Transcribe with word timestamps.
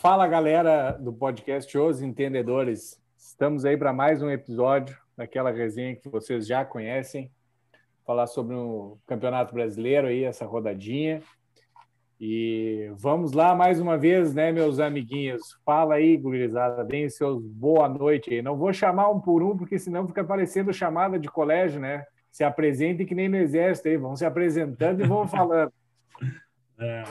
Fala 0.00 0.28
galera 0.28 0.92
do 0.92 1.12
podcast 1.12 1.76
Os 1.76 2.00
Entendedores. 2.00 3.02
Estamos 3.16 3.64
aí 3.64 3.76
para 3.76 3.92
mais 3.92 4.22
um 4.22 4.30
episódio 4.30 4.96
daquela 5.16 5.50
resenha 5.50 5.96
que 5.96 6.08
vocês 6.08 6.46
já 6.46 6.64
conhecem. 6.64 7.32
Falar 8.04 8.28
sobre 8.28 8.54
o 8.54 8.98
Campeonato 9.04 9.52
Brasileiro 9.52 10.06
aí, 10.06 10.22
essa 10.22 10.46
rodadinha. 10.46 11.20
E 12.18 12.90
vamos 12.96 13.32
lá 13.32 13.54
mais 13.54 13.78
uma 13.78 13.98
vez, 13.98 14.34
né, 14.34 14.50
meus 14.50 14.80
amiguinhos? 14.80 15.58
Fala 15.64 15.96
aí, 15.96 16.16
gurizada, 16.16 16.82
deem 16.82 17.10
seus 17.10 17.42
boa 17.42 17.88
noite 17.88 18.32
aí. 18.32 18.40
Não 18.40 18.56
vou 18.56 18.72
chamar 18.72 19.10
um 19.10 19.20
por 19.20 19.42
um, 19.42 19.56
porque 19.56 19.78
senão 19.78 20.08
fica 20.08 20.24
parecendo 20.24 20.72
chamada 20.72 21.18
de 21.18 21.28
colégio, 21.28 21.78
né? 21.78 22.04
Se 22.30 22.42
apresentem 22.42 23.06
que 23.06 23.14
nem 23.14 23.28
no 23.28 23.36
exército 23.36 23.88
aí, 23.88 23.98
vão 23.98 24.16
se 24.16 24.24
apresentando 24.24 25.04
e 25.04 25.06
vão 25.06 25.28
falando. 25.28 25.72
É. 26.78 27.04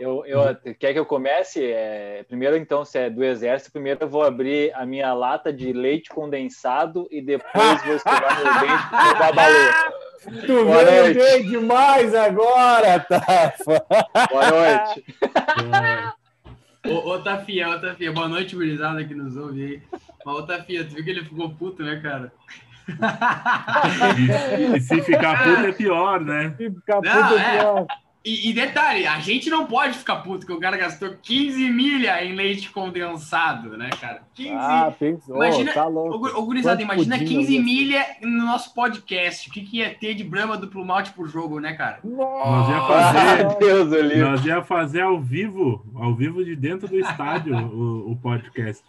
Eu, 0.00 0.24
eu, 0.24 0.56
quer 0.78 0.94
que 0.94 0.98
eu 0.98 1.04
comece? 1.04 1.62
É, 1.62 2.24
primeiro, 2.24 2.56
então, 2.56 2.86
se 2.86 2.98
é 2.98 3.10
do 3.10 3.22
Exército, 3.22 3.70
primeiro 3.70 4.04
eu 4.04 4.08
vou 4.08 4.22
abrir 4.22 4.72
a 4.74 4.86
minha 4.86 5.12
lata 5.12 5.52
de 5.52 5.74
leite 5.74 6.08
condensado 6.08 7.06
e 7.10 7.20
depois 7.20 7.82
vou 7.84 7.94
escovar 7.96 8.42
meu 8.42 8.52
dente 8.60 8.88
com 8.88 9.18
babalu. 9.18 10.00
Tu 10.22 10.64
Boa 10.64 10.84
veio 10.84 11.14
bem 11.14 11.48
demais 11.48 12.14
agora, 12.14 13.00
Tafa! 13.00 13.84
Boa 14.30 14.50
noite! 14.50 15.04
ô, 16.86 17.10
ô 17.10 17.18
Tafia, 17.20 17.70
ô 17.70 17.80
Tafia, 17.80 18.12
boa 18.12 18.28
noite, 18.28 18.54
gurizada 18.54 19.02
que 19.02 19.14
nos 19.14 19.36
ouve 19.36 19.64
aí. 19.64 19.82
Mas, 20.24 20.36
ô 20.36 20.42
Tafia, 20.42 20.84
tu 20.84 20.94
viu 20.94 21.04
que 21.04 21.10
ele 21.10 21.24
ficou 21.24 21.48
puto, 21.50 21.82
né, 21.82 22.00
cara? 22.02 22.30
e, 24.58 24.76
e 24.76 24.80
se 24.80 25.00
ficar 25.00 25.42
puto 25.42 25.66
é 25.66 25.72
pior, 25.72 26.20
né? 26.20 26.54
Se 26.58 26.70
ficar 26.70 26.96
puto 26.96 27.08
Não, 27.08 27.38
é 27.38 27.58
pior. 27.58 27.86
E, 28.22 28.50
e, 28.50 28.52
detalhe, 28.52 29.06
a 29.06 29.18
gente 29.18 29.48
não 29.48 29.64
pode 29.64 29.96
ficar 29.96 30.16
puto 30.16 30.44
que 30.44 30.52
o 30.52 30.60
cara 30.60 30.76
gastou 30.76 31.16
15 31.22 31.70
milha 31.70 32.22
em 32.22 32.34
leite 32.34 32.70
condensado, 32.70 33.78
né, 33.78 33.88
cara? 33.98 34.20
15... 34.34 34.50
Ah, 34.52 34.92
pensou, 34.98 35.36
imagina, 35.36 35.72
tá 35.72 35.86
louco. 35.86 36.28
Ô, 36.38 36.42
gurizada, 36.44 36.82
imagina 36.82 37.18
15 37.18 37.58
milha 37.58 38.04
no 38.20 38.44
nosso 38.44 38.74
podcast. 38.74 39.48
O 39.48 39.52
que, 39.52 39.62
que 39.62 39.78
ia 39.78 39.94
ter 39.94 40.12
de 40.12 40.22
Brahma 40.22 40.58
duplo 40.58 40.84
malte 40.84 41.12
por 41.12 41.28
jogo, 41.28 41.60
né, 41.60 41.72
cara? 41.72 41.98
Nós 42.04 42.68
ia 42.68 42.82
fazer, 42.82 43.58
Deus, 43.58 44.18
nós 44.18 44.44
ia 44.44 44.62
fazer 44.62 45.00
ao 45.00 45.18
vivo, 45.18 45.82
ao 45.94 46.14
vivo 46.14 46.44
de 46.44 46.54
dentro 46.54 46.88
do 46.88 46.98
estádio, 46.98 47.56
o, 47.72 48.12
o 48.12 48.16
podcast. 48.16 48.84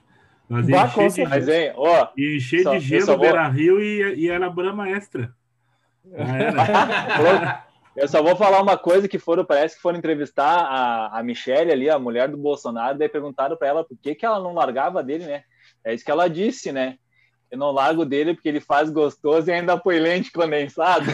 Nós 0.49 0.67
ia 0.67 0.85
encher 0.85 1.09
de, 1.09 1.23
Mas, 1.29 1.47
hein, 1.47 1.71
ó, 1.77 2.09
encher 2.17 2.63
só, 2.63 2.73
de 2.73 2.81
gelo 2.81 3.17
Beira 3.17 3.47
Rio 3.47 3.81
e, 3.81 4.25
e 4.25 4.29
era 4.29 4.49
Brahma 4.49 4.89
extra. 4.89 5.33
Era. 6.13 7.63
Eu 7.95 8.07
só 8.07 8.23
vou 8.23 8.35
falar 8.35 8.61
uma 8.61 8.77
coisa 8.77 9.07
que 9.07 9.19
foram, 9.19 9.43
parece 9.43 9.75
que 9.75 9.81
foram 9.81 9.97
entrevistar 9.97 10.59
a, 10.59 11.19
a 11.19 11.23
Michelle 11.23 11.71
ali, 11.71 11.89
a 11.89 11.99
mulher 11.99 12.29
do 12.29 12.37
Bolsonaro, 12.37 12.97
daí 12.97 13.09
perguntaram 13.09 13.57
para 13.57 13.67
ela 13.67 13.83
por 13.83 13.97
que, 13.97 14.15
que 14.15 14.25
ela 14.25 14.39
não 14.39 14.53
largava 14.53 15.03
dele, 15.03 15.25
né? 15.25 15.43
É 15.83 15.93
isso 15.93 16.05
que 16.05 16.11
ela 16.11 16.29
disse, 16.29 16.71
né? 16.71 16.95
Eu 17.51 17.57
não 17.57 17.71
largo 17.71 18.05
dele 18.05 18.33
porque 18.33 18.47
ele 18.47 18.61
faz 18.61 18.89
gostoso 18.89 19.49
e 19.49 19.51
ainda 19.53 19.77
põe 19.77 19.99
lente 19.99 20.31
condensado. 20.31 21.03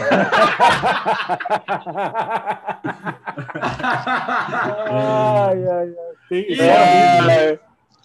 ai, 4.88 5.66
ai, 5.66 5.68
ai. 5.68 5.94
Tem... 6.28 6.46
É, 6.60 7.50
é. 7.50 7.58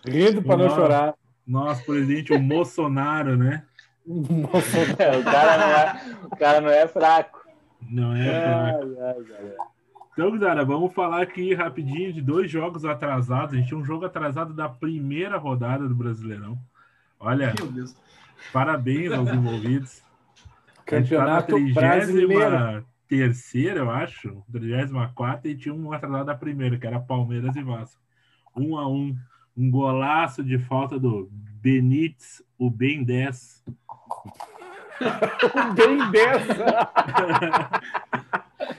Rindo 0.03 0.41
para 0.41 0.57
não 0.57 0.69
chorar. 0.71 1.13
Nosso 1.45 1.85
presidente, 1.85 2.33
o 2.33 2.39
Bolsonaro, 2.39 3.37
né? 3.37 3.63
É, 4.97 5.17
o, 5.17 5.23
cara 5.23 5.57
não 5.57 5.67
é, 5.67 6.01
o 6.25 6.35
cara 6.35 6.61
não 6.61 6.69
é 6.69 6.87
fraco. 6.87 7.42
Não 7.89 8.15
é 8.15 8.45
ai, 8.45 8.73
ai, 8.73 9.55
Então, 10.13 10.37
galera, 10.37 10.65
vamos 10.65 10.93
falar 10.93 11.21
aqui 11.21 11.53
rapidinho 11.53 12.13
de 12.13 12.21
dois 12.21 12.49
jogos 12.49 12.85
atrasados. 12.85 13.53
A 13.53 13.57
gente 13.57 13.67
tinha 13.67 13.79
um 13.79 13.85
jogo 13.85 14.05
atrasado 14.05 14.53
da 14.53 14.69
primeira 14.69 15.37
rodada 15.37 15.87
do 15.87 15.95
Brasileirão. 15.95 16.57
Olha, 17.19 17.53
parabéns 18.51 19.11
aos 19.11 19.29
envolvidos. 19.29 20.01
Campeonato 20.85 21.55
tá 21.55 21.73
brasileiro. 21.73 22.85
terceira, 23.07 23.79
eu 23.79 23.89
acho, 23.89 24.43
34 24.51 25.49
e 25.49 25.55
tinha 25.55 25.73
um 25.73 25.91
atrasado 25.93 26.25
da 26.25 26.35
primeira, 26.35 26.77
que 26.77 26.85
era 26.85 26.99
Palmeiras 26.99 27.55
e 27.55 27.63
Vasco. 27.63 28.01
Um 28.55 28.77
a 28.77 28.87
um, 28.87 29.15
um 29.55 29.71
golaço 29.71 30.43
de 30.43 30.59
falta 30.59 30.99
do 30.99 31.29
Benítez, 31.31 32.43
o 32.57 32.69
Ben 32.69 33.03
10. 33.03 33.63
bem 35.75 36.11
dessa. 36.11 36.89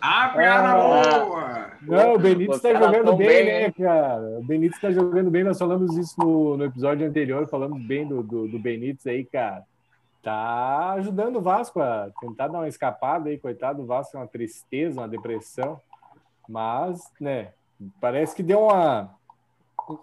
ah, 0.00 0.28
piada 0.28 0.68
ah, 0.68 0.74
boa! 0.74 1.70
Não, 1.82 2.14
o 2.14 2.18
Benítez 2.18 2.56
está 2.56 2.74
jogando 2.74 3.16
bem, 3.16 3.28
bem, 3.28 3.44
né, 3.44 3.72
cara? 3.72 4.38
O 4.38 4.44
Benítez 4.44 4.76
está 4.76 4.90
jogando 4.90 5.30
bem. 5.30 5.44
Nós 5.44 5.58
falamos 5.58 5.96
isso 5.96 6.14
no, 6.18 6.56
no 6.56 6.64
episódio 6.64 7.06
anterior, 7.06 7.48
falamos 7.48 7.82
bem 7.86 8.06
do, 8.06 8.22
do, 8.22 8.48
do 8.48 8.58
Benítez 8.58 9.06
aí, 9.06 9.24
cara. 9.24 9.62
Tá 10.22 10.92
ajudando 10.92 11.36
o 11.36 11.42
Vasco 11.42 11.80
a 11.80 12.08
tentar 12.20 12.48
dar 12.48 12.58
uma 12.58 12.68
escapada 12.68 13.28
aí, 13.28 13.38
coitado. 13.38 13.82
O 13.82 13.86
Vasco 13.86 14.16
é 14.16 14.20
uma 14.20 14.26
tristeza, 14.26 15.00
uma 15.00 15.08
depressão. 15.08 15.78
Mas, 16.48 17.02
né, 17.20 17.52
parece 18.00 18.34
que 18.34 18.42
deu 18.42 18.64
uma 18.64 19.10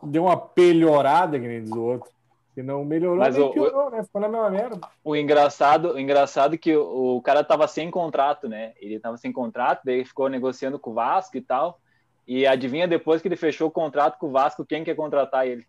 deu 0.03 0.25
uma 0.25 0.37
pelhorada, 0.37 1.39
que 1.39 1.47
nem 1.47 1.63
diz 1.63 1.71
o 1.71 1.81
outro. 1.81 2.09
Que 2.53 2.61
não 2.61 2.83
melhorou 2.83 3.17
Mas 3.17 3.35
nem 3.35 3.45
o, 3.45 3.51
piorou, 3.51 3.89
né? 3.89 4.03
Ficou 4.03 4.19
na 4.19 4.27
mesma 4.27 4.49
merda. 4.49 4.79
O 5.03 5.15
engraçado, 5.15 5.93
o 5.93 5.99
engraçado 5.99 6.55
é 6.55 6.57
que 6.57 6.75
o, 6.75 7.17
o 7.17 7.21
cara 7.21 7.43
tava 7.43 7.67
sem 7.67 7.89
contrato, 7.89 8.49
né? 8.49 8.73
Ele 8.79 8.99
tava 8.99 9.17
sem 9.17 9.31
contrato, 9.31 9.81
daí 9.85 10.03
ficou 10.03 10.27
negociando 10.27 10.77
com 10.77 10.91
o 10.91 10.93
Vasco 10.93 11.37
e 11.37 11.41
tal. 11.41 11.79
E 12.27 12.45
adivinha 12.45 12.87
depois 12.87 13.21
que 13.21 13.27
ele 13.27 13.37
fechou 13.37 13.69
o 13.69 13.71
contrato 13.71 14.17
com 14.17 14.27
o 14.27 14.31
Vasco, 14.31 14.65
quem 14.65 14.83
quer 14.83 14.95
contratar 14.95 15.47
ele? 15.47 15.65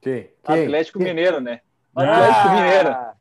Quem? 0.00 0.30
Atlético 0.42 0.98
quem? 0.98 1.08
Mineiro, 1.08 1.40
né? 1.40 1.60
Ah! 1.94 2.02
Atlético 2.02 2.48
Mineiro. 2.54 3.16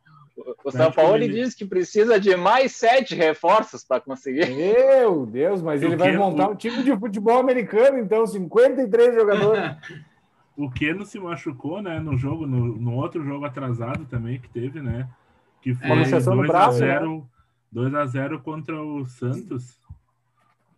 O, 0.65 0.71
São 0.71 0.91
Paulo 0.91 1.19
diz 1.19 1.55
que 1.55 1.65
precisa 1.65 2.19
de 2.19 2.35
mais 2.35 2.73
sete 2.73 3.15
reforços 3.15 3.83
para 3.85 4.01
conseguir. 4.01 4.49
Meu 4.49 5.25
Deus, 5.25 5.61
mas 5.61 5.81
ele 5.81 5.95
vai 5.95 6.15
montar 6.15 6.49
um 6.49 6.55
time 6.55 6.83
de 6.83 6.95
futebol 6.97 7.39
americano, 7.39 7.97
então, 7.97 8.27
53 8.27 9.15
jogadores. 9.15 9.63
O 10.57 10.69
Keno 10.69 11.05
se 11.05 11.19
machucou, 11.19 11.81
né, 11.81 11.99
no 11.99 12.17
jogo, 12.17 12.47
no, 12.47 12.77
no, 12.77 12.95
outro 12.95 13.23
jogo 13.23 13.45
atrasado 13.45 14.05
também 14.05 14.39
que 14.39 14.47
teve, 14.47 14.81
né? 14.81 15.09
Que 15.61 15.73
foi 15.73 15.89
2x0 15.89 17.25
é. 17.73 18.07
0 18.07 18.39
contra 18.41 18.81
o 18.81 19.05
Santos. 19.05 19.79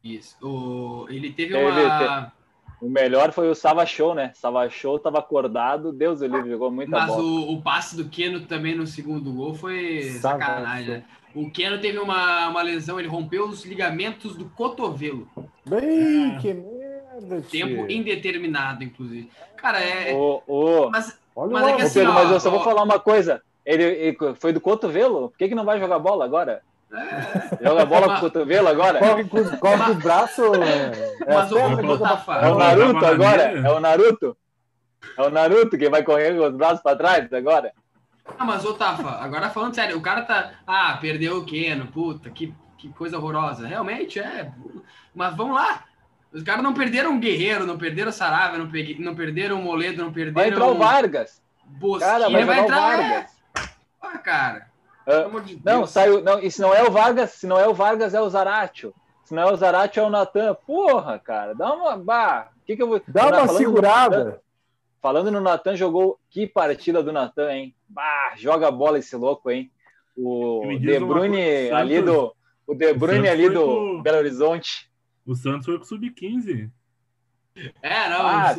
Isso. 0.04 0.38
O, 0.42 1.06
ele 1.10 1.32
teve, 1.32 1.54
teve 1.54 1.70
uma. 1.70 2.32
O 2.80 2.90
melhor 2.90 3.32
foi 3.32 3.50
o 3.50 3.56
Sava 3.56 3.86
Show, 3.86 4.14
né? 4.14 4.32
Sava 4.36 4.70
Show 4.70 5.00
tava 5.00 5.20
acordado, 5.20 5.92
Deus 5.92 6.20
do 6.20 6.28
livre, 6.28 6.52
jogou 6.52 6.72
muita 6.72 6.92
Mas 6.92 7.08
bola. 7.08 7.22
Mas 7.22 7.32
o, 7.32 7.54
o, 7.54 7.62
passe 7.62 7.98
do 7.98 8.08
Keno 8.08 8.42
também 8.42 8.76
no 8.76 8.86
segundo 8.86 9.34
gol 9.34 9.54
foi 9.56 10.04
Sava 10.04 10.40
sacanagem, 10.40 10.90
né? 10.90 11.06
O 11.34 11.50
Keno 11.50 11.80
teve 11.80 12.00
uma, 12.00 12.50
uma 12.50 12.62
lesão, 12.62 13.00
ele 13.00 13.08
rompeu 13.08 13.48
os 13.48 13.66
ligamentos 13.66 14.36
do 14.36 14.46
cotovelo. 14.50 15.28
Bem, 15.68 16.36
ah. 16.36 16.38
que 16.40 16.54
merda, 17.22 17.48
Tempo 17.50 17.92
indeterminado, 17.92 18.84
inclusive. 18.84 19.30
Cara, 19.56 19.80
é. 19.80 20.14
O, 20.14 20.42
o... 20.48 20.90
Mas, 20.90 21.18
Olha 21.36 21.52
mas, 21.52 21.68
é 21.68 21.76
que, 21.76 21.82
assim, 21.84 22.00
Pedro, 22.00 22.12
ó, 22.12 22.16
mas 22.16 22.32
eu 22.32 22.40
só 22.40 22.50
ó... 22.50 22.52
vou 22.52 22.64
falar 22.64 22.84
uma 22.84 23.00
coisa. 23.00 23.42
Ele, 23.66 23.84
ele, 23.84 24.18
foi 24.36 24.54
do 24.54 24.62
cotovelo? 24.62 25.30
Por 25.30 25.38
que, 25.38 25.50
que 25.50 25.56
não 25.56 25.66
vai 25.66 25.80
jogar 25.80 26.00
bola 26.00 26.26
agora? 26.26 26.64
É. 26.92 27.64
Joga 27.64 27.86
bola 27.86 28.08
com 28.08 28.14
o 28.14 28.20
cotovelo 28.22 28.68
agora? 28.68 29.00
Corre 29.00 29.24
com, 29.26 29.58
corre 29.58 29.92
o 29.92 29.96
braço. 29.96 30.42
É, 30.56 31.26
mas 31.28 31.52
o, 31.52 31.58
é 31.58 32.52
o 32.52 32.56
Naruto 32.58 33.06
agora? 33.06 33.44
É 33.44 33.72
o 33.72 33.80
Naruto? 33.80 34.38
É 35.18 35.22
o 35.22 35.30
Naruto 35.30 35.78
que 35.78 35.90
vai 35.90 36.04
correr 36.04 36.36
com 36.36 36.48
os 36.48 36.56
braços 36.56 36.82
para 36.82 36.98
trás 36.98 37.34
agora? 37.34 37.74
Ah, 38.38 38.46
mas 38.46 38.66
ô 38.66 38.74
Tafa, 38.74 39.10
agora 39.10 39.50
falando 39.50 39.76
sério, 39.76 39.98
o 39.98 40.02
cara 40.02 40.24
tá. 40.24 40.52
Ah, 40.66 40.98
perdeu 41.00 41.38
o 41.38 41.46
Keno, 41.46 41.88
puta, 41.88 42.30
que, 42.30 42.54
que 42.78 42.90
coisa 42.90 43.18
horrorosa. 43.18 43.68
Realmente 43.68 44.20
é. 44.20 44.52
Mas 45.14 45.36
vamos 45.36 45.56
lá. 45.56 45.84
Os 46.32 46.44
caras 46.44 46.64
não 46.64 46.74
perderam 46.74 47.16
o 47.16 47.20
Guerreiro, 47.20 47.66
não 47.66 47.78
perderam 47.78 48.10
o 48.10 48.14
Sarava, 48.14 48.58
não, 48.58 48.70
peguei, 48.70 48.98
não 49.00 49.16
perderam 49.16 49.60
o 49.60 49.64
Moledo, 49.64 50.04
não 50.04 50.12
perderam. 50.12 50.34
Vai 50.34 50.50
entrar 50.50 50.68
o 50.68 50.78
Vargas. 50.78 51.42
Bosquinha, 51.66 52.12
cara, 52.12 52.30
vai, 52.30 52.46
vai 52.46 52.60
entrar 52.60 52.78
o 52.78 52.82
Vargas. 52.82 53.32
É... 53.32 53.70
Ah, 54.02 54.18
cara. 54.18 54.68
Uh, 55.08 55.42
de 55.42 55.62
não, 55.64 55.88
saiu. 55.88 56.22
Não, 56.22 56.40
e 56.40 56.52
se 56.52 56.60
não 56.60 56.74
é 56.74 56.84
o 56.84 56.92
Vargas, 56.92 57.32
se 57.32 57.48
não 57.48 57.58
é 57.58 57.68
o 57.68 57.74
Vargas, 57.74 58.14
é 58.14 58.20
o 58.20 58.30
Zaratio. 58.30 58.94
Se 59.24 59.34
não 59.34 59.44
é 59.44 59.52
o 59.52 59.56
Zaratio, 59.56 60.02
é 60.02 60.06
o 60.06 60.10
Natan. 60.10 60.54
Porra, 60.66 61.18
cara, 61.18 61.54
dá 61.54 61.74
uma. 61.74 61.98
Bah, 61.98 62.50
que 62.66 62.76
que 62.76 62.84
eu 62.84 62.88
vou. 62.88 63.02
Dá 63.08 63.28
uma 63.28 63.48
segurada. 63.48 64.42
falando 65.02 65.32
no 65.32 65.40
Natan, 65.40 65.76
jogou. 65.76 66.20
Que 66.30 66.46
partida 66.46 67.02
do 67.02 67.14
Natan, 67.14 67.52
hein? 67.52 67.76
Bah, 67.88 68.34
joga 68.36 68.70
bola 68.70 69.00
esse 69.00 69.16
louco, 69.16 69.50
hein? 69.50 69.72
O 70.16 70.78
De 70.80 71.00
Bruyne 71.00 71.72
ali 71.72 72.02
do. 72.02 72.34
O 72.66 72.76
De 72.76 72.94
Bruyne 72.94 73.30
ali 73.30 73.50
do. 73.50 74.02
Belo 74.02 74.18
Horizonte. 74.18 74.87
O 75.28 75.36
Santos 75.36 75.66
foi 75.66 75.78
pro 75.78 75.86
Sub-15. 75.86 76.72
É, 77.82 78.10
não. 78.10 78.26
Ah, 78.26 78.56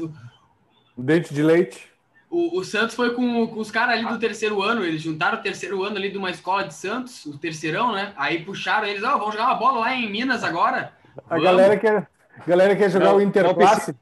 o 0.95 1.03
dente 1.03 1.33
de 1.33 1.43
leite. 1.43 1.89
O, 2.31 2.59
o 2.59 2.65
Santos 2.65 2.95
foi 2.95 3.15
com, 3.15 3.47
com 3.47 3.59
os 3.59 3.71
caras 3.71 3.95
ali 3.95 4.07
do 4.07 4.19
terceiro 4.19 4.63
ano, 4.63 4.85
eles 4.85 5.01
juntaram 5.01 5.39
o 5.39 5.43
terceiro 5.43 5.83
ano 5.83 5.97
ali 5.97 6.11
de 6.11 6.19
uma 6.19 6.31
escola 6.31 6.65
de 6.65 6.75
Santos, 6.75 7.25
o 7.25 7.39
terceirão, 7.39 7.93
né? 7.93 8.13
Aí 8.17 8.45
puxaram 8.45 8.87
eles, 8.87 9.03
ó, 9.03 9.15
oh, 9.15 9.19
vamos 9.19 9.35
jogar 9.35 9.47
uma 9.47 9.55
bola 9.55 9.81
lá 9.81 9.95
em 9.95 10.11
Minas 10.11 10.45
agora. 10.45 10.93
A 11.31 11.39
galera 11.39 11.79
quer, 11.79 12.07
a 12.39 12.45
galera 12.45 12.77
quer 12.77 12.91
jogar 12.91 13.07
não, 13.07 13.17
o 13.17 13.23
Interclasse. 13.23 13.97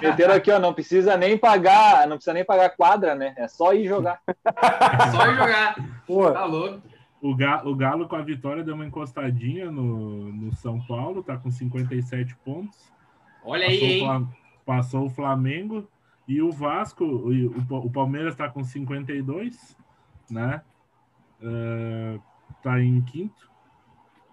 Meteram 0.00 0.34
aqui, 0.34 0.50
ó, 0.50 0.58
não 0.58 0.72
precisa 0.72 1.14
nem 1.18 1.36
pagar, 1.36 2.06
não 2.06 2.16
precisa 2.16 2.32
nem 2.32 2.44
pagar 2.44 2.70
quadra, 2.70 3.14
né? 3.14 3.34
É 3.36 3.46
só 3.48 3.74
ir 3.74 3.86
jogar. 3.86 4.18
só 5.12 5.26
ir 5.26 5.36
jogar. 5.36 5.76
Pô, 6.06 6.30
tá 6.30 6.46
louco. 6.46 6.93
O 7.24 7.34
Galo, 7.34 7.70
o 7.70 7.74
Galo 7.74 8.06
com 8.06 8.16
a 8.16 8.20
vitória 8.20 8.62
deu 8.62 8.74
uma 8.74 8.84
encostadinha 8.84 9.70
no, 9.70 10.30
no 10.30 10.54
São 10.56 10.78
Paulo, 10.78 11.22
tá 11.22 11.38
com 11.38 11.50
57 11.50 12.36
pontos. 12.44 12.92
Olha 13.42 13.64
passou 13.64 13.86
aí, 13.86 14.00
hein? 14.00 14.28
passou 14.66 15.06
o 15.06 15.08
Flamengo 15.08 15.88
e 16.28 16.42
o 16.42 16.52
Vasco, 16.52 17.02
o, 17.02 17.76
o 17.78 17.90
Palmeiras 17.90 18.34
está 18.34 18.50
com 18.50 18.62
52, 18.62 19.74
né? 20.30 20.60
Uh, 21.40 22.20
tá 22.62 22.78
em 22.78 23.00
quinto. 23.00 23.50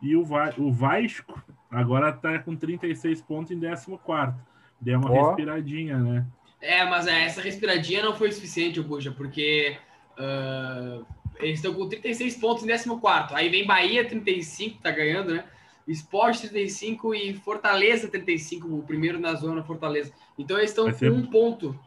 E 0.01 0.13
o, 0.17 0.25
Va 0.25 0.53
o 0.57 0.69
Vasco 0.69 1.41
agora 1.69 2.09
está 2.09 2.39
com 2.39 2.57
36 2.57 3.21
pontos 3.21 3.53
em 3.53 3.59
14. 3.61 4.35
Deu 4.81 4.99
uma 4.99 5.09
oh. 5.09 5.27
respiradinha, 5.27 5.97
né? 5.97 6.27
É, 6.59 6.83
mas 6.83 7.07
essa 7.07 7.41
respiradinha 7.41 8.03
não 8.03 8.13
foi 8.13 8.33
suficiente, 8.33 8.81
Buja, 8.81 9.13
porque 9.13 9.77
uh, 10.19 11.05
eles 11.41 11.59
estão 11.59 11.73
com 11.73 11.87
36 11.87 12.35
pontos 12.35 12.63
em 12.63 12.67
14. 12.67 13.33
Aí 13.33 13.49
vem 13.49 13.65
Bahia, 13.65 14.07
35, 14.07 14.81
tá 14.81 14.91
ganhando, 14.91 15.33
né? 15.33 15.43
Esporte 15.87 16.47
35 16.47 17.15
e 17.15 17.33
Fortaleza 17.33 18.07
35, 18.07 18.67
o 18.67 18.83
primeiro 18.83 19.19
na 19.19 19.33
zona 19.33 19.63
Fortaleza. 19.63 20.11
Então 20.37 20.57
eles 20.57 20.69
estão 20.69 20.85
com 20.85 20.93
ser... 20.93 21.11
um 21.11 21.25
ponto. 21.25 21.77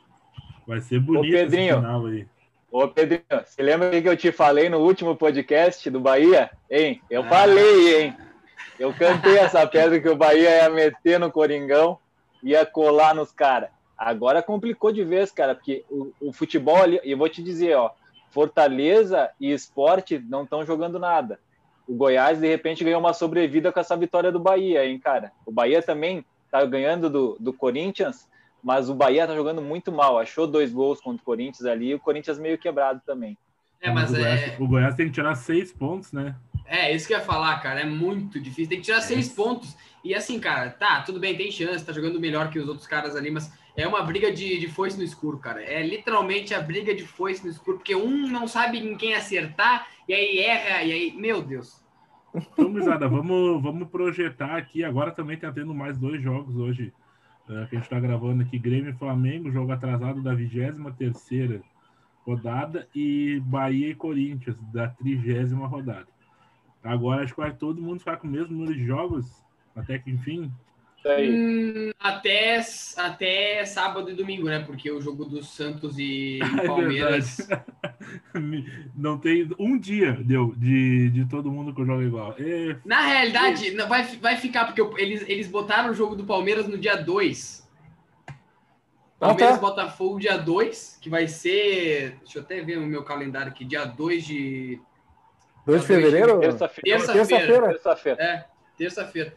Vai 0.67 0.81
ser 0.81 1.01
bonito 1.01 1.29
Ô, 1.29 1.39
Pedrinho, 1.39 1.71
esse 1.71 1.81
final 1.81 2.07
aí. 2.07 2.27
Ô, 2.71 2.89
Pedrinho, 2.89 3.23
você 3.45 3.63
lembra 3.63 3.97
o 3.97 4.03
que 4.03 4.09
eu 4.09 4.17
te 4.17 4.33
falei 4.33 4.69
no 4.69 4.79
último 4.79 5.15
podcast 5.15 5.89
do 5.91 6.01
Bahia? 6.01 6.51
Hein? 6.71 7.01
Eu 7.09 7.23
ah. 7.23 7.29
falei, 7.29 8.03
hein? 8.03 8.17
Eu 8.79 8.93
cantei 8.93 9.39
essa 9.39 9.65
pedra 9.69 10.01
que 10.01 10.09
o 10.09 10.17
Bahia 10.17 10.63
ia 10.63 10.71
meter 10.71 11.21
no 11.21 11.31
Coringão, 11.31 11.99
ia 12.43 12.67
colar 12.67 13.15
nos 13.15 13.31
caras. 13.31 13.71
Agora 13.97 14.43
complicou 14.43 14.91
de 14.91 15.05
vez, 15.05 15.31
cara, 15.31 15.55
porque 15.55 15.85
o, 15.89 16.13
o 16.21 16.33
futebol 16.33 16.77
ali, 16.77 17.01
e 17.05 17.13
eu 17.13 17.19
vou 17.19 17.29
te 17.29 17.43
dizer, 17.43 17.77
ó, 17.77 17.91
Fortaleza 18.35 19.31
e 19.41 19.51
Esporte 19.51 20.19
não 20.19 20.43
estão 20.43 20.67
jogando 20.67 20.99
nada 20.99 21.39
o 21.87 21.95
Goiás 21.95 22.41
de 22.41 22.49
repente 22.49 22.83
ganhou 22.83 23.01
uma 23.01 23.13
sobrevida 23.13 23.71
com 23.71 23.81
essa 23.81 23.97
vitória 23.97 24.33
do 24.33 24.41
Bahia, 24.41 24.87
hein, 24.87 24.99
cara? 24.99 25.33
O 25.45 25.53
Bahia 25.53 25.83
também 25.83 26.25
tá 26.51 26.65
ganhando 26.65 27.11
do, 27.11 27.37
do 27.39 27.53
Corinthians, 27.53 28.29
mas 28.63 28.89
o 28.89 28.95
Bahia 28.95 29.27
tá 29.27 29.35
jogando 29.35 29.61
muito 29.61 29.93
mal. 29.93 30.19
Achou 30.19 30.47
dois 30.47 30.73
gols 30.73 31.01
contra 31.01 31.21
o 31.21 31.25
Corinthians 31.25 31.67
ali 31.67 31.89
e 31.89 31.95
o 31.95 32.01
Corinthians 32.01 32.39
meio 32.39 32.57
quebrado 32.57 33.01
também. 33.05 33.37
É, 33.81 33.91
mas 33.91 34.11
o 34.11 34.15
Goiás, 34.15 34.41
é... 34.41 34.57
o 34.59 34.67
Goiás 34.67 34.95
tem 34.95 35.07
que 35.07 35.13
tirar 35.13 35.35
seis 35.35 35.71
pontos, 35.71 36.11
né? 36.13 36.35
É, 36.65 36.95
isso 36.95 37.07
que 37.07 37.13
eu 37.13 37.19
ia 37.19 37.25
falar, 37.25 37.59
cara. 37.61 37.81
É 37.81 37.85
muito 37.85 38.41
difícil. 38.41 38.69
Tem 38.71 38.79
que 38.79 38.85
tirar 38.85 38.99
é. 38.99 39.03
seis 39.03 39.29
pontos. 39.29 39.77
E 40.03 40.15
assim, 40.15 40.41
cara, 40.41 40.71
tá, 40.71 41.03
tudo 41.03 41.21
bem, 41.21 41.37
tem 41.37 41.51
chance, 41.51 41.85
tá 41.85 41.93
jogando 41.93 42.19
melhor 42.19 42.51
que 42.51 42.59
os 42.59 42.69
outros 42.69 42.87
caras 42.87 43.15
ali, 43.15 43.31
mas 43.31 43.53
é 43.77 43.87
uma 43.87 44.03
briga 44.03 44.33
de, 44.33 44.59
de 44.59 44.69
foice 44.69 44.97
no 44.97 45.03
escuro, 45.03 45.39
cara. 45.39 45.63
É 45.63 45.83
literalmente 45.83 46.55
a 46.55 46.61
briga 46.61 46.95
de 46.95 47.05
foice 47.05 47.45
no 47.45 47.51
escuro, 47.51 47.79
porque 47.79 47.95
um 47.95 48.29
não 48.29 48.47
sabe 48.47 48.79
em 48.79 48.97
quem 48.97 49.15
acertar, 49.15 49.89
e 50.09 50.15
aí 50.15 50.39
erra, 50.39 50.83
e 50.85 50.93
aí, 50.93 51.13
meu 51.17 51.43
Deus. 51.43 51.83
Então, 52.35 52.69
Mizada, 52.69 53.09
vamos, 53.09 53.63
vamos 53.63 53.89
projetar 53.89 54.57
aqui. 54.57 54.83
Agora 54.85 55.11
também 55.11 55.37
tá 55.37 55.53
tendo 55.53 55.75
mais 55.75 55.99
dois 55.99 56.23
jogos 56.23 56.57
hoje, 56.57 56.93
uh, 57.49 57.67
que 57.69 57.77
a 57.77 57.79
gente 57.79 57.89
tá 57.89 57.99
gravando 57.99 58.43
aqui: 58.43 58.59
Grêmio 58.59 58.91
e 58.91 58.99
Flamengo, 58.99 59.51
jogo 59.51 59.73
atrasado 59.73 60.23
da 60.23 60.35
23 60.35 61.61
rodada, 62.27 62.89
e 62.95 63.41
Bahia 63.45 63.91
e 63.91 63.95
Corinthians, 63.95 64.57
da 64.73 64.89
30 64.89 65.55
rodada. 65.67 66.09
Agora 66.83 67.23
acho 67.23 67.35
que 67.35 67.41
vai 67.41 67.53
todo 67.53 67.81
mundo 67.81 68.01
ficar 68.01 68.17
com 68.17 68.27
o 68.27 68.31
mesmo 68.31 68.57
número 68.57 68.75
de 68.75 68.85
jogos, 68.85 69.45
até 69.75 69.99
que 69.99 70.11
enfim. 70.11 70.51
Hum, 71.07 71.91
até, 72.01 72.65
até 72.97 73.65
sábado 73.67 74.11
e 74.11 74.15
domingo, 74.15 74.47
né? 74.47 74.61
Porque 74.61 74.91
o 74.91 75.03
jogo 75.03 75.27
do 75.27 75.43
Santos 75.43 75.99
e 75.99 76.39
é 76.59 76.67
Palmeiras. 76.67 77.41
É 77.51 77.63
não 78.97 79.19
tem 79.19 79.51
um 79.59 79.79
dia 79.79 80.13
deu 80.13 80.55
de, 80.57 81.11
de 81.11 81.27
todo 81.27 81.51
mundo 81.51 81.75
que 81.75 81.83
eu 81.83 81.87
jogo 81.87 82.03
igual. 82.03 82.35
É... 82.39 82.77
Na 82.85 83.03
realidade, 83.03 83.73
não, 83.73 83.87
vai, 83.87 84.03
vai 84.03 84.37
ficar, 84.37 84.65
porque 84.65 84.81
eles, 85.03 85.25
eles 85.29 85.47
botaram 85.47 85.91
o 85.91 85.95
jogo 85.95 86.17
do 86.17 86.25
Palmeiras 86.25 86.67
no 86.67 86.79
dia 86.79 86.97
2. 86.97 87.65
Palmeiras 89.19 89.57
ah, 89.57 89.59
tá. 89.59 89.61
Botafogo 89.61 90.19
dia 90.19 90.37
2, 90.39 90.99
que 91.01 91.11
vai 91.11 91.29
ser. 91.29 92.17
Deixa 92.23 92.39
eu 92.39 92.43
até 92.43 92.63
ver 92.63 92.79
o 92.79 92.87
meu 92.87 93.05
calendário 93.05 93.53
aqui, 93.53 93.65
dia 93.65 93.85
2 93.85 94.25
de. 94.25 94.81
2 95.67 95.81
de 95.81 95.87
fevereiro? 95.87 96.41
Terça-feira. 96.41 96.99
Terça-feira. 96.99 97.69
Terça-feira. 97.69 98.23
É, 98.23 98.45
terça-feira. 98.77 99.35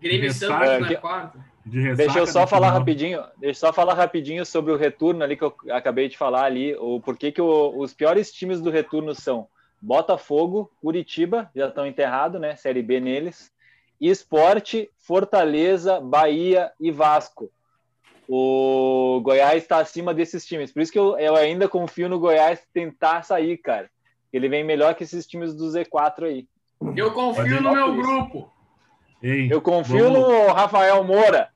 Grêmio 0.00 0.32
Santos 0.32 0.68
é, 0.68 0.78
na 0.78 0.94
quarta. 0.96 1.38
De 1.64 1.94
deixa 1.94 2.18
eu 2.20 2.26
só 2.26 2.46
falar 2.46 2.68
final. 2.68 2.78
rapidinho, 2.78 3.24
deixa 3.38 3.58
eu 3.58 3.68
só 3.68 3.72
falar 3.72 3.94
rapidinho 3.94 4.46
sobre 4.46 4.72
o 4.72 4.76
retorno 4.76 5.24
ali 5.24 5.36
que 5.36 5.42
eu 5.42 5.54
acabei 5.70 6.08
de 6.08 6.16
falar 6.16 6.44
ali, 6.44 6.76
o 6.76 7.00
porquê 7.00 7.32
que 7.32 7.42
o, 7.42 7.76
os 7.76 7.92
piores 7.92 8.30
times 8.30 8.60
do 8.60 8.70
retorno 8.70 9.14
são 9.14 9.48
Botafogo, 9.80 10.70
Curitiba, 10.80 11.50
já 11.54 11.68
estão 11.68 11.86
enterrados, 11.86 12.40
né? 12.40 12.56
Série 12.56 12.82
B 12.82 13.00
neles. 13.00 13.52
Esporte, 14.00 14.90
Fortaleza, 14.98 16.00
Bahia 16.00 16.70
e 16.78 16.90
Vasco. 16.90 17.50
O 18.28 19.20
Goiás 19.22 19.62
está 19.62 19.78
acima 19.78 20.12
desses 20.12 20.44
times. 20.44 20.72
Por 20.72 20.82
isso 20.82 20.92
que 20.92 20.98
eu, 20.98 21.18
eu 21.18 21.36
ainda 21.36 21.68
confio 21.68 22.08
no 22.08 22.18
Goiás 22.18 22.60
tentar 22.72 23.22
sair, 23.22 23.56
cara. 23.58 23.88
Ele 24.32 24.48
vem 24.48 24.64
melhor 24.64 24.94
que 24.94 25.04
esses 25.04 25.26
times 25.26 25.54
do 25.54 25.66
Z4 25.66 26.24
aí. 26.24 26.48
Eu 26.96 27.12
confio 27.12 27.60
no 27.60 27.72
meu 27.72 27.94
grupo. 27.94 28.52
Ei, 29.22 29.52
eu 29.52 29.60
confio 29.60 30.12
vamos... 30.12 30.20
no 30.20 30.52
Rafael 30.52 31.02
Moura. 31.04 31.48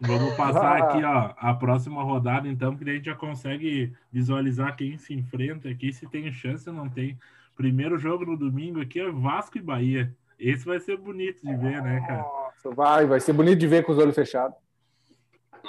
Vamos 0.00 0.34
passar 0.34 0.76
aqui, 0.76 1.02
ó, 1.04 1.32
a 1.36 1.54
próxima 1.54 2.02
rodada, 2.02 2.48
então, 2.48 2.76
que 2.76 2.88
a 2.88 2.92
gente 2.92 3.06
já 3.06 3.14
consegue 3.14 3.92
visualizar 4.12 4.76
quem 4.76 4.98
se 4.98 5.14
enfrenta 5.14 5.68
aqui, 5.68 5.92
se 5.92 6.06
tem 6.06 6.30
chance 6.32 6.68
ou 6.68 6.74
não 6.74 6.88
tem. 6.88 7.18
Primeiro 7.56 7.96
jogo 7.96 8.26
no 8.26 8.36
domingo 8.36 8.80
aqui 8.80 9.00
é 9.00 9.10
Vasco 9.10 9.56
e 9.56 9.62
Bahia. 9.62 10.12
Esse 10.38 10.64
vai 10.64 10.80
ser 10.80 10.96
bonito 10.98 11.40
de 11.46 11.54
ver, 11.56 11.80
né, 11.80 12.04
cara? 12.06 12.22
Nossa, 12.22 12.70
vai, 12.70 13.06
vai 13.06 13.20
ser 13.20 13.32
bonito 13.32 13.58
de 13.58 13.68
ver 13.68 13.84
com 13.84 13.92
os 13.92 13.98
olhos 13.98 14.14
fechados. 14.14 14.56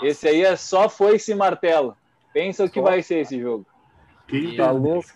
Esse 0.01 0.27
aí 0.27 0.41
é 0.41 0.55
só 0.55 0.89
foi 0.89 1.15
esse 1.15 1.33
martelo. 1.35 1.95
Pensa 2.33 2.65
o 2.65 2.69
que 2.69 2.81
vai 2.81 3.01
ser 3.01 3.19
esse 3.19 3.39
jogo. 3.39 3.65
Quem 4.27 4.57
tá 4.57 4.71
louco? 4.71 5.07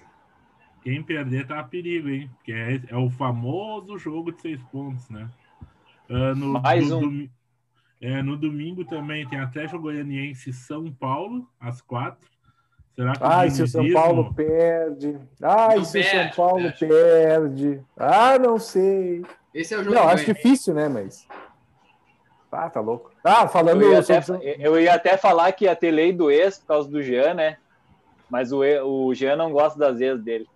Quem 0.83 1.03
perder 1.03 1.47
tá 1.47 1.59
a 1.59 1.63
perigo, 1.63 2.07
hein? 2.07 2.29
Porque 2.37 2.53
é, 2.53 2.79
é 2.87 2.95
o 2.95 3.09
famoso 3.09 3.97
jogo 3.97 4.31
de 4.31 4.39
seis 4.39 4.61
pontos, 4.71 5.09
né? 5.09 5.27
Uh, 6.09 6.35
no, 6.35 6.59
Mais 6.61 6.91
um. 6.91 7.29
é, 8.01 8.21
no 8.23 8.35
domingo 8.35 8.83
também 8.83 9.27
tem 9.27 9.39
Atlético 9.39 9.79
Goianiense 9.79 10.51
São 10.51 10.91
Paulo, 10.91 11.47
às 11.59 11.81
quatro. 11.81 12.27
Será 12.95 13.13
que 13.13 13.19
Ai, 13.23 13.49
se 13.49 13.63
o 13.63 13.67
São 13.67 13.93
Paulo 13.93 14.33
perde. 14.33 15.17
Ai, 15.41 15.77
não 15.77 15.85
se 15.85 16.01
perde, 16.01 16.17
o 16.17 16.19
São 16.19 16.35
Paulo 16.35 16.63
perde. 16.63 16.87
perde. 16.87 17.85
Ah, 17.95 18.39
não 18.39 18.59
sei. 18.59 19.23
Esse 19.53 19.73
é 19.73 19.77
o 19.77 19.83
jogo. 19.83 19.95
Não, 19.95 20.09
acho 20.09 20.25
difícil, 20.25 20.73
né? 20.73 20.89
Mas. 20.89 21.27
Ah, 22.51 22.69
tá 22.69 22.81
louco. 22.81 23.11
Ah, 23.23 23.47
falando. 23.47 23.83
Eu 23.83 23.91
ia, 23.91 23.99
até, 23.99 24.21
eu 24.59 24.79
ia 24.79 24.93
até 24.93 25.15
falar 25.15 25.51
que 25.51 25.65
ia 25.65 25.75
ter 25.75 25.91
lei 25.91 26.11
do 26.11 26.31
ex 26.31 26.59
por 26.59 26.67
causa 26.67 26.89
do 26.89 27.01
Jean, 27.01 27.35
né? 27.35 27.57
Mas 28.29 28.51
o, 28.51 28.61
o 28.61 29.13
Jean 29.13 29.35
não 29.35 29.51
gosta 29.51 29.77
das 29.77 30.01
ex 30.01 30.21
dele. 30.21 30.47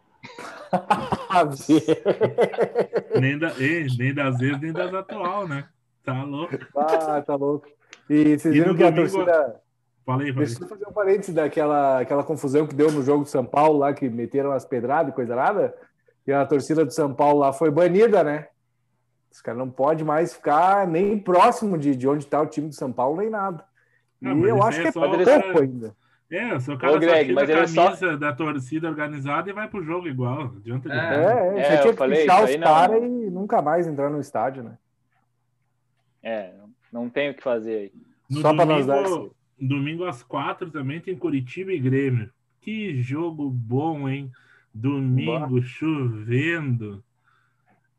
nem, 3.20 3.38
da, 3.38 3.54
nem 3.54 4.14
das 4.14 4.38
vezes, 4.38 4.62
nem 4.62 4.74
das 4.74 4.94
atual, 4.94 5.48
né? 5.48 5.68
Tá 6.04 6.24
louco. 6.24 6.58
Ah, 6.76 7.22
tá 7.22 7.36
louco. 7.36 7.68
E 8.10 8.38
vocês 8.38 8.54
viram 8.54 8.76
que 8.76 8.84
domingo... 8.84 8.88
a 8.88 8.92
torcida. 8.92 9.62
Falei, 10.06 10.34
falei. 10.34 10.48
Deixa 10.48 10.64
eu 10.64 10.68
fazer 10.68 10.88
um 10.88 10.92
parênteses 10.92 11.34
daquela 11.34 12.00
aquela 12.00 12.24
confusão 12.24 12.68
que 12.68 12.76
deu 12.76 12.92
no 12.92 13.02
jogo 13.04 13.24
de 13.24 13.30
São 13.30 13.46
Paulo 13.46 13.80
lá, 13.80 13.94
que 13.94 14.10
meteram 14.10 14.52
as 14.52 14.66
pedradas 14.66 15.12
e 15.12 15.16
coisa 15.16 15.36
nada. 15.36 15.74
E 16.28 16.32
a 16.32 16.46
torcida 16.46 16.84
do 16.84 16.92
São 16.92 17.14
Paulo 17.14 17.40
lá 17.40 17.54
foi 17.54 17.72
banida, 17.72 18.24
né? 18.24 18.48
Os 19.32 19.42
caras 19.42 19.58
não 19.58 19.70
pode 19.70 20.04
mais 20.04 20.34
ficar 20.34 20.88
nem 20.88 21.18
próximo 21.18 21.78
de, 21.78 21.96
de 21.96 22.08
onde 22.08 22.26
está 22.26 22.42
o 22.42 22.46
time 22.46 22.70
do 22.70 22.76
São 22.76 22.92
Paulo, 22.92 23.18
nem 23.18 23.30
nada. 23.30 23.64
Não, 24.22 24.38
e 24.46 24.50
eu 24.50 24.62
acho 24.62 24.80
é 24.80 24.82
que 24.84 24.88
é 24.90 24.92
pouco 24.92 25.62
ainda. 25.62 25.96
É, 26.32 26.56
o 26.56 26.78
cara 26.78 26.94
Ô, 26.94 27.00
Greg, 27.00 27.34
só 27.34 27.46
tira 27.46 27.64
a 27.64 27.66
camisa 27.66 27.96
só... 27.96 28.18
da 28.18 28.34
torcida 28.34 28.90
organizada 28.90 29.50
e 29.50 29.54
vai 29.54 29.68
pro 29.68 29.84
jogo 29.84 30.08
igual. 30.08 30.54
Adianta 30.58 30.90
de 30.90 30.96
é, 30.96 31.00
é, 31.00 31.60
é, 31.60 31.64
você 31.64 31.82
tinha 31.82 31.94
que 31.94 32.16
puxar 32.16 32.44
os 32.44 32.56
caras 32.56 33.04
e 33.04 33.30
nunca 33.30 33.62
mais 33.62 33.88
entrar 33.88 34.10
no 34.10 34.20
estádio, 34.20 34.64
né? 34.64 34.78
É, 36.24 36.54
não 36.92 37.10
tem 37.10 37.30
o 37.30 37.34
que 37.36 37.44
fazer 37.44 37.76
aí. 37.76 37.92
No 38.30 38.42
só 38.42 38.54
para 38.54 38.66
nós 38.66 38.86
dar 38.86 39.04
esse... 39.04 39.32
Domingo 39.60 40.06
às 40.06 40.24
quatro 40.24 40.72
também 40.72 41.00
tem 41.00 41.16
Curitiba 41.16 41.72
e 41.72 41.80
Grêmio. 41.80 42.32
Que 42.62 43.00
jogo 43.02 43.50
bom, 43.50 44.10
hein? 44.10 44.32
Domingo, 44.74 45.48
Boa. 45.48 45.62
chovendo. 45.62 47.04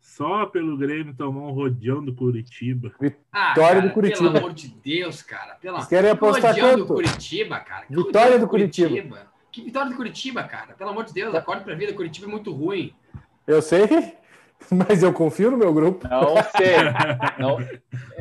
Só 0.05 0.45
pelo 0.45 0.77
Grêmio 0.77 1.15
tomar 1.15 1.41
um 1.41 1.51
rodeão 1.51 2.05
do 2.05 2.15
Curitiba. 2.15 2.93
Ah, 3.33 3.49
Vitória 3.49 3.77
cara, 3.77 3.81
do 3.81 3.91
Curitiba. 3.91 4.33
Pelo 4.33 4.37
amor 4.37 4.53
de 4.53 4.69
Deus, 4.69 5.23
cara. 5.23 5.55
Pelo... 5.55 5.77
Vocês 5.79 5.89
querem 5.89 6.11
apostar 6.11 6.51
rodeão 6.51 6.71
quanto? 6.73 6.87
do 6.87 6.95
Curitiba, 6.95 7.59
cara. 7.59 7.87
Que 7.87 7.97
Vitória 7.97 8.39
do 8.39 8.47
Curitiba. 8.47 8.89
Curitiba. 8.91 9.33
Que 9.51 9.63
vitória 9.63 9.91
do 9.91 9.97
Curitiba, 9.97 10.45
cara. 10.45 10.75
Pelo 10.75 10.91
amor 10.91 11.05
de 11.05 11.15
Deus, 11.15 11.35
acorde 11.35 11.65
pra 11.65 11.75
vida. 11.75 11.95
Curitiba 11.95 12.27
é 12.27 12.31
muito 12.31 12.53
ruim. 12.53 12.93
Eu 13.47 13.63
sei, 13.63 13.89
mas 14.71 15.03
eu 15.03 15.13
confio 15.13 15.51
no 15.51 15.57
meu 15.57 15.73
grupo. 15.73 16.07
Não 16.07 16.35
sei. 16.55 16.77
Não, 17.39 17.59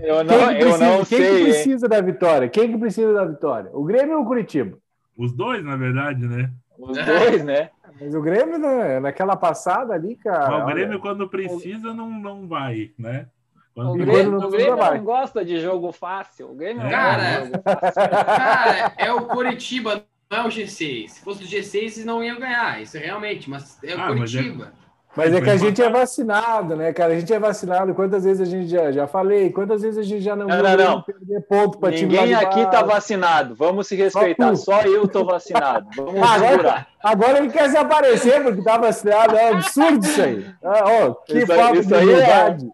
eu 0.01 0.23
não, 0.23 0.47
quem 0.47 0.61
eu 0.61 0.77
não 0.77 0.97
quem 1.03 1.05
sei. 1.05 1.19
Quem 1.19 1.37
que 1.37 1.43
precisa 1.43 1.85
hein? 1.85 1.89
da 1.89 2.01
vitória? 2.01 2.47
Quem 2.47 2.71
que 2.71 2.77
precisa 2.77 3.13
da 3.13 3.25
vitória? 3.25 3.69
O 3.73 3.83
Grêmio 3.83 4.17
ou 4.17 4.23
o 4.23 4.25
Curitiba? 4.25 4.77
Os 5.17 5.33
dois, 5.33 5.61
na 5.63 5.75
verdade, 5.75 6.25
né? 6.25 6.49
Os 6.79 6.97
dois, 6.97 7.43
né? 7.43 7.71
Mas 8.03 8.13
o 8.15 8.21
Grêmio, 8.21 8.57
né, 8.57 8.99
naquela 8.99 9.35
passada 9.35 9.93
ali, 9.93 10.15
cara. 10.15 10.49
Mas 10.49 10.63
o 10.63 10.65
Grêmio, 10.65 10.91
olha, 10.91 10.99
quando 10.99 11.29
precisa, 11.29 11.93
não, 11.93 12.09
não 12.09 12.47
vai, 12.47 12.91
né? 12.99 13.27
Quando 13.73 13.91
o 13.91 13.95
Grêmio, 13.95 14.31
não, 14.39 14.47
o 14.47 14.51
Grêmio 14.51 14.75
não 14.75 15.03
gosta 15.03 15.43
de 15.43 15.59
jogo 15.59 15.91
fácil. 15.91 16.51
O 16.51 16.55
Grêmio 16.55 16.87
cara, 16.89 17.45
não 17.45 17.49
gosta 17.49 17.49
de 17.49 17.51
jogo 17.51 17.63
fácil. 17.63 18.09
Cara, 18.11 18.93
é 18.97 19.13
o 19.13 19.25
Curitiba, 19.25 20.05
não 20.29 20.37
é 20.37 20.43
o 20.43 20.49
G6. 20.49 21.07
Se 21.07 21.21
fosse 21.23 21.43
o 21.43 21.47
G6, 21.47 21.75
eles 21.75 22.05
não 22.05 22.23
iam 22.23 22.39
ganhar. 22.39 22.81
Isso 22.81 22.97
é 22.97 22.99
realmente, 22.99 23.49
mas 23.49 23.81
é 23.83 23.95
o 23.95 24.01
ah, 24.01 24.07
Curitiba. 24.07 24.73
Mas 25.15 25.31
é 25.31 25.41
que 25.41 25.49
a 25.49 25.57
gente 25.57 25.79
é 25.79 25.89
vacinado, 25.89 26.75
né, 26.75 26.91
cara? 26.91 27.13
A 27.13 27.19
gente 27.19 27.31
é 27.31 27.37
vacinado. 27.37 27.93
Quantas 27.93 28.23
vezes 28.23 28.41
a 28.41 28.49
gente 28.49 28.67
já, 28.67 28.91
já 28.91 29.05
falei? 29.05 29.51
Quantas 29.51 29.83
vezes 29.83 29.99
a 29.99 30.01
gente 30.01 30.21
já 30.21 30.35
não, 30.35 30.47
não, 30.47 30.63
não, 30.63 30.77
não. 30.77 31.01
perder 31.03 31.41
ponto 31.41 31.77
para 31.77 31.93
time 31.93 32.17
Ninguém 32.17 32.33
aqui 32.33 32.65
tá 32.71 32.81
vacinado. 32.81 33.53
Vamos 33.55 33.87
se 33.87 33.95
respeitar. 33.95 34.55
Só, 34.55 34.81
Só 34.81 34.87
eu 34.87 35.07
tô 35.07 35.23
vacinado. 35.23 35.87
Vamos 35.95 36.21
agora, 36.21 36.87
agora 37.03 37.37
ele 37.37 37.49
quer 37.49 37.69
se 37.69 37.77
aparecer 37.77 38.41
porque 38.41 38.63
tá 38.63 38.77
vacinado. 38.77 39.37
É 39.37 39.51
um 39.51 39.55
absurdo 39.55 40.05
isso 40.05 40.21
aí. 40.21 40.45
Ah, 40.63 40.83
ó, 40.85 41.13
que 41.13 41.37
isso, 41.37 41.47
falta 41.47 41.77
isso 41.77 41.87
de 41.89 41.95
aí 41.95 42.05
verdade. 42.05 42.71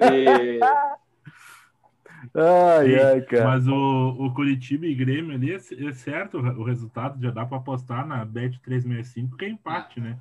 É... 0.00 0.52
E... 0.58 0.60
Ai, 2.34 2.98
ai, 2.98 3.20
cara. 3.22 3.44
Mas 3.44 3.68
o, 3.68 4.16
o 4.18 4.32
Curitiba 4.32 4.86
e 4.86 4.94
Grêmio 4.94 5.34
ali, 5.34 5.52
é, 5.52 5.56
é 5.56 5.92
certo 5.92 6.38
o 6.38 6.64
resultado, 6.64 7.22
já 7.22 7.30
dá 7.30 7.44
para 7.44 7.58
apostar 7.58 8.06
na 8.06 8.24
Bet 8.24 8.58
365, 8.60 9.36
que 9.36 9.44
é 9.44 9.48
empate, 9.50 10.00
né? 10.00 10.16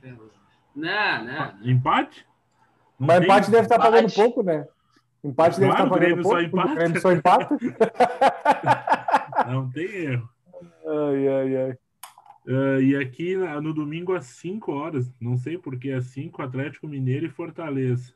Não, 0.75 1.23
não. 1.23 1.53
Empate? 1.63 2.25
Não 2.99 3.07
Mas 3.07 3.23
empate 3.23 3.51
deve 3.51 3.63
estar 3.63 3.77
tá 3.77 3.83
pagando 3.83 4.13
pouco, 4.13 4.43
né? 4.43 4.67
Empate 5.23 5.57
claro, 5.57 5.59
deve 5.59 5.71
estar 5.71 5.83
tá 5.83 5.89
pagando 5.89 6.21
pouco. 6.21 6.39
Empate. 6.39 6.71
O 6.71 6.75
Grêmio 6.75 7.01
só 7.01 7.11
empata. 7.11 7.57
não 9.49 9.69
tem 9.69 9.85
erro. 9.85 10.29
Ai, 10.85 11.27
ai, 11.27 11.57
ai. 11.57 11.77
Uh, 12.47 12.81
e 12.81 12.95
aqui 12.95 13.35
no 13.35 13.73
domingo 13.73 14.13
às 14.13 14.25
5 14.25 14.71
horas, 14.71 15.11
não 15.19 15.37
sei 15.37 15.59
porque 15.59 15.91
às 15.91 16.05
5, 16.05 16.41
Atlético 16.41 16.87
Mineiro 16.87 17.25
e 17.27 17.29
Fortaleza. 17.29 18.13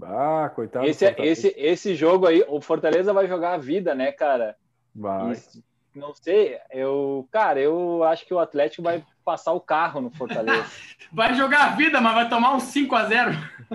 Ah, 0.00 0.50
coitado. 0.54 0.86
Esse, 0.86 1.06
esse, 1.18 1.54
esse 1.56 1.94
jogo 1.96 2.26
aí, 2.26 2.44
o 2.46 2.60
Fortaleza 2.60 3.12
vai 3.12 3.26
jogar 3.26 3.54
a 3.54 3.58
vida, 3.58 3.94
né, 3.94 4.12
cara? 4.12 4.56
Vai. 4.94 5.32
E, 5.32 5.98
não 5.98 6.14
sei, 6.14 6.58
eu, 6.70 7.28
cara, 7.32 7.58
eu 7.58 8.04
acho 8.04 8.24
que 8.24 8.32
o 8.32 8.38
Atlético 8.38 8.84
vai 8.84 9.04
passar 9.28 9.52
o 9.52 9.60
carro 9.60 10.00
no 10.00 10.10
Fortaleza. 10.10 10.64
vai 11.12 11.34
jogar 11.34 11.66
a 11.66 11.68
vida, 11.76 12.00
mas 12.00 12.14
vai 12.14 12.28
tomar 12.30 12.54
um 12.54 12.60
5 12.60 12.94
a 12.96 13.04
0 13.04 13.32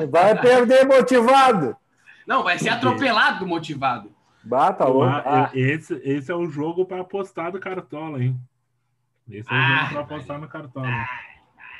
Vai 0.09 0.41
perder 0.41 0.83
motivado. 0.87 1.77
Não, 2.25 2.41
vai 2.41 2.57
ser 2.57 2.69
atropelado 2.69 3.45
motivado. 3.45 4.11
Bata 4.43 4.85
ah, 4.85 5.51
esse, 5.53 5.93
esse 6.03 6.31
é 6.31 6.35
o 6.35 6.49
jogo 6.49 6.85
para 6.85 7.01
apostar 7.01 7.51
do 7.51 7.59
Cartola, 7.59 8.23
hein? 8.23 8.35
Esse 9.29 9.47
é 9.47 9.53
o 9.53 9.55
ah, 9.55 9.77
jogo 9.77 9.89
para 9.91 10.01
apostar 10.01 10.41
no 10.41 10.47
Cartola. 10.47 10.87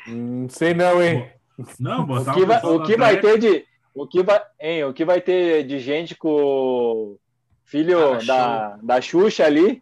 Não 0.05 0.47
sei 0.49 0.75
não, 0.75 1.01
hein? 1.01 1.31
Não, 1.79 2.03
o 2.03 2.33
que 2.33 2.45
vai, 2.45 2.63
o 2.63 2.83
que 2.83 2.95
vai 2.95 3.19
ter 3.19 3.39
de 3.39 3.65
o 3.95 4.07
que 4.07 4.23
vai, 4.23 4.41
hein, 4.59 4.83
o 4.85 4.93
que 4.93 5.03
vai 5.03 5.19
ter 5.19 5.63
de 5.65 5.79
gente 5.79 6.15
com 6.15 6.29
o 6.29 7.19
filho 7.65 8.13
ah, 8.13 8.19
da, 8.23 8.77
da 8.83 9.01
Xuxa 9.01 9.45
ali? 9.45 9.81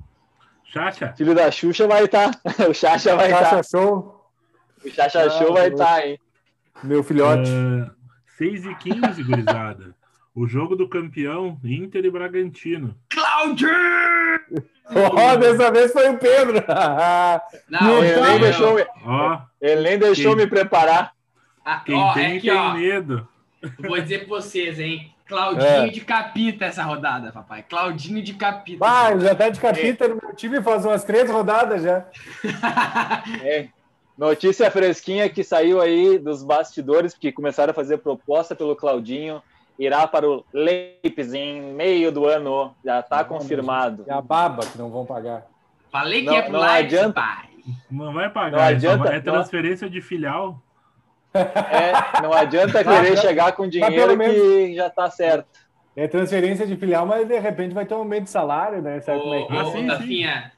Xaxa. 0.72 1.14
Filho 1.18 1.36
da 1.36 1.52
Xuxa 1.52 1.88
vai 1.88 2.06
estar. 2.06 2.34
Tá. 2.34 2.68
O 2.70 2.74
Xaxa 2.74 3.16
vai 3.16 3.32
estar. 3.32 3.50
Tá. 3.50 3.64
Show. 3.64 4.22
O 4.84 4.90
ah, 4.98 5.30
Show 5.30 5.54
vai 5.54 5.68
estar, 5.68 5.86
tá, 5.86 6.08
hein? 6.08 6.20
Meu 6.84 7.04
filhote. 7.04 7.50
Uh, 7.50 7.92
6 8.38 8.66
e 8.66 8.76
15, 8.76 9.24
gurizada. 9.24 9.96
O 10.34 10.48
jogo 10.48 10.76
do 10.76 10.88
campeão, 10.88 11.60
Inter 11.64 12.06
e 12.06 12.10
Bragantino. 12.10 12.96
Claudio! 13.10 13.68
Oh, 14.90 15.38
dessa 15.38 15.72
vez 15.72 15.92
foi 15.92 16.10
o 16.10 16.18
Pedro. 16.18 16.64
Não, 17.70 18.04
ele, 18.04 18.22
nem 18.22 18.40
deixou, 18.40 18.78
oh, 19.06 19.38
ele 19.62 19.82
nem 19.82 20.00
deixou 20.00 20.36
quem, 20.36 20.46
me 20.46 20.50
preparar. 20.50 21.14
Ah, 21.64 21.82
quem 21.86 21.96
ó, 21.96 22.14
tem, 22.14 22.38
é 22.38 22.40
que, 22.40 22.50
tem 22.50 22.58
ó, 22.58 22.74
medo. 22.74 23.28
Vou 23.80 24.00
dizer 24.02 24.20
pra 24.20 24.38
vocês, 24.38 24.80
hein? 24.80 25.14
Claudinho 25.32 25.86
é. 25.86 25.88
de 25.88 26.02
capita 26.02 26.66
essa 26.66 26.84
rodada, 26.84 27.32
papai. 27.32 27.64
Claudinho 27.64 28.22
de 28.22 28.34
capita. 28.34 28.86
Ah, 28.86 29.18
já 29.18 29.34
tá 29.34 29.48
de 29.48 29.62
capita 29.62 30.04
é. 30.04 30.08
no 30.10 30.20
meu 30.22 30.36
time 30.36 30.62
faz 30.62 30.84
umas 30.84 31.06
três 31.06 31.30
rodadas 31.32 31.84
já. 31.84 32.06
É. 33.42 33.70
Notícia 34.18 34.70
fresquinha 34.70 35.30
que 35.30 35.42
saiu 35.42 35.80
aí 35.80 36.20
dos 36.20 36.44
bastidores, 36.44 37.14
que 37.14 37.32
começaram 37.32 37.72
a 37.72 37.74
fazer 37.74 38.00
proposta 38.00 38.54
pelo 38.54 38.76
Claudinho. 38.76 39.42
Irá 39.80 40.06
para 40.06 40.30
o 40.30 40.46
Leipzig 40.54 41.38
em 41.38 41.62
meio 41.74 42.12
do 42.12 42.26
ano. 42.26 42.76
Já 42.84 43.00
está 43.00 43.24
confirmado. 43.24 44.04
É 44.08 44.14
a 44.14 44.22
baba 44.22 44.66
que 44.66 44.78
não 44.78 44.90
vão 44.90 45.06
pagar. 45.06 45.48
Falei 45.90 46.22
que 46.22 46.28
não, 46.28 46.36
é 46.36 46.42
pro 46.42 46.52
não 46.52 46.60
Leipzig, 46.60 46.98
adianta. 46.98 47.22
pai. 47.22 47.50
Não 47.90 48.14
vai 48.14 48.30
pagar. 48.30 48.58
Não 48.58 48.68
adianta, 48.68 49.08
é 49.08 49.20
transferência 49.22 49.86
não... 49.86 49.92
de 49.92 50.02
filial. 50.02 50.62
É, 51.34 52.22
não 52.22 52.34
adianta 52.34 52.84
querer 52.84 53.18
chegar 53.18 53.54
com 53.54 53.68
dinheiro 53.68 54.18
que 54.18 54.76
já 54.76 54.88
está 54.88 55.10
certo. 55.10 55.48
É 55.96 56.08
transferência 56.08 56.66
de 56.66 56.76
filial, 56.76 57.06
mas 57.06 57.28
de 57.28 57.38
repente 57.40 57.74
vai 57.74 57.86
ter 57.86 57.94
um 57.94 58.00
aumento 58.00 58.26
de 58.26 58.30
salário, 58.30 58.82
né? 58.82 59.02
Sabe 59.02 59.20
ô, 59.20 59.46
como 59.46 59.92
é 59.92 59.98
que 59.98 60.26
é? 60.26 60.52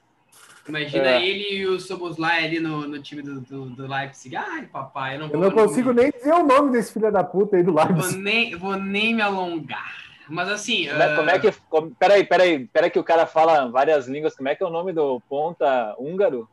Imagina 0.68 1.10
é. 1.10 1.26
ele 1.26 1.58
e 1.58 1.68
o 1.68 1.80
Soboslai 1.80 2.46
ali 2.46 2.60
no, 2.60 2.88
no 2.88 3.02
time 3.02 3.22
do, 3.22 3.42
do, 3.42 3.66
do, 3.72 3.88
Leipzig. 3.88 4.36
Ai, 4.36 4.66
papai, 4.72 5.16
eu 5.16 5.20
não, 5.20 5.30
eu 5.30 5.40
não 5.40 5.52
consigo 5.52 5.92
nem 5.92 6.10
dizer 6.10 6.34
o 6.34 6.44
nome 6.44 6.72
desse 6.72 6.94
filho 6.94 7.12
da 7.12 7.24
puta 7.24 7.58
aí 7.58 7.64
do 7.64 7.74
Leipzig. 7.74 8.14
Vou 8.14 8.22
nem, 8.22 8.56
vou 8.56 8.76
nem 8.78 9.14
me 9.14 9.22
alongar. 9.22 9.94
Mas 10.30 10.48
assim. 10.48 10.88
Como 10.88 11.02
é, 11.02 11.16
como 11.16 11.30
é 11.30 11.40
que. 11.40 11.52
Como, 11.70 11.96
peraí, 11.96 12.24
peraí, 12.24 12.66
peraí, 12.66 12.90
que 12.90 13.00
o 13.00 13.04
cara 13.04 13.26
fala 13.26 13.70
várias 13.70 14.08
línguas. 14.08 14.36
Como 14.36 14.48
é 14.48 14.56
que 14.56 14.64
é 14.64 14.66
o 14.66 14.70
nome 14.70 14.94
do 14.94 15.20
ponta 15.28 15.96
húngaro? 16.00 16.48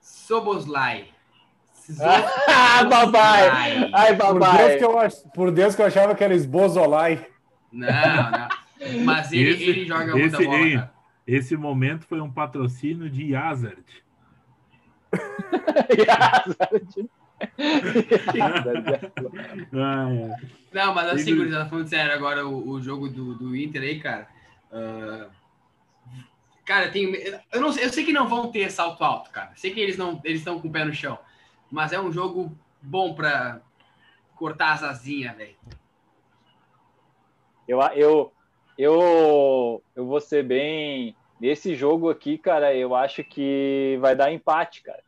Soboslai. 0.00 1.06
Ah, 2.00 2.86
papai! 2.88 3.90
Ai, 3.92 4.16
papai! 4.16 4.40
Por 4.40 4.56
Deus, 4.56 4.76
que 4.76 4.84
eu, 4.84 4.92
por 5.34 5.50
Deus 5.50 5.74
que 5.74 5.82
eu 5.82 5.86
achava 5.86 6.14
que 6.14 6.22
era 6.22 6.32
Esbozolai. 6.34 7.26
Não, 7.72 7.88
não. 7.88 8.48
Mas 9.04 9.32
ele, 9.32 9.50
esse, 9.50 9.64
ele 9.64 9.84
joga 9.86 10.12
muita 10.12 10.36
esse, 10.36 10.44
bola, 10.44 10.58
ei, 10.58 10.80
Esse 11.26 11.56
momento 11.56 12.04
foi 12.06 12.20
um 12.20 12.30
patrocínio 12.30 13.08
de 13.08 13.34
Hazard. 13.34 13.82
Hazard. 16.08 17.10
não, 20.72 20.94
mas 20.94 21.08
assim, 21.08 21.34
gurizada, 21.34 21.68
falando 21.68 21.88
sério, 21.88 22.12
agora 22.12 22.46
o, 22.46 22.70
o 22.70 22.80
jogo 22.80 23.08
do, 23.08 23.34
do 23.34 23.56
Inter 23.56 23.82
aí, 23.82 23.98
cara. 23.98 24.28
Uh, 24.70 25.28
cara, 26.64 26.88
tem, 26.88 27.12
eu, 27.52 27.60
não, 27.60 27.76
eu 27.76 27.92
sei 27.92 28.04
que 28.04 28.12
não 28.12 28.28
vão 28.28 28.52
ter 28.52 28.70
salto 28.70 29.02
alto, 29.02 29.28
cara. 29.30 29.50
Sei 29.56 29.72
que 29.72 29.80
eles 29.80 29.96
não 29.96 30.20
eles 30.24 30.38
estão 30.38 30.60
com 30.60 30.68
o 30.68 30.72
pé 30.72 30.84
no 30.84 30.94
chão 30.94 31.18
mas 31.72 31.90
é 31.90 31.98
um 31.98 32.12
jogo 32.12 32.54
bom 32.82 33.14
para 33.14 33.62
cortar 34.36 34.74
as 34.74 34.82
asinhas, 34.82 35.34
velho. 35.34 35.56
Eu, 37.66 37.80
eu, 37.94 38.32
eu, 38.76 39.82
eu 39.96 40.06
vou 40.06 40.20
ser 40.20 40.44
bem. 40.44 41.16
Nesse 41.40 41.74
jogo 41.74 42.10
aqui, 42.10 42.36
cara, 42.36 42.72
eu 42.74 42.94
acho 42.94 43.24
que 43.24 43.98
vai 44.00 44.14
dar 44.14 44.30
empate, 44.30 44.82
cara. 44.82 45.02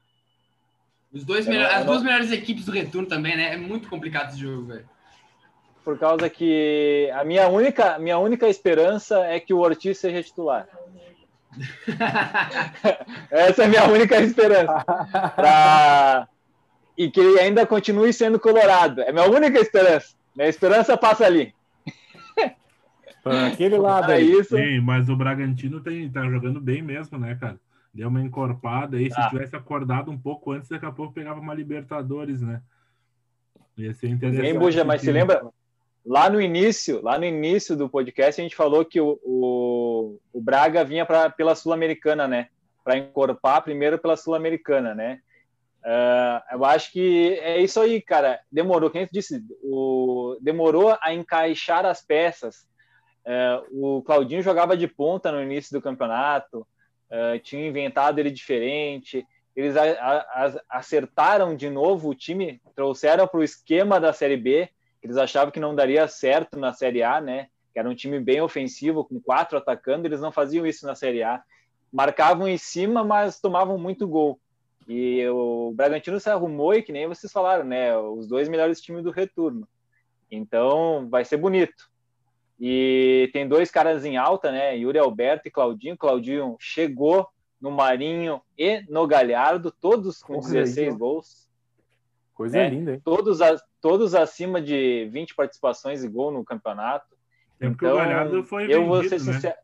Os 1.12 1.23
dois 1.23 1.47
melhor, 1.47 1.71
as 1.71 1.85
duas 1.85 2.02
melhores 2.02 2.33
equipes 2.33 2.64
do 2.64 2.73
retorno 2.73 3.06
também, 3.06 3.37
né? 3.37 3.52
É 3.52 3.56
muito 3.56 3.88
complicado 3.88 4.30
esse 4.30 4.38
jogo, 4.38 4.66
velho. 4.66 4.88
Por 5.85 5.99
causa 5.99 6.30
que 6.30 7.11
a 7.14 7.23
minha 7.25 7.47
única, 7.47 7.99
minha 7.99 8.18
única 8.18 8.49
esperança 8.49 9.18
é 9.26 9.38
que 9.38 9.52
o 9.52 9.59
Ortiz 9.59 9.99
seja 9.99 10.23
titular. 10.23 10.66
Essa 13.30 13.62
é 13.62 13.64
a 13.66 13.68
minha 13.68 13.85
única 13.85 14.16
esperança. 14.21 14.85
Pra, 15.37 16.28
e 16.96 17.10
que 17.10 17.20
ele 17.20 17.40
ainda 17.40 17.66
continue 17.66 18.12
sendo 18.12 18.38
colorado. 18.38 19.02
É 19.02 19.12
minha 19.12 19.28
única 19.28 19.58
esperança. 19.58 20.14
Minha 20.34 20.48
esperança 20.48 20.96
passa 20.96 21.24
ali. 21.26 21.54
aquele 23.24 23.76
lado 23.78 24.12
é 24.12 24.16
aí. 24.16 24.32
Isso. 24.32 24.56
Sim, 24.56 24.80
mas 24.80 25.08
o 25.08 25.16
Bragantino 25.16 25.80
tem, 25.80 26.10
tá 26.10 26.28
jogando 26.28 26.60
bem 26.60 26.82
mesmo, 26.82 27.18
né, 27.18 27.36
cara? 27.40 27.58
Deu 27.92 28.08
uma 28.08 28.20
encorpada 28.20 28.96
aí. 28.96 29.10
Se 29.10 29.20
ah. 29.20 29.28
tivesse 29.28 29.54
acordado 29.54 30.10
um 30.10 30.18
pouco 30.18 30.52
antes, 30.52 30.68
daqui 30.68 30.84
a 30.84 30.92
pouco 30.92 31.14
pegava 31.14 31.40
uma 31.40 31.54
Libertadores, 31.54 32.42
né? 32.42 32.60
Ia 33.76 33.94
ser 33.94 34.08
interessante. 34.08 34.42
Bem, 34.42 34.58
Buja, 34.58 34.84
mas 34.84 35.00
se 35.00 35.10
lembra? 35.10 35.44
Lá 36.04 36.28
no 36.28 36.40
início, 36.40 37.00
lá 37.02 37.18
no 37.18 37.24
início 37.24 37.74
do 37.76 37.88
podcast, 37.88 38.40
a 38.40 38.44
gente 38.44 38.54
falou 38.54 38.84
que 38.84 39.00
o, 39.00 39.18
o, 39.24 40.18
o 40.32 40.40
Braga 40.40 40.84
vinha 40.84 41.06
pra, 41.06 41.30
pela 41.30 41.54
Sul-Americana, 41.54 42.28
né? 42.28 42.48
Para 42.84 42.98
encorpar 42.98 43.62
primeiro 43.62 43.98
pela 43.98 44.16
Sul-Americana, 44.16 44.94
né? 44.94 45.20
Uh, 45.85 46.41
eu 46.53 46.64
acho 46.64 46.91
que 46.93 47.38
é 47.43 47.61
isso 47.61 47.79
aí, 47.79 48.00
cara. 48.00 48.41
Demorou, 48.50 48.91
quem 48.91 49.07
disse, 49.12 49.45
o, 49.62 50.37
demorou 50.41 50.97
a 51.00 51.12
encaixar 51.12 51.85
as 51.85 52.00
peças. 52.00 52.67
Uh, 53.26 53.99
o 53.99 54.03
Claudinho 54.03 54.43
jogava 54.43 54.76
de 54.76 54.88
ponta 54.88 55.31
no 55.31 55.43
início 55.43 55.76
do 55.76 55.83
campeonato, 55.83 56.67
uh, 57.11 57.38
tinha 57.43 57.67
inventado 57.67 58.19
ele 58.19 58.31
diferente. 58.31 59.26
Eles 59.55 59.76
a, 59.76 59.85
a, 59.85 60.55
acertaram 60.71 61.55
de 61.55 61.69
novo 61.69 62.09
o 62.09 62.14
time, 62.14 62.61
trouxeram 62.75 63.29
para 63.29 63.41
o 63.41 63.45
esquema 63.45 64.00
da 64.00 64.12
Série 64.12 64.38
B, 64.38 64.69
que 65.00 65.07
eles 65.07 65.19
achavam 65.19 65.53
que 65.53 65.61
não 65.61 65.75
daria 65.75 66.09
certo 66.09 66.59
na 66.59 66.73
Série 66.73 67.03
A, 67.03 67.21
né? 67.21 67.49
Que 67.73 67.79
era 67.79 67.88
um 67.88 67.95
time 67.95 68.19
bem 68.19 68.41
ofensivo, 68.41 69.05
com 69.05 69.21
quatro 69.21 69.59
atacando, 69.59 70.07
eles 70.07 70.21
não 70.21 70.33
faziam 70.33 70.67
isso 70.67 70.87
na 70.87 70.95
Série 70.95 71.23
A. 71.23 71.43
Marcavam 71.93 72.49
em 72.49 72.57
cima, 72.59 73.05
mas 73.05 73.38
tomavam 73.38 73.79
muito 73.79 74.09
gol. 74.09 74.41
E 74.87 75.26
o 75.29 75.73
Bragantino 75.75 76.21
se 76.21 76.29
arrumou 76.29 76.75
e 76.75 76.83
que 76.83 76.93
nem 76.93 77.09
vocês 77.09 77.33
falaram, 77.33 77.64
né? 77.64 77.97
Os 77.97 78.26
dois 78.29 78.49
melhores 78.49 78.81
times 78.81 79.03
do 79.03 79.11
retorno. 79.11 79.67
Então 80.31 81.09
vai 81.09 81.25
ser 81.25 81.37
bonito. 81.37 81.91
E 82.61 83.31
tem 83.33 83.49
dois 83.49 83.71
caras 83.71 84.05
em 84.05 84.17
alta, 84.17 84.53
né? 84.53 84.76
Yuri 84.76 84.99
Alberto 84.99 85.49
e 85.49 85.50
Claudinho. 85.50 85.97
Claudinho 85.97 86.57
chegou 86.61 87.26
no 87.61 87.71
Marinho 87.71 88.43
e 88.59 88.83
no 88.88 89.07
Galhardo, 89.07 89.71
todos 89.71 90.23
com 90.23 90.35
Porra, 90.35 90.53
16 90.53 90.88
aí, 90.88 90.99
gols. 90.99 91.49
Coisa 92.35 92.59
é, 92.59 92.69
linda, 92.69 92.93
hein? 92.93 93.00
Todos, 93.03 93.38
todos 93.81 94.14
acima 94.14 94.61
de 94.61 95.09
20 95.11 95.35
participações 95.35 96.05
e 96.05 96.09
gol 96.09 96.31
no 96.31 96.45
campeonato. 96.45 97.17
É 97.59 97.67
então, 97.67 97.95
o 97.95 97.97
Galhardo 97.97 98.45
foi 98.45 98.73
eu 98.73 98.87
vou 98.87 99.03
ser 99.05 99.21
né? 99.21 99.33
sincero. 99.33 99.57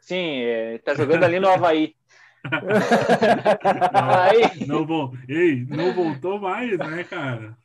Sim, 0.00 0.42
é, 0.42 0.78
tá 0.78 0.94
jogando 0.94 1.24
ali 1.24 1.40
no 1.40 1.48
Havaí 1.48 1.94
não, 4.66 4.86
não, 4.86 5.12
ei, 5.28 5.66
não 5.68 5.92
voltou 5.92 6.40
mais, 6.40 6.78
né, 6.78 7.04
cara? 7.04 7.56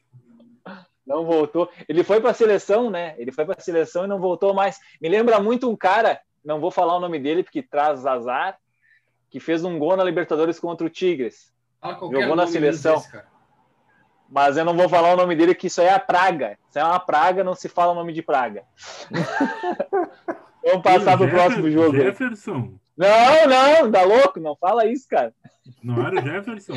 Não 1.06 1.26
voltou. 1.26 1.70
Ele 1.88 2.04
foi 2.04 2.20
para 2.20 2.32
a 2.32 2.34
seleção, 2.34 2.90
né? 2.90 3.16
Ele 3.18 3.32
foi 3.32 3.46
para 3.46 3.56
a 3.58 3.62
seleção 3.62 4.06
e 4.06 4.08
não 4.08 4.20
voltou 4.20 4.54
mais. 4.54 4.80
Me 5.00 5.08
lembra 5.08 5.40
muito 5.40 5.70
um 5.70 5.76
cara, 5.76 6.20
não 6.44 6.60
vou 6.60 6.72
falar 6.72 6.96
o 6.96 7.00
nome 7.00 7.20
dele 7.20 7.44
porque 7.44 7.62
traz 7.62 8.06
azar, 8.06 8.58
que 9.30 9.40
fez 9.40 9.64
um 9.64 9.78
gol 9.78 9.96
na 9.96 10.04
Libertadores 10.04 10.60
contra 10.60 10.86
o 10.86 10.90
Tigres. 10.90 11.54
Jogou 11.84 12.36
na 12.36 12.48
seleção. 12.48 12.96
Desse, 12.96 13.22
mas 14.30 14.58
eu 14.58 14.66
não 14.66 14.76
vou 14.76 14.90
falar 14.90 15.14
o 15.14 15.18
nome 15.18 15.36
dele, 15.36 15.54
que 15.54 15.68
isso 15.68 15.82
aí 15.82 15.88
é 15.88 15.94
a 15.94 16.00
praga. 16.00 16.58
Isso 16.68 16.80
é 16.80 16.84
uma 16.84 17.00
praga, 17.00 17.44
não 17.44 17.54
se 17.54 17.70
fala 17.70 17.92
o 17.92 17.96
nome 17.96 18.12
de 18.12 18.22
praga. 18.22 18.64
Vamos 20.66 20.82
passar 20.82 21.16
para 21.16 21.28
o 21.28 21.30
próximo 21.30 21.70
jogo. 21.70 21.96
Jefferson. 21.96 22.74
Não, 22.98 23.48
não, 23.48 23.92
tá 23.92 24.04
louco? 24.04 24.40
Não 24.40 24.56
fala 24.56 24.86
isso, 24.86 25.08
cara. 25.10 25.34
Não 25.84 26.06
era 26.06 26.20
o 26.20 26.24
Jefferson? 26.24 26.74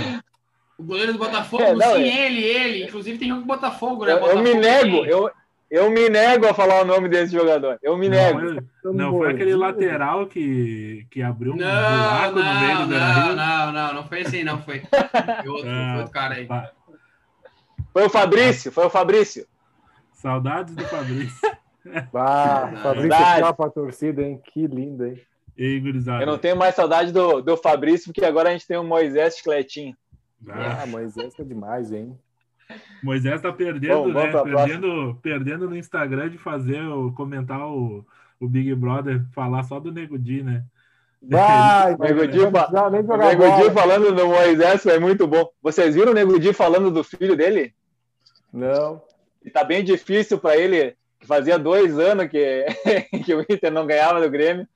O 0.78 0.82
goleiro 0.84 1.12
do 1.12 1.18
Botafogo, 1.18 1.62
é, 1.62 1.74
não, 1.74 1.96
sim, 1.96 2.02
é... 2.02 2.26
ele, 2.26 2.44
ele. 2.44 2.84
Inclusive 2.84 3.18
tem 3.18 3.32
um 3.32 3.42
Botafogo, 3.42 4.04
né? 4.04 4.12
Eu, 4.12 4.20
Botafogo, 4.20 4.46
eu 4.46 4.54
me 4.54 4.60
nego, 4.60 5.04
eu, 5.04 5.30
eu 5.70 5.90
me 5.90 6.08
nego 6.08 6.46
a 6.46 6.54
falar 6.54 6.82
o 6.82 6.84
nome 6.84 7.08
desse 7.08 7.32
jogador. 7.32 7.78
Eu 7.82 7.96
me 7.96 8.08
nego. 8.08 8.40
Não, 8.84 8.92
não 8.92 9.12
foi 9.12 9.32
aquele 9.32 9.56
lateral 9.56 10.26
que, 10.26 11.04
que 11.10 11.20
abriu 11.20 11.52
um 11.52 11.56
não, 11.56 11.66
buraco 11.66 12.38
não, 12.38 12.54
no 12.54 12.60
meio 12.60 12.78
do 12.78 12.94
Não, 12.94 13.36
não, 13.36 13.72
não, 13.72 13.94
não 13.94 14.04
foi 14.08 14.20
esse 14.20 14.36
aí, 14.36 14.44
não. 14.44 14.62
Foi, 14.62 14.80
foi 14.86 15.48
outro, 15.48 15.68
ah, 15.68 15.90
foi 15.90 15.98
outro 15.98 16.12
cara 16.12 16.34
aí. 16.34 16.48
Foi 17.92 18.06
o 18.06 18.10
Fabrício, 18.10 18.70
foi 18.70 18.86
o 18.86 18.90
Fabrício. 18.90 19.46
Saudades 20.12 20.74
do 20.74 20.84
Fabrício. 20.84 21.48
Ah, 22.12 22.70
Fabrício 22.82 23.14
é 23.14 23.52
para 23.54 23.66
a 23.66 23.70
torcida, 23.70 24.20
hein? 24.20 24.38
Que 24.44 24.66
lindo, 24.66 25.06
hein? 25.06 25.18
Ei, 25.58 25.80
gurizada. 25.80 26.22
Eu 26.22 26.26
não 26.26 26.38
tenho 26.38 26.56
mais 26.56 26.76
saudade 26.76 27.10
do, 27.10 27.42
do 27.42 27.56
Fabrício, 27.56 28.12
porque 28.12 28.24
agora 28.24 28.48
a 28.48 28.52
gente 28.52 28.66
tem 28.66 28.76
o 28.76 28.84
Moisés 28.84 29.36
Chicletinho. 29.36 29.96
Ah, 30.48 30.86
Moisés 30.86 31.34
é 31.36 31.42
demais, 31.42 31.90
hein? 31.90 32.16
Moisés 33.02 33.42
tá 33.42 33.52
perdendo, 33.52 34.04
Bom, 34.04 34.08
né? 34.12 34.30
Perdendo, 34.30 35.18
perdendo 35.20 35.68
no 35.68 35.76
Instagram 35.76 36.30
de 36.30 36.38
fazer, 36.38 36.80
o, 36.82 37.10
comentar 37.12 37.66
o, 37.66 38.06
o 38.38 38.48
Big 38.48 38.72
Brother, 38.76 39.24
falar 39.32 39.64
só 39.64 39.80
do 39.80 39.90
Nego 39.90 40.16
Di, 40.16 40.44
né? 40.44 40.62
Vai, 41.20 41.94
o 41.96 41.98
Nego 41.98 42.26
Di. 42.28 42.38
Nego 42.38 42.50
Di 42.50 43.74
falando 43.74 44.14
do 44.14 44.28
Moisés 44.28 44.80
foi 44.80 45.00
muito 45.00 45.26
bom. 45.26 45.50
Vocês 45.60 45.96
viram 45.96 46.12
o 46.12 46.14
Nego 46.14 46.38
Di 46.38 46.52
falando 46.52 46.88
do 46.88 47.02
filho 47.02 47.36
dele? 47.36 47.74
Não. 48.52 49.02
E 49.44 49.50
tá 49.50 49.64
bem 49.64 49.82
difícil 49.82 50.38
para 50.38 50.56
ele, 50.56 50.96
que 51.18 51.26
fazia 51.26 51.58
dois 51.58 51.98
anos 51.98 52.28
que, 52.28 52.64
que 53.24 53.34
o 53.34 53.40
Inter 53.40 53.72
não 53.72 53.86
ganhava 53.86 54.20
do 54.20 54.30
Grêmio. 54.30 54.68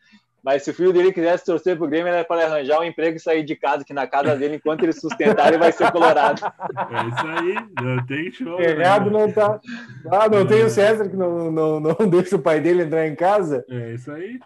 Mas 0.43 0.65
se 0.65 0.71
o 0.71 0.75
filho 0.75 0.93
dele 0.93 1.13
quisesse 1.13 1.45
torcer 1.45 1.77
pro 1.77 1.87
Grêmio, 1.87 2.13
era 2.13 2.25
para 2.25 2.45
arranjar 2.45 2.81
um 2.81 2.85
emprego 2.85 3.17
e 3.17 3.21
sair 3.21 3.45
de 3.45 3.55
casa, 3.55 3.85
que 3.85 3.95
na 3.95 4.09
casa 4.09 4.35
dele, 4.35 4.57
enquanto 4.57 4.83
ele 4.83 4.93
sustentar, 4.93 5.49
ele 5.49 5.59
vai 5.59 5.71
ser 5.71 5.93
colorado. 5.93 6.43
É 6.45 7.09
isso 7.09 7.27
aí, 7.29 7.69
não 7.81 8.07
tem 8.07 8.33
show. 8.33 8.61
Errado 8.61 9.09
né? 9.09 9.21
não 9.21 9.33
tá. 9.33 9.61
Ah, 10.11 10.29
não 10.29 10.41
é. 10.41 10.45
tem 10.45 10.65
o 10.65 10.71
César 10.71 11.09
que 11.09 11.17
não, 11.17 11.53
não, 11.53 11.79
não 11.79 11.95
deixa 12.11 12.35
o 12.35 12.43
pai 12.43 12.61
dele 12.61 12.83
entrar 12.83 13.07
em 13.07 13.15
casa? 13.15 13.65
É 13.71 13.95
isso 13.95 14.11
aí. 14.11 14.41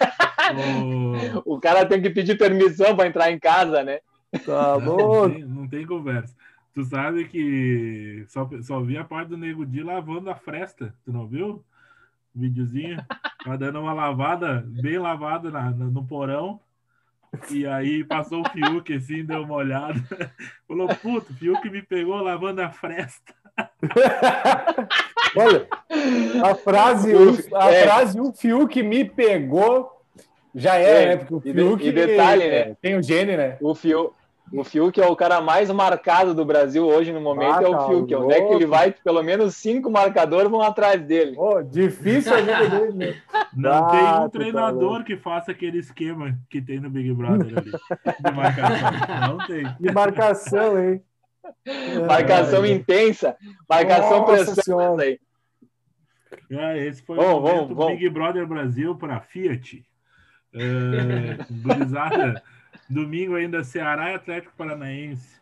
o... 1.44 1.54
o 1.56 1.60
cara 1.60 1.84
tem 1.84 2.00
que 2.00 2.08
pedir 2.08 2.38
permissão 2.38 2.96
para 2.96 3.08
entrar 3.08 3.30
em 3.30 3.38
casa, 3.38 3.84
né? 3.84 3.98
Tá 4.44 4.78
bom. 4.78 5.28
Não 5.28 5.30
tem, 5.30 5.44
não 5.44 5.68
tem 5.68 5.86
conversa. 5.86 6.34
Tu 6.74 6.84
sabe 6.84 7.26
que 7.26 8.24
só, 8.28 8.48
só 8.62 8.80
vi 8.80 8.96
a 8.96 9.04
parte 9.04 9.28
do 9.28 9.36
Nego 9.36 9.66
Di 9.66 9.82
lavando 9.82 10.30
a 10.30 10.34
fresta, 10.34 10.94
tu 11.04 11.12
não 11.12 11.26
viu? 11.26 11.62
Videozinho, 12.36 13.04
tá 13.44 13.56
dando 13.56 13.80
uma 13.80 13.92
lavada, 13.92 14.64
bem 14.66 14.98
lavada 14.98 15.50
na, 15.50 15.70
no 15.70 16.04
porão. 16.04 16.60
E 17.50 17.66
aí 17.66 18.04
passou 18.04 18.42
o 18.42 18.48
Fiuk 18.50 18.94
assim, 18.94 19.24
deu 19.24 19.42
uma 19.42 19.54
olhada. 19.54 20.00
Falou, 20.68 20.88
puto, 20.88 21.34
Fiuk 21.34 21.68
me 21.70 21.82
pegou 21.82 22.16
lavando 22.16 22.62
a 22.62 22.70
fresta. 22.70 23.34
Olha, 25.36 25.66
a 26.44 26.54
frase, 26.54 27.14
o, 27.14 27.56
a 27.56 27.70
é. 27.70 27.84
frase 27.84 28.20
o 28.20 28.32
Fiuk 28.32 28.82
me 28.82 29.04
pegou 29.04 29.90
já 30.54 30.76
era, 30.76 30.98
é, 30.98 31.16
né? 31.16 31.24
Porque 31.24 31.50
o 31.50 31.54
Fiuk 31.54 31.86
e, 31.86 31.92
detalhe, 31.92 32.48
né? 32.48 32.76
tem 32.80 32.96
o 32.96 33.02
gene, 33.02 33.36
né? 33.36 33.58
O 33.60 33.74
Fiuk, 33.74 34.14
o 34.52 34.62
Fiuk 34.62 35.00
é 35.00 35.06
o 35.06 35.16
cara 35.16 35.40
mais 35.40 35.70
marcado 35.70 36.34
do 36.34 36.44
Brasil 36.44 36.86
hoje 36.86 37.12
no 37.12 37.20
momento, 37.20 37.58
ah, 37.58 37.62
é 37.62 37.68
o 37.68 37.72
tá 37.72 37.86
Fiuk. 37.86 38.14
Onde 38.14 38.34
é 38.34 38.40
que 38.40 38.54
ele 38.54 38.66
vai? 38.66 38.92
Pelo 38.92 39.22
menos 39.22 39.56
cinco 39.56 39.90
marcadores 39.90 40.50
vão 40.50 40.62
atrás 40.62 41.02
dele. 41.02 41.34
Oh, 41.36 41.62
difícil 41.62 42.32
a 42.32 42.40
vida 42.40 42.70
dele, 42.70 42.92
né? 42.92 43.22
Não 43.54 43.72
ah, 43.72 43.90
tem 43.90 44.00
um 44.00 44.04
tá 44.04 44.28
treinador 44.28 45.04
que 45.04 45.16
faça 45.16 45.50
aquele 45.50 45.78
esquema 45.78 46.38
que 46.48 46.60
tem 46.60 46.80
no 46.80 46.88
Big 46.88 47.12
Brother 47.12 47.58
ali. 47.58 47.70
De 47.70 48.32
marcação. 48.32 49.28
Não 49.28 49.46
tem. 49.46 49.76
De 49.80 49.92
marcação, 49.92 50.78
hein? 50.82 51.02
Marcação 52.06 52.64
é, 52.64 52.70
intensa. 52.70 53.36
Marcação 53.68 54.24
pressão. 54.24 54.98
Aí. 54.98 55.18
Ah, 56.52 56.76
esse 56.76 57.02
foi 57.02 57.16
bom, 57.16 57.38
o 57.38 57.40
momento 57.40 57.74
bom, 57.74 57.86
Big 57.88 58.08
Brother 58.08 58.46
Brasil 58.46 58.96
para 58.96 59.20
Fiat. 59.20 59.84
Uh, 60.54 61.62
gurizada. 61.62 62.42
Domingo 62.88 63.34
ainda 63.34 63.64
Ceará 63.64 64.12
e 64.12 64.14
Atlético 64.14 64.52
Paranaense. 64.56 65.36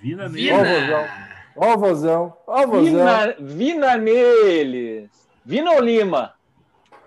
Vina 0.00 0.28
neles. 0.28 0.52
Ó 1.56 1.74
o 1.74 1.78
vozão. 1.78 2.36
Ó 2.46 2.64
o 2.64 2.66
vozão. 2.66 2.84
Vina, 2.84 3.36
Vina 3.38 3.96
neles. 3.96 5.10
Vina 5.44 5.72
ou 5.72 5.80
Lima? 5.80 6.34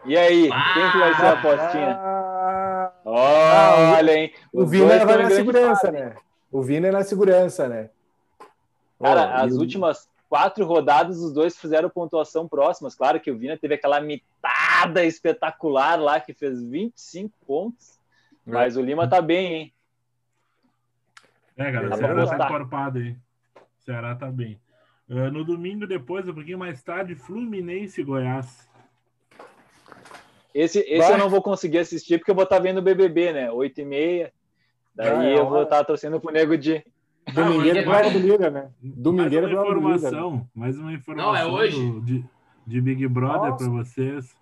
E 0.06 0.18
aí, 0.18 0.50
ah, 0.52 0.74
quem 0.74 0.92
que 0.92 0.98
vai 0.98 1.16
ser 1.16 1.26
a 1.26 1.32
apostinha? 1.34 2.00
Ah, 3.06 3.96
olha, 3.98 4.14
hein? 4.14 4.34
O 4.54 4.66
Vina 4.66 5.06
vai 5.06 5.24
na 5.24 5.30
segurança, 5.30 5.92
né? 5.92 6.16
O 6.52 6.62
Vina 6.62 6.88
é 6.88 6.92
na 6.92 7.04
segurança, 7.04 7.68
né? 7.68 7.90
Cara, 9.00 9.42
oh, 9.42 9.46
as 9.46 9.54
últimas 9.54 10.10
quatro 10.30 10.66
rodadas, 10.66 11.20
os 11.20 11.34
dois 11.34 11.58
fizeram 11.58 11.90
pontuação 11.90 12.48
próximas. 12.48 12.96
Claro 12.96 13.20
que 13.20 13.30
o 13.32 13.38
Vina 13.38 13.58
teve 13.58 13.76
aquela 13.76 14.00
mitada 14.00 15.04
espetacular 15.04 16.00
lá, 16.00 16.20
que 16.20 16.34
fez 16.34 16.64
25 16.64 17.34
pontos. 17.46 17.99
Mas 18.46 18.78
o 18.78 18.82
Lima 18.82 19.08
tá 19.08 19.22
bem, 19.22 19.54
hein? 19.54 19.74
É, 21.58 21.72
galera, 21.72 21.94
o 21.94 21.98
Ceará 21.98 22.26
tá 22.38 22.46
encorpado 22.46 23.00
aí. 23.00 23.12
O 23.12 23.84
Ceará 23.84 24.16
tá 24.16 24.32
bem. 24.32 24.60
Uh, 25.10 25.32
no 25.32 25.44
domingo, 25.44 25.86
depois, 25.86 26.28
um 26.28 26.34
pouquinho 26.34 26.60
mais 26.60 26.82
tarde, 26.82 27.16
Fluminense 27.16 28.00
e 28.00 28.04
Goiás. 28.04 28.70
Esse, 30.54 30.80
esse 30.80 31.12
eu 31.12 31.18
não 31.18 31.30
vou 31.30 31.42
conseguir 31.42 31.80
assistir 31.80 32.18
porque 32.18 32.32
eu 32.32 32.36
vou 32.36 32.44
estar 32.44 32.58
tá 32.58 32.62
vendo 32.62 32.80
o 32.80 32.82
BBB, 32.82 33.34
né? 33.34 33.52
8 33.52 33.82
e 33.82 33.86
meia. 33.86 34.34
Daí 34.96 35.10
ah, 35.10 35.24
é 35.24 35.40
eu 35.40 35.48
vou 35.48 35.64
estar 35.64 35.78
tá 35.78 35.84
torcendo 35.84 36.20
pro 36.20 36.32
Nego 36.32 36.58
de. 36.58 36.84
Domingueira 37.34 37.80
é 37.80 37.84
prova 37.84 38.10
do 38.10 38.20
Liga, 38.20 38.50
né? 38.50 38.70
Domingueira 38.82 39.48
mais 39.48 39.60
uma 39.60 39.78
informação, 39.78 40.32
Liga, 40.32 40.48
mais 40.56 40.80
uma 40.80 40.94
informação 40.94 41.32
não, 41.34 41.38
é 41.38 41.46
hoje. 41.46 41.92
Do, 41.92 42.02
de, 42.02 42.26
de 42.66 42.82
Big 42.82 43.08
Brother 43.08 43.56
para 43.56 43.70
vocês. 43.70 44.36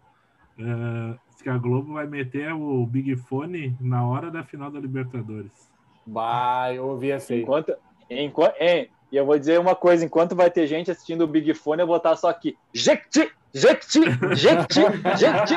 Uh, 0.58 1.20
que 1.42 1.50
a 1.50 1.58
Globo 1.58 1.94
vai 1.94 2.08
meter 2.08 2.54
o 2.54 2.86
Big 2.86 3.16
Fone 3.16 3.76
na 3.80 4.06
hora 4.06 4.30
da 4.30 4.44
final 4.44 4.70
da 4.70 4.80
Libertadores. 4.80 5.72
Vai, 6.06 6.78
eu 6.78 6.88
ouvi 6.88 7.12
assim. 7.12 7.42
Enquanto, 7.42 7.76
enquanto, 8.10 8.56
é, 8.60 8.88
e 9.12 9.16
eu 9.16 9.26
vou 9.26 9.38
dizer 9.38 9.60
uma 9.60 9.76
coisa: 9.76 10.06
enquanto 10.06 10.36
vai 10.36 10.50
ter 10.50 10.68
gente 10.68 10.92
assistindo 10.92 11.22
o 11.22 11.28
Big 11.28 11.54
Fone, 11.54 11.82
eu 11.82 11.88
vou 11.88 11.98
estar 11.98 12.16
só 12.16 12.30
aqui. 12.30 12.58
Jequiti, 12.74 13.32
Jequiti, 13.54 14.02
Jequiti, 14.36 14.82
Jequiti. 15.18 15.56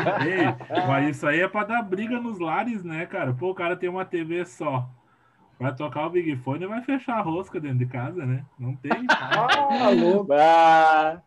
Mas 0.87 1.16
isso 1.16 1.27
aí 1.27 1.40
é 1.40 1.49
para 1.49 1.66
dar 1.66 1.83
briga 1.83 2.21
nos 2.21 2.38
lares, 2.38 2.85
né, 2.85 3.07
cara? 3.07 3.33
Pô, 3.33 3.51
o 3.51 3.55
cara 3.55 3.77
tem 3.77 3.88
uma 3.88 4.05
TV 4.05 4.45
só. 4.45 4.88
Vai 5.59 5.75
tocar 5.75 6.07
o 6.07 6.11
Big 6.11 6.37
Fone 6.37 6.64
e 6.64 6.69
vai 6.69 6.83
fechar 6.83 7.19
a 7.19 7.23
rosca 7.23 7.61
dentro 7.61 7.79
de 7.79 7.87
casa, 7.87 8.25
né? 8.25 8.45
Não 8.59 8.75
tem. 8.77 8.93
ah, 9.11 9.90
louco. 9.90 10.33
Ah, 10.33 11.21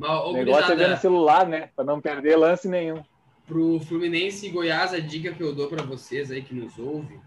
o 0.00 0.32
negócio 0.32 0.72
é 0.72 0.76
ver 0.76 0.90
no 0.90 0.96
celular, 0.96 1.46
né? 1.46 1.70
Para 1.74 1.84
não 1.84 2.00
perder 2.00 2.36
lance 2.36 2.68
nenhum. 2.68 3.02
Pro 3.46 3.78
Fluminense 3.80 4.46
e 4.46 4.50
Goiás, 4.50 4.94
a 4.94 4.98
dica 4.98 5.32
que 5.32 5.42
eu 5.42 5.54
dou 5.54 5.68
para 5.68 5.82
vocês 5.82 6.30
aí 6.30 6.42
que 6.42 6.54
nos 6.54 6.78
ouve 6.78 7.20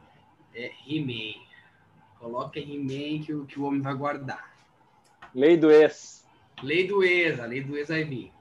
é 0.55 0.71
He-Man. 0.87 1.39
Coloca 2.19 2.59
He-Man 2.59 3.23
que, 3.23 3.45
que 3.47 3.59
o 3.59 3.63
homem 3.63 3.81
vai 3.81 3.93
guardar. 3.93 4.51
Lei 5.33 5.55
do 5.55 5.71
ex. 5.71 6.25
Lei 6.63 6.87
do 6.87 7.03
ex, 7.03 7.39
a 7.39 7.45
lei 7.45 7.61
do 7.61 7.77
ex 7.77 7.89
vai 7.89 8.03
vir. 8.03 8.31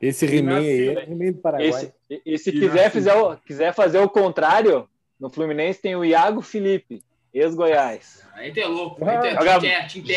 Esse 0.00 0.26
He-Man 0.26 0.58
aí 0.58 0.88
é 0.88 1.02
He-Man 1.04 1.32
do 1.32 1.38
Paraguai. 1.38 1.68
Esse, 1.68 2.22
e, 2.24 2.38
se 2.38 2.52
quiser, 2.52 2.90
fizer 2.90 3.14
o, 3.14 3.36
quiser 3.38 3.74
fazer 3.74 3.98
o 3.98 4.08
contrário, 4.08 4.88
no 5.18 5.28
Fluminense 5.28 5.82
tem 5.82 5.96
o 5.96 6.04
Iago 6.04 6.42
Felipe, 6.42 7.02
ex-Goiás. 7.32 8.24
Aí 8.34 8.52
tem 8.52 8.66
louco, 8.68 9.04
aí 9.04 9.18
tem, 9.20 9.32
joga, 9.32 9.60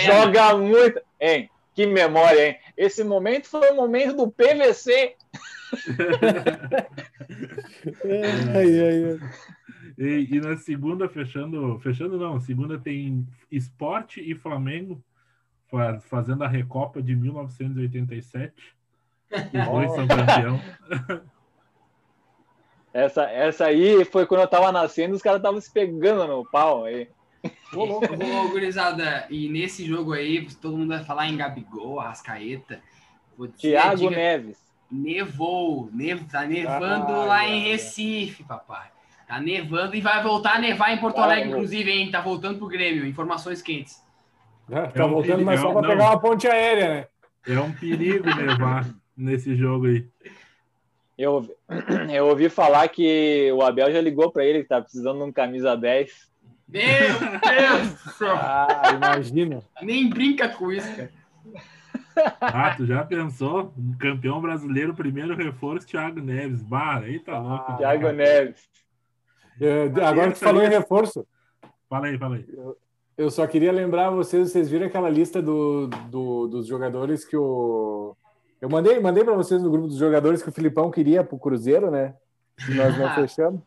joga 0.06 0.58
muito. 0.58 1.02
Hein, 1.20 1.50
que 1.78 1.86
memória, 1.86 2.48
hein? 2.48 2.58
Esse 2.76 3.04
momento 3.04 3.48
foi 3.48 3.70
o 3.70 3.76
momento 3.76 4.18
do 4.18 4.32
PVC. 4.32 5.16
ai, 8.56 8.80
ai, 8.82 9.04
ai. 9.12 9.20
E, 9.96 10.28
e, 10.36 10.42
na 10.42 10.58
segunda, 10.58 11.08
fechando, 11.08 11.78
fechando 11.78 12.18
não, 12.18 12.40
segunda 12.40 12.80
tem 12.80 13.28
Esporte 13.52 14.20
e 14.20 14.34
Flamengo 14.34 15.00
fazendo 16.02 16.44
a 16.44 16.48
Recopa 16.48 17.00
de 17.00 17.16
1987. 17.16 18.76
Os 19.32 19.66
dois 19.70 19.92
são 19.92 20.08
campeão. 20.08 20.60
Essa, 22.92 23.30
essa 23.30 23.66
aí 23.66 24.04
foi 24.04 24.26
quando 24.26 24.42
eu 24.42 24.48
tava 24.48 24.72
nascendo, 24.72 25.16
os 25.16 25.22
caras 25.22 25.38
estavam 25.38 25.62
se 25.62 25.72
pegando 25.72 26.26
no 26.26 26.44
pau 26.44 26.86
aí. 26.86 27.08
Ô, 27.74 27.84
louco, 27.84 28.08
ô, 28.14 28.50
gurizada, 28.50 29.28
e 29.30 29.50
nesse 29.50 29.86
jogo 29.86 30.14
aí, 30.14 30.48
todo 30.62 30.78
mundo 30.78 30.90
vai 30.90 31.04
falar 31.04 31.28
em 31.28 31.38
Gabigol, 31.38 32.00
Arrascaeta. 32.00 32.82
Thiago 33.58 33.98
diga, 33.98 34.16
Neves. 34.16 34.58
Nevou, 34.90 35.90
nev, 35.94 36.24
tá 36.32 36.46
nevando 36.46 37.12
ah, 37.12 37.26
lá 37.26 37.48
em 37.48 37.70
Recife, 37.70 38.44
papai. 38.44 38.88
Tá 39.28 39.40
nevando 39.40 39.96
e 39.96 40.02
vai 40.02 40.24
voltar 40.24 40.56
a 40.56 40.60
nevar 40.60 40.94
em 40.94 40.98
Porto 40.98 41.20
Alegre, 41.20 41.50
inclusive, 41.50 41.92
hein? 41.92 42.10
Tá 42.10 42.22
voltando 42.22 42.58
pro 42.58 42.68
Grêmio, 42.68 43.06
informações 43.06 43.62
quentes. 43.62 44.02
tá 44.70 44.92
é 44.96 45.04
um 45.04 45.10
voltando, 45.10 45.32
perigo, 45.32 45.46
mas 45.46 45.60
só 45.60 45.74
pra 45.74 45.82
não. 45.82 45.90
pegar 45.90 46.06
uma 46.06 46.20
ponte 46.20 46.48
aérea, 46.48 46.88
né? 46.88 47.08
É 47.46 47.60
um 47.60 47.74
perigo 47.74 48.34
nevar 48.34 48.88
nesse 49.16 49.56
jogo 49.58 49.88
aí. 49.88 50.06
Eu, 51.18 51.54
eu 52.14 52.28
ouvi 52.28 52.48
falar 52.48 52.88
que 52.88 53.52
o 53.52 53.62
Abel 53.62 53.92
já 53.92 54.00
ligou 54.00 54.32
para 54.32 54.46
ele 54.46 54.62
que 54.62 54.70
tá 54.70 54.82
precisando 54.82 55.18
de 55.18 55.24
um 55.24 55.32
camisa 55.34 55.76
10. 55.76 56.32
Meu 56.68 56.82
Deus! 56.82 58.22
ah, 58.22 58.92
imagina. 58.96 59.62
Nem 59.82 60.10
brinca 60.10 60.50
com 60.50 60.72
isso, 60.72 60.88
cara. 60.96 61.12
Ah, 62.42 62.74
tu 62.76 62.86
já 62.86 63.06
pensou? 63.06 63.74
Campeão 64.00 64.42
brasileiro, 64.42 64.94
primeiro 64.94 65.36
reforço, 65.36 65.88
Thiago 65.88 66.20
Neves. 66.20 66.62
Bah, 66.62 66.98
aí 66.98 67.20
tá 67.20 67.40
louco. 67.40 67.66
Ah, 67.72 67.76
Thiago 67.78 68.12
Neves. 68.12 68.68
Eu, 69.60 70.06
agora 70.06 70.32
tu 70.32 70.40
falou 70.40 70.64
em 70.64 70.70
reforço. 70.70 71.26
Fala 71.90 72.08
aí, 72.08 72.18
fala 72.18 72.36
aí. 72.36 72.46
Eu, 72.50 72.78
eu, 73.18 73.32
só 73.32 73.46
queria 73.48 73.72
lembrar 73.72 74.10
vocês, 74.10 74.52
vocês 74.52 74.70
viram 74.70 74.88
aquela 74.88 75.10
lista 75.10 75.42
do, 75.42 75.88
do, 76.10 76.48
dos 76.48 76.68
jogadores 76.68 77.24
que 77.24 77.38
o 77.38 78.16
eu 78.60 78.70
mandei, 78.70 79.00
mandei 79.00 79.24
para 79.24 79.36
vocês 79.36 79.62
no 79.62 79.70
grupo 79.70 79.88
dos 79.88 79.98
jogadores 79.98 80.42
que 80.42 80.50
o 80.50 80.52
Filipão 80.54 80.90
queria 80.90 81.24
para 81.24 81.36
o 81.36 81.40
Cruzeiro, 81.40 81.92
né? 81.92 82.16
E 82.68 82.74
nós 82.74 82.98
não 82.98 83.10
fechamos. 83.14 83.62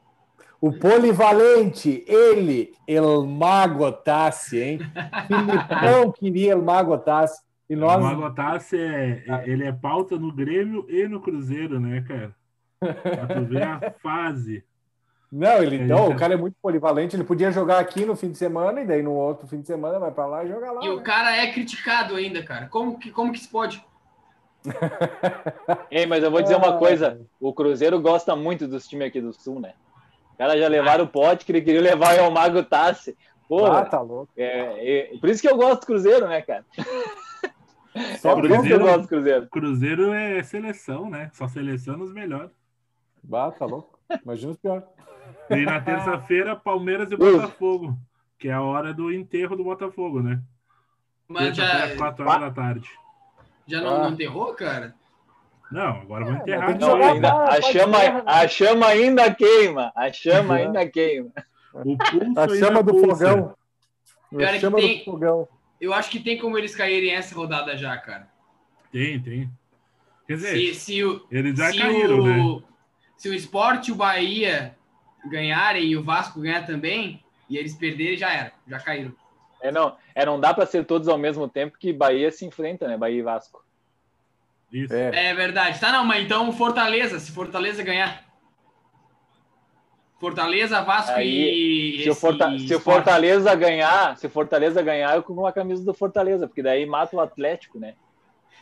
O 0.61 0.73
polivalente, 0.73 2.05
ele, 2.07 2.75
El 2.87 3.25
Mago 3.25 3.91
Tassi, 3.93 4.61
hein? 4.61 4.79
Filipão 5.27 6.13
queria 6.19 6.53
El 6.53 6.63
Mago 6.63 6.99
Tassi. 6.99 7.41
E 7.69 7.75
nós... 7.75 7.97
O 7.97 8.01
Mago 8.01 8.35
Tassi 8.35 8.77
é, 8.77 9.25
é, 9.27 9.49
ele 9.49 9.65
é 9.65 9.73
pauta 9.73 10.19
no 10.19 10.31
Grêmio 10.31 10.85
e 10.89 11.09
no 11.09 11.21
Cruzeiro, 11.21 11.81
né, 11.81 12.05
cara? 12.07 12.35
Pra 12.79 13.27
tu 13.27 13.45
ver 13.45 13.63
a 13.63 13.91
fase. 14.03 14.63
Não, 15.33 15.63
ele 15.63 15.79
não, 15.79 16.11
o 16.11 16.17
cara 16.17 16.35
é 16.35 16.37
muito 16.37 16.57
polivalente, 16.61 17.15
ele 17.15 17.23
podia 17.23 17.53
jogar 17.53 17.79
aqui 17.79 18.05
no 18.05 18.17
fim 18.17 18.33
de 18.33 18.37
semana 18.37 18.81
e 18.81 18.87
daí 18.87 19.01
no 19.01 19.13
outro 19.13 19.47
fim 19.47 19.61
de 19.61 19.67
semana 19.67 19.99
vai 19.99 20.11
para 20.11 20.27
lá 20.27 20.45
e 20.45 20.49
jogar 20.49 20.73
lá. 20.73 20.85
E 20.85 20.89
né? 20.89 20.93
o 20.93 21.01
cara 21.03 21.37
é 21.37 21.53
criticado 21.53 22.17
ainda, 22.17 22.43
cara. 22.43 22.67
Como 22.67 22.99
que, 22.99 23.13
como 23.13 23.33
que 23.33 23.39
se 23.39 23.49
pode? 23.49 23.83
Ei, 25.89 26.05
mas 26.05 26.25
eu 26.25 26.31
vou 26.33 26.43
dizer 26.43 26.57
uma 26.57 26.77
coisa: 26.79 27.21
o 27.41 27.55
Cruzeiro 27.55 28.01
gosta 28.01 28.35
muito 28.35 28.67
dos 28.67 28.89
times 28.89 29.07
aqui 29.07 29.21
do 29.21 29.33
Sul, 29.33 29.61
né? 29.61 29.75
Os 30.41 30.47
caras 30.47 30.59
já 30.59 30.69
levaram 30.69 31.05
o 31.05 31.09
pote, 31.09 31.45
que 31.45 31.53
ele 31.53 31.61
queria 31.61 31.83
levar 31.83 32.19
o 32.21 32.31
Mago 32.31 32.63
Tassi. 32.63 33.15
Porra, 33.47 33.81
ah, 33.81 33.85
tá 33.85 34.01
louco. 34.01 34.33
É, 34.35 35.11
é, 35.13 35.19
por 35.19 35.29
isso 35.29 35.43
que 35.43 35.49
eu 35.49 35.55
gosto 35.55 35.83
do 35.83 35.87
Cruzeiro, 35.87 36.27
né, 36.27 36.41
cara? 36.41 36.65
Só 38.19 38.39
é 38.39 38.41
Cruzeiro, 38.41 38.77
eu 38.77 38.81
gosto 38.81 39.03
do 39.03 39.09
Cruzeiro. 39.09 39.49
Cruzeiro 39.49 40.13
é 40.15 40.43
seleção, 40.43 41.11
né? 41.11 41.31
Só 41.35 41.47
seleciona 41.47 42.03
os 42.03 42.15
melhores. 42.15 42.51
Bah, 43.23 43.51
tá 43.51 43.67
louco. 43.67 43.99
Imagina 44.25 44.53
os 44.53 44.57
piores. 44.57 44.85
E 45.51 45.67
na 45.67 45.79
terça-feira, 45.79 46.57
Palmeiras 46.57 47.13
e 47.13 47.17
Botafogo, 47.17 47.99
que 48.39 48.49
é 48.49 48.53
a 48.53 48.63
hora 48.63 48.95
do 48.95 49.13
enterro 49.13 49.57
do 49.57 49.65
Botafogo, 49.65 50.23
né? 50.23 50.41
Mas 51.29 51.55
já. 51.55 51.95
4 51.99 52.27
horas 52.27 52.41
da 52.41 52.51
tarde. 52.51 52.89
Já 53.67 53.83
não, 53.83 53.95
ah. 53.95 54.03
não 54.05 54.13
enterrou, 54.13 54.55
cara? 54.55 54.95
Não, 55.71 56.01
agora 56.01 56.25
vou 56.25 56.35
é, 56.35 56.39
enterrar. 56.39 56.79
Não, 56.79 57.03
ainda, 57.03 57.45
a, 57.45 57.63
chama, 57.63 57.99
a 58.27 58.49
chama 58.49 58.87
ainda 58.87 59.33
queima. 59.33 59.93
A 59.95 60.13
chama 60.13 60.55
ainda 60.55 60.89
queima. 60.89 61.31
O 61.73 61.97
pulso 61.97 62.41
a 62.41 62.49
chama 62.49 62.83
do 62.83 62.93
pulsa. 62.93 63.29
fogão. 63.29 63.57
A 64.41 64.59
chama 64.59 64.79
tem, 64.79 64.99
do 64.99 65.05
fogão. 65.05 65.49
Eu 65.81 65.95
acho 65.95 66.11
que 66.11 66.19
tem 66.19 66.39
como 66.39 66.59
eles 66.59 66.75
caírem 66.75 67.15
essa 67.15 67.35
rodada 67.35 67.77
já, 67.77 67.97
cara. 67.97 68.29
Tem, 68.91 69.21
tem. 69.21 69.51
Quer 70.27 70.35
dizer, 70.35 70.57
se, 70.57 70.75
se 70.75 71.05
o, 71.05 71.25
eles 71.31 71.57
já 71.57 71.73
caíram, 71.73 72.21
o, 72.21 72.25
né? 72.25 72.63
Se 73.17 73.29
o 73.29 73.35
Sport 73.35 73.89
e 73.89 73.93
o 73.93 73.97
Bahia 73.97 74.77
ganharem 75.29 75.85
e 75.85 75.97
o 75.97 76.03
Vasco 76.03 76.41
ganhar 76.41 76.67
também, 76.67 77.23
e 77.49 77.57
eles 77.57 77.75
perderem, 77.75 78.17
já 78.17 78.33
era. 78.33 78.53
Já 78.67 78.79
caíram. 78.81 79.15
É, 79.61 79.71
não, 79.71 79.97
é, 80.15 80.25
não 80.25 80.41
dá 80.41 80.55
para 80.55 80.67
ser 80.67 80.85
todos 80.85 81.07
ao 81.07 81.19
mesmo 81.19 81.49
tempo 81.49 81.77
que 81.79 81.93
Bahia 81.93 82.31
se 82.31 82.47
enfrenta, 82.47 82.89
né? 82.89 82.97
Bahia 82.97 83.19
e 83.19 83.23
Vasco. 83.23 83.65
Isso. 84.73 84.95
É. 84.95 85.31
é 85.31 85.35
verdade. 85.35 85.81
Tá, 85.81 85.93
não, 85.93 86.05
mas 86.05 86.25
então 86.25 86.53
Fortaleza, 86.53 87.19
se 87.19 87.33
Fortaleza 87.33 87.83
ganhar. 87.83 88.31
Fortaleza, 90.21 90.83
Vasco 90.83 91.13
aí, 91.13 91.97
e. 91.99 92.03
Se, 92.03 92.11
o, 92.11 92.15
Forta 92.15 92.59
se 92.59 92.75
o 92.75 92.81
Fortaleza 92.81 93.55
ganhar, 93.55 94.17
se 94.19 94.27
o 94.27 94.31
Fortaleza 94.31 94.83
ganhar, 94.83 95.17
eu 95.17 95.23
com 95.23 95.47
a 95.47 95.53
camisa 95.53 95.83
do 95.83 95.95
Fortaleza, 95.95 96.47
porque 96.47 96.63
daí 96.63 96.85
mata 96.85 97.17
o 97.17 97.21
Atlético, 97.21 97.81
né? 97.81 97.95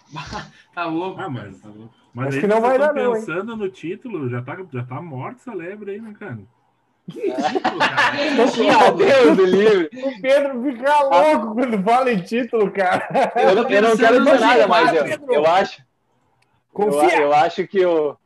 tá 0.72 0.84
louco. 0.86 1.20
Ah, 1.20 1.28
mas, 1.28 1.60
tá 1.60 1.68
louco. 1.68 1.92
mas 2.14 2.28
Acho 2.28 2.40
que 2.40 2.46
não 2.46 2.60
vai 2.60 2.78
dar, 2.78 2.94
pensando 2.94 3.44
não, 3.44 3.56
no 3.56 3.68
título, 3.68 4.30
já 4.30 4.40
tá, 4.40 4.56
já 4.72 4.84
tá 4.84 5.02
morto 5.02 5.38
essa 5.40 5.52
lebre 5.52 5.90
aí, 5.90 6.00
né, 6.00 6.14
cara? 6.16 6.38
Que 7.10 7.22
título, 7.22 7.78
cara? 7.78 8.92
Deus 8.92 9.36
do 9.36 9.44
livre. 9.44 9.90
O 9.94 10.20
Pedro 10.22 10.62
fica 10.62 11.00
louco 11.02 11.54
quando 11.54 11.82
fala 11.82 12.12
em 12.12 12.20
título, 12.20 12.70
cara. 12.70 13.08
Eu, 13.34 13.54
não, 13.56 13.68
eu 13.68 13.82
não 13.82 13.96
quero 13.96 14.24
dizer 14.24 14.40
nada, 14.40 14.68
mas 14.68 14.94
eu, 14.94 15.32
eu 15.32 15.46
acho. 15.46 15.87
Confia. 16.78 17.16
Eu, 17.16 17.22
eu, 17.22 17.34
acho 17.34 17.66
que 17.66 17.84
o. 17.84 18.16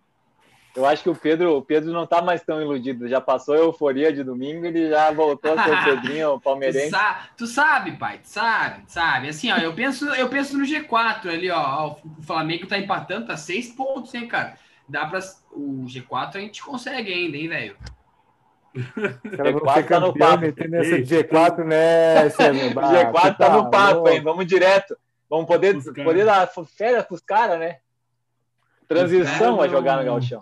Eu 0.74 0.86
acho 0.86 1.02
que 1.02 1.08
o 1.10 1.14
Pedro, 1.14 1.56
o 1.56 1.62
Pedro 1.62 1.90
não 1.92 2.06
tá 2.06 2.22
mais 2.22 2.42
tão 2.42 2.60
iludido. 2.60 3.08
Já 3.08 3.20
passou 3.20 3.54
a 3.54 3.58
euforia 3.58 4.12
de 4.12 4.22
domingo, 4.22 4.64
ele 4.64 4.88
já 4.88 5.10
voltou 5.10 5.52
a 5.52 5.64
ser 5.64 5.70
o 5.70 5.84
Pedrinho 5.84 6.40
palmeirense. 6.40 6.88
Tu, 6.88 6.90
sa 6.90 7.28
tu, 7.36 7.46
sabe, 7.46 7.92
pai, 7.92 8.18
tu 8.18 8.28
sabe, 8.28 8.82
sabe. 8.86 9.28
Assim, 9.28 9.50
ó, 9.50 9.56
eu 9.56 9.74
penso, 9.74 10.06
eu 10.14 10.28
penso 10.28 10.56
no 10.56 10.64
G4 10.64 11.28
ali, 11.28 11.50
ó. 11.50 11.96
O 12.18 12.22
Flamengo 12.22 12.66
tá 12.66 12.78
empatando, 12.78 13.26
tá 13.26 13.36
seis 13.36 13.68
pontos, 13.68 14.14
hein, 14.14 14.28
cara. 14.28 14.54
Dá 14.88 15.06
para 15.06 15.20
o 15.52 15.84
G4 15.86 16.36
a 16.36 16.40
gente 16.40 16.62
consegue 16.62 17.12
ainda, 17.12 17.36
hein, 17.36 17.48
velho. 17.48 17.76
G4 18.74 19.86
tá 19.86 20.00
no 20.00 20.16
papo. 20.16 20.44
Nessa 20.68 20.96
G4, 20.98 21.64
né? 21.64 22.28
G4 22.28 23.36
tá 23.36 23.50
no 23.50 23.70
papo, 23.70 24.08
hein? 24.08 24.22
Vamos 24.22 24.46
direto. 24.46 24.96
Vamos 25.28 25.46
poder, 25.46 25.76
poder 26.04 26.24
dar 26.26 26.50
férias 26.76 27.04
pros 27.06 27.20
caras, 27.20 27.58
né? 27.58 27.78
Transição 28.88 29.60
a 29.60 29.68
jogar 29.68 29.98
no 29.98 30.04
Galchão. 30.04 30.40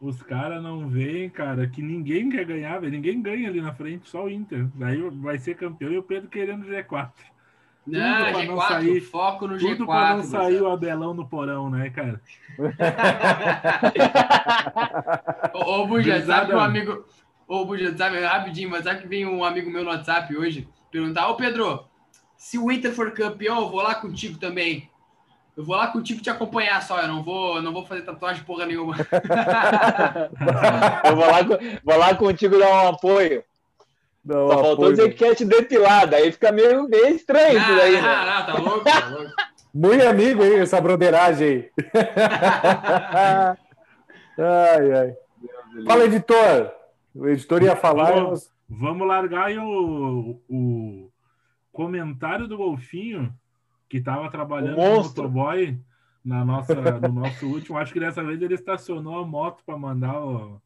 Os 0.00 0.22
caras 0.22 0.62
não 0.62 0.88
veem, 0.88 1.30
cara, 1.30 1.66
que 1.66 1.80
ninguém 1.80 2.28
quer 2.28 2.44
ganhar, 2.44 2.78
velho. 2.78 2.92
Ninguém 2.92 3.22
ganha 3.22 3.48
ali 3.48 3.60
na 3.60 3.72
frente, 3.72 4.08
só 4.08 4.24
o 4.24 4.30
Inter. 4.30 4.66
Daí 4.74 5.00
vai 5.10 5.38
ser 5.38 5.54
campeão 5.54 5.90
e 5.90 5.98
o 5.98 6.02
Pedro 6.02 6.28
querendo 6.28 6.66
G4. 6.66 7.10
Não, 7.86 8.00
G4, 8.00 8.46
não 8.46 8.60
sair, 8.60 9.00
foco 9.00 9.46
no 9.46 9.58
tudo 9.58 9.66
G4. 9.66 9.76
Tudo 9.76 9.86
pra 9.86 10.16
não 10.16 10.24
sair 10.24 10.60
o 10.60 10.70
Abelão 10.70 11.14
no 11.14 11.26
porão, 11.26 11.70
né, 11.70 11.90
cara? 11.90 12.20
ô, 15.54 15.82
ô 15.82 15.86
Buja, 15.86 16.24
sabe 16.24 16.48
que 16.48 16.54
um 16.54 16.60
amigo, 16.60 17.04
Ô, 17.46 17.64
Buja, 17.64 17.96
sabe, 17.96 18.20
rapidinho, 18.20 18.70
mas 18.70 18.84
sabe 18.84 19.02
que 19.02 19.08
vem 19.08 19.26
um 19.26 19.44
amigo 19.44 19.70
meu 19.70 19.84
no 19.84 19.90
WhatsApp 19.90 20.34
hoje 20.34 20.66
perguntar: 20.90 21.28
Ô, 21.28 21.36
Pedro, 21.36 21.84
se 22.36 22.58
o 22.58 22.72
Inter 22.72 22.92
for 22.92 23.12
campeão, 23.12 23.60
eu 23.60 23.68
vou 23.68 23.82
lá 23.82 23.94
contigo 23.94 24.38
também. 24.38 24.88
Eu 25.56 25.64
vou 25.64 25.76
lá 25.76 25.86
contigo 25.86 26.20
te 26.20 26.28
acompanhar 26.28 26.82
só, 26.82 27.00
eu 27.00 27.08
não 27.08 27.22
vou, 27.22 27.62
não 27.62 27.72
vou 27.72 27.86
fazer 27.86 28.02
tatuagem 28.02 28.42
porra 28.42 28.66
nenhuma. 28.66 28.96
eu 31.04 31.16
vou 31.16 31.26
lá, 31.26 31.38
vou 31.84 31.96
lá 31.96 32.14
contigo 32.14 32.58
dar 32.58 32.84
um 32.84 32.88
apoio. 32.88 33.44
Não, 34.24 34.48
Só 34.48 34.58
faltou 34.58 34.90
dizer 34.90 35.10
que 35.10 35.16
quer 35.16 35.34
te 35.34 35.44
depilar, 35.44 36.08
daí 36.08 36.32
fica 36.32 36.50
meio, 36.50 36.88
meio 36.88 37.08
estranho 37.08 37.58
isso 37.58 37.76
daí, 37.76 37.92
né? 37.92 38.00
Ah, 38.00 38.46
não, 38.46 38.46
tá 38.46 38.62
louco, 38.62 38.84
tá 38.84 39.08
louco. 39.10 39.30
Muito 39.72 40.06
amigo 40.06 40.42
aí, 40.42 40.54
essa 40.60 40.80
broderagem 40.80 41.48
aí. 41.48 41.70
ai, 44.38 44.92
ai. 44.92 45.16
Fala, 45.84 46.04
editor. 46.04 46.72
O 47.14 47.28
editor 47.28 47.62
ia 47.62 47.76
falar. 47.76 48.12
Vamos, 48.12 48.50
vamos 48.68 49.06
largar 49.06 49.46
aí 49.46 49.58
o, 49.58 50.40
o 50.48 51.10
comentário 51.72 52.48
do 52.48 52.56
Golfinho, 52.56 53.34
que 53.88 53.98
estava 53.98 54.30
trabalhando 54.30 54.76
no 54.76 55.02
motoboy 55.02 55.78
na 56.24 56.44
nossa, 56.44 56.74
no 56.74 57.20
nosso 57.20 57.46
último. 57.46 57.78
Acho 57.78 57.92
que 57.92 58.00
dessa 58.00 58.22
vez 58.24 58.40
ele 58.40 58.54
estacionou 58.54 59.18
a 59.18 59.26
moto 59.26 59.62
para 59.64 59.76
mandar 59.76 60.18
o, 60.24 60.60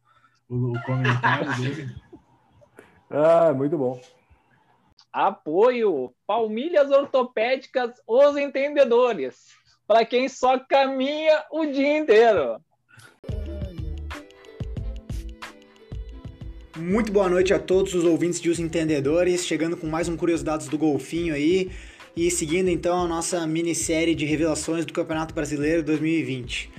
o, 0.49 0.71
o 0.71 0.81
comentário 0.83 1.55
dele. 1.57 1.95
Ah, 3.09 3.53
muito 3.53 3.77
bom. 3.77 3.99
Apoio 5.11 6.13
Palmilhas 6.27 6.91
Ortopédicas 6.91 7.93
Os 8.07 8.37
Entendedores. 8.37 9.47
Para 9.87 10.05
quem 10.05 10.29
só 10.29 10.59
caminha 10.59 11.43
o 11.51 11.65
dia 11.65 11.97
inteiro. 11.97 12.61
Muito 16.77 17.11
boa 17.11 17.27
noite 17.27 17.53
a 17.53 17.59
todos 17.59 17.93
os 17.93 18.05
ouvintes 18.05 18.39
de 18.39 18.49
Os 18.49 18.59
Entendedores, 18.59 19.45
chegando 19.45 19.75
com 19.75 19.87
mais 19.87 20.07
um 20.07 20.15
Curiosidades 20.15 20.69
do 20.69 20.77
Golfinho 20.77 21.33
aí 21.33 21.71
e 22.15 22.29
seguindo 22.31 22.69
então 22.69 23.01
a 23.03 23.07
nossa 23.07 23.45
minissérie 23.47 24.15
de 24.15 24.25
revelações 24.25 24.85
do 24.85 24.93
Campeonato 24.93 25.33
Brasileiro 25.33 25.83
2020. 25.83 26.69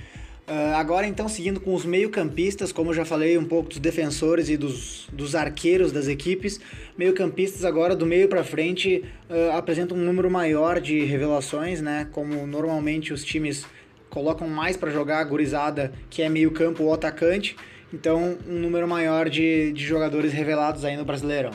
Uh, 0.51 0.75
agora, 0.75 1.07
então, 1.07 1.29
seguindo 1.29 1.61
com 1.61 1.73
os 1.73 1.85
meio-campistas, 1.85 2.73
como 2.73 2.89
eu 2.89 2.93
já 2.93 3.05
falei 3.05 3.37
um 3.37 3.45
pouco 3.45 3.69
dos 3.69 3.79
defensores 3.79 4.49
e 4.49 4.57
dos, 4.57 5.07
dos 5.13 5.33
arqueiros 5.33 5.93
das 5.93 6.07
equipes, 6.07 6.59
meio-campistas 6.97 7.63
agora 7.63 7.95
do 7.95 8.05
meio 8.05 8.27
para 8.27 8.43
frente 8.43 9.05
uh, 9.29 9.55
apresentam 9.55 9.95
um 9.95 10.01
número 10.01 10.29
maior 10.29 10.81
de 10.81 11.05
revelações, 11.05 11.79
né? 11.79 12.07
Como 12.11 12.45
normalmente 12.45 13.13
os 13.13 13.23
times 13.23 13.65
colocam 14.09 14.47
mais 14.49 14.75
para 14.75 14.91
jogar 14.91 15.19
a 15.19 15.23
gurizada, 15.23 15.93
que 16.09 16.21
é 16.21 16.27
meio-campo 16.27 16.83
ou 16.83 16.93
atacante, 16.93 17.55
então 17.93 18.37
um 18.45 18.59
número 18.59 18.87
maior 18.87 19.29
de, 19.29 19.71
de 19.71 19.85
jogadores 19.85 20.33
revelados 20.33 20.83
aí 20.83 20.97
no 20.97 21.05
Brasileirão. 21.05 21.51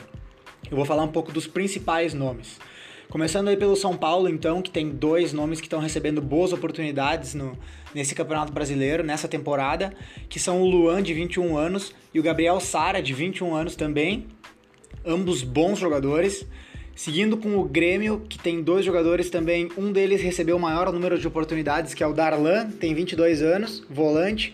Eu 0.71 0.77
vou 0.77 0.87
falar 0.87 1.03
um 1.03 1.12
pouco 1.12 1.31
dos 1.31 1.47
principais 1.47 2.15
nomes. 2.15 2.59
Começando 3.09 3.49
aí 3.49 3.57
pelo 3.57 3.77
São 3.77 3.97
Paulo, 3.97 4.29
então, 4.29 4.61
que 4.61 4.71
tem 4.71 4.90
dois 4.90 5.33
nomes 5.33 5.61
que 5.61 5.66
estão 5.66 5.79
recebendo 5.79 6.21
boas 6.21 6.53
oportunidades 6.53 7.35
no, 7.35 7.57
nesse 7.95 8.16
Campeonato 8.16 8.53
Brasileiro, 8.53 9.05
nessa 9.05 9.29
temporada, 9.29 9.92
que 10.29 10.40
são 10.40 10.61
o 10.61 10.66
Luan, 10.66 11.01
de 11.03 11.14
21 11.14 11.57
anos, 11.57 11.95
e 12.12 12.19
o 12.19 12.23
Gabriel 12.23 12.59
Sara, 12.59 13.01
de 13.01 13.14
21 13.14 13.55
anos 13.55 13.77
também. 13.77 14.27
Ambos 15.05 15.45
bons 15.45 15.79
jogadores. 15.79 16.45
Seguindo 16.97 17.37
com 17.37 17.57
o 17.59 17.64
Grêmio, 17.64 18.23
que 18.29 18.38
tem 18.38 18.61
dois 18.61 18.85
jogadores 18.85 19.31
também. 19.31 19.71
Um 19.79 19.92
deles 19.92 20.21
recebeu 20.21 20.57
o 20.57 20.61
maior 20.61 20.92
número 20.92 21.16
de 21.16 21.29
oportunidades, 21.29 21.95
que 21.95 22.03
é 22.03 22.07
o 22.07 22.12
Darlan, 22.12 22.71
tem 22.71 22.92
22 22.92 23.40
anos, 23.40 23.85
volante. 23.88 24.53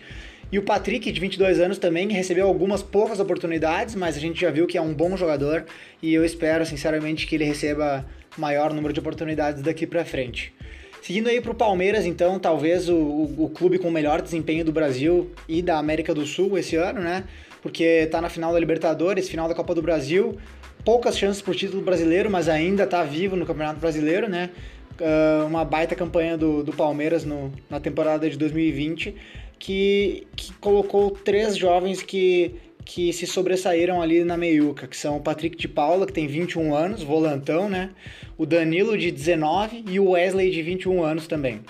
E 0.51 0.59
o 0.59 0.61
Patrick, 0.61 1.11
de 1.11 1.19
22 1.19 1.59
anos, 1.59 1.79
também 1.79 2.07
recebeu 2.09 2.47
algumas 2.47 2.83
poucas 2.83 3.19
oportunidades, 3.19 3.95
mas 3.95 4.15
a 4.15 4.19
gente 4.19 4.39
já 4.39 4.51
viu 4.51 4.67
que 4.67 4.77
é 4.77 4.81
um 4.81 4.93
bom 4.93 5.17
jogador 5.17 5.65
e 6.01 6.13
eu 6.13 6.23
espero, 6.23 6.63
sinceramente, 6.63 7.25
que 7.25 7.33
ele 7.33 7.43
receba 7.43 8.05
maior 8.37 8.73
número 8.73 8.93
de 8.93 8.99
oportunidades 8.99 9.61
daqui 9.61 9.85
para 9.85 10.03
frente. 10.05 10.53
Seguindo 11.01 11.27
aí 11.27 11.41
para 11.41 11.51
o 11.51 11.55
Palmeiras, 11.55 12.05
então, 12.05 12.39
talvez 12.39 12.87
o, 12.87 12.95
o, 12.95 13.51
clube 13.53 13.77
com 13.77 13.89
o 13.89 13.91
melhor 13.91 14.21
desempenho 14.21 14.63
do 14.63 14.71
Brasil 14.71 15.31
e 15.49 15.61
da 15.61 15.77
América 15.77 16.13
do 16.13 16.25
Sul 16.25 16.57
esse 16.57 16.77
ano, 16.77 17.01
né? 17.01 17.25
Porque 17.61 17.83
está 17.83 18.21
na 18.21 18.29
final 18.29 18.53
da 18.53 18.59
Libertadores, 18.59 19.27
final 19.27 19.49
da 19.49 19.53
Copa 19.53 19.75
do 19.75 19.81
Brasil, 19.81 20.37
poucas 20.85 21.17
chances 21.17 21.41
para 21.41 21.51
o 21.51 21.55
título 21.55 21.81
brasileiro, 21.81 22.31
mas 22.31 22.47
ainda 22.47 22.83
está 22.83 23.03
vivo 23.03 23.35
no 23.35 23.45
Campeonato 23.45 23.81
Brasileiro, 23.81 24.29
né? 24.29 24.49
Uh, 24.93 25.45
uma 25.45 25.65
baita 25.65 25.93
campanha 25.93 26.37
do, 26.37 26.63
do 26.63 26.71
Palmeiras 26.71 27.25
no, 27.25 27.51
na 27.69 27.81
temporada 27.81 28.29
de 28.29 28.37
2020, 28.37 29.13
que, 29.59 30.25
que 30.37 30.53
colocou 30.53 31.11
três 31.11 31.57
jovens 31.57 32.01
que 32.01 32.55
que 32.85 33.13
se 33.13 33.25
sobressaíram 33.25 34.01
ali 34.01 34.23
na 34.23 34.37
meiuca, 34.37 34.87
que 34.87 34.97
são 34.97 35.17
o 35.17 35.21
Patrick 35.21 35.57
de 35.57 35.67
Paula, 35.67 36.05
que 36.05 36.13
tem 36.13 36.27
21 36.27 36.75
anos, 36.75 37.03
volantão, 37.03 37.69
né? 37.69 37.91
O 38.37 38.45
Danilo, 38.45 38.97
de 38.97 39.11
19, 39.11 39.85
e 39.89 39.99
o 39.99 40.11
Wesley, 40.11 40.51
de 40.51 40.61
21 40.61 41.03
anos 41.03 41.27
também. 41.27 41.61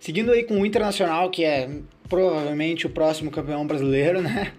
Seguindo 0.00 0.32
aí 0.32 0.44
com 0.44 0.60
o 0.60 0.66
Internacional, 0.66 1.30
que 1.30 1.44
é 1.44 1.68
provavelmente 2.08 2.86
o 2.86 2.90
próximo 2.90 3.30
campeão 3.30 3.66
brasileiro, 3.66 4.20
né? 4.22 4.52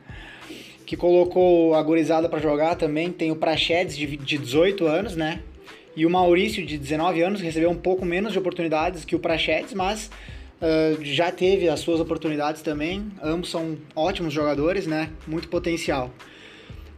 Que 0.85 0.95
colocou 0.95 1.75
a 1.75 1.81
gurizada 1.81 2.27
para 2.27 2.39
jogar 2.39 2.75
também. 2.75 3.11
Tem 3.11 3.31
o 3.31 3.35
Prachedes, 3.35 3.97
de 3.97 4.37
18 4.37 4.85
anos, 4.85 5.15
né? 5.15 5.41
E 5.95 6.05
o 6.05 6.09
Maurício, 6.09 6.65
de 6.65 6.77
19 6.77 7.21
anos, 7.21 7.41
recebeu 7.41 7.69
um 7.69 7.75
pouco 7.75 8.05
menos 8.05 8.31
de 8.31 8.39
oportunidades 8.39 9.03
que 9.03 9.15
o 9.15 9.19
Prachedes, 9.19 9.73
mas 9.73 10.09
Uh, 10.61 11.03
já 11.03 11.31
teve 11.31 11.69
as 11.69 11.79
suas 11.79 11.99
oportunidades 11.99 12.61
também. 12.61 13.11
Ambos 13.21 13.49
são 13.49 13.77
ótimos 13.95 14.33
jogadores, 14.33 14.85
né? 14.85 15.09
Muito 15.25 15.47
potencial. 15.47 16.13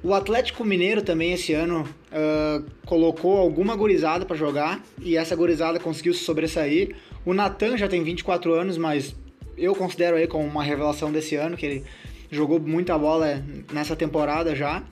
O 0.04 0.16
Atlético 0.16 0.66
Mineiro 0.66 1.04
também 1.04 1.34
esse 1.34 1.54
ano 1.54 1.88
uh, 2.12 2.66
colocou 2.88 3.38
alguma 3.38 3.76
gorizada 3.76 4.26
para 4.26 4.36
jogar 4.36 4.84
e 5.00 5.16
essa 5.16 5.36
gorizada 5.36 5.80
conseguiu 5.80 6.14
se 6.14 6.24
sobressair. 6.24 6.96
O 7.24 7.36
Natan 7.36 7.78
já 7.78 7.88
tem 7.88 8.04
24 8.04 8.52
anos, 8.52 8.80
mas 8.80 9.16
eu 9.56 9.76
considero 9.76 10.18
aí 10.18 10.26
como 10.26 10.44
uma 10.44 10.64
revelação 10.64 11.12
desse 11.12 11.36
ano, 11.36 11.56
que 11.56 11.66
ele 11.68 11.84
jogou 12.32 12.60
muita 12.60 12.98
bola 12.98 13.44
nessa 13.72 13.96
temporada 13.96 14.56
já. 14.56 14.84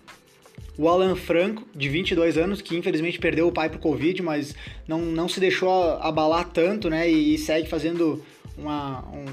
O 0.77 0.87
Alan 0.87 1.15
Franco, 1.15 1.65
de 1.75 1.89
22 1.89 2.37
anos, 2.37 2.61
que 2.61 2.77
infelizmente 2.77 3.19
perdeu 3.19 3.47
o 3.47 3.51
pai 3.51 3.69
pro 3.69 3.79
Covid, 3.79 4.21
mas 4.21 4.55
não, 4.87 5.01
não 5.01 5.27
se 5.27 5.39
deixou 5.39 5.93
abalar 6.01 6.49
tanto, 6.49 6.89
né? 6.89 7.09
E, 7.09 7.37
segue 7.37 7.67
fazendo 7.67 8.23
uma, 8.57 9.03
um, 9.13 9.25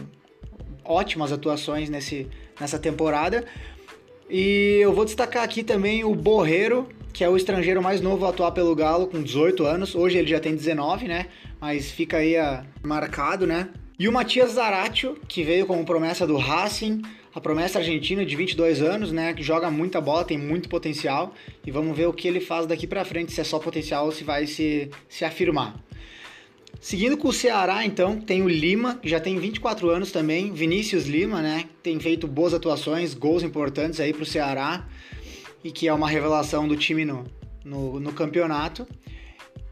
ótimas 0.84 1.32
atuações 1.32 1.88
nesse, 1.88 2.26
nessa 2.60 2.78
temporada. 2.78 3.44
E 4.28 4.78
eu 4.80 4.92
vou 4.92 5.04
destacar 5.04 5.44
aqui 5.44 5.62
também 5.62 6.04
o 6.04 6.14
Borreiro, 6.14 6.88
que 7.12 7.22
é 7.22 7.28
o 7.28 7.36
estrangeiro 7.36 7.80
mais 7.80 8.00
novo 8.00 8.26
a 8.26 8.30
atuar 8.30 8.50
pelo 8.50 8.74
Galo, 8.74 9.06
com 9.06 9.22
18 9.22 9.64
anos. 9.64 9.94
Hoje 9.94 10.18
ele 10.18 10.28
já 10.28 10.40
tem 10.40 10.54
19, 10.54 11.06
né? 11.06 11.26
Mas 11.60 11.90
fica 11.90 12.18
aí 12.18 12.36
a, 12.36 12.64
marcado, 12.82 13.46
né? 13.46 13.68
E 13.98 14.08
o 14.08 14.12
Matias 14.12 14.52
Zaratio, 14.52 15.16
que 15.26 15.42
veio 15.42 15.64
como 15.64 15.84
promessa 15.84 16.26
do 16.26 16.36
Racing, 16.36 17.00
a 17.36 17.40
promessa 17.40 17.80
argentina 17.80 18.24
de 18.24 18.34
22 18.34 18.80
anos, 18.80 19.12
né? 19.12 19.34
Que 19.34 19.42
joga 19.42 19.70
muita 19.70 20.00
bola, 20.00 20.24
tem 20.24 20.38
muito 20.38 20.70
potencial. 20.70 21.34
E 21.66 21.70
vamos 21.70 21.94
ver 21.94 22.06
o 22.06 22.12
que 22.14 22.26
ele 22.26 22.40
faz 22.40 22.66
daqui 22.66 22.86
para 22.86 23.04
frente, 23.04 23.30
se 23.30 23.38
é 23.42 23.44
só 23.44 23.58
potencial 23.58 24.06
ou 24.06 24.10
se 24.10 24.24
vai 24.24 24.46
se, 24.46 24.88
se 25.06 25.22
afirmar. 25.22 25.78
Seguindo 26.80 27.14
com 27.18 27.28
o 27.28 27.32
Ceará, 27.34 27.84
então, 27.84 28.18
tem 28.18 28.40
o 28.40 28.48
Lima, 28.48 28.94
que 28.94 29.06
já 29.06 29.20
tem 29.20 29.38
24 29.38 29.90
anos 29.90 30.10
também, 30.10 30.50
Vinícius 30.50 31.04
Lima, 31.04 31.42
né? 31.42 31.66
Tem 31.82 32.00
feito 32.00 32.26
boas 32.26 32.54
atuações, 32.54 33.12
gols 33.12 33.42
importantes 33.42 34.00
aí 34.00 34.14
para 34.14 34.22
o 34.22 34.26
Ceará, 34.26 34.88
e 35.62 35.70
que 35.70 35.86
é 35.86 35.92
uma 35.92 36.08
revelação 36.08 36.66
do 36.66 36.74
time 36.74 37.04
no, 37.04 37.24
no, 37.62 38.00
no 38.00 38.12
campeonato. 38.14 38.88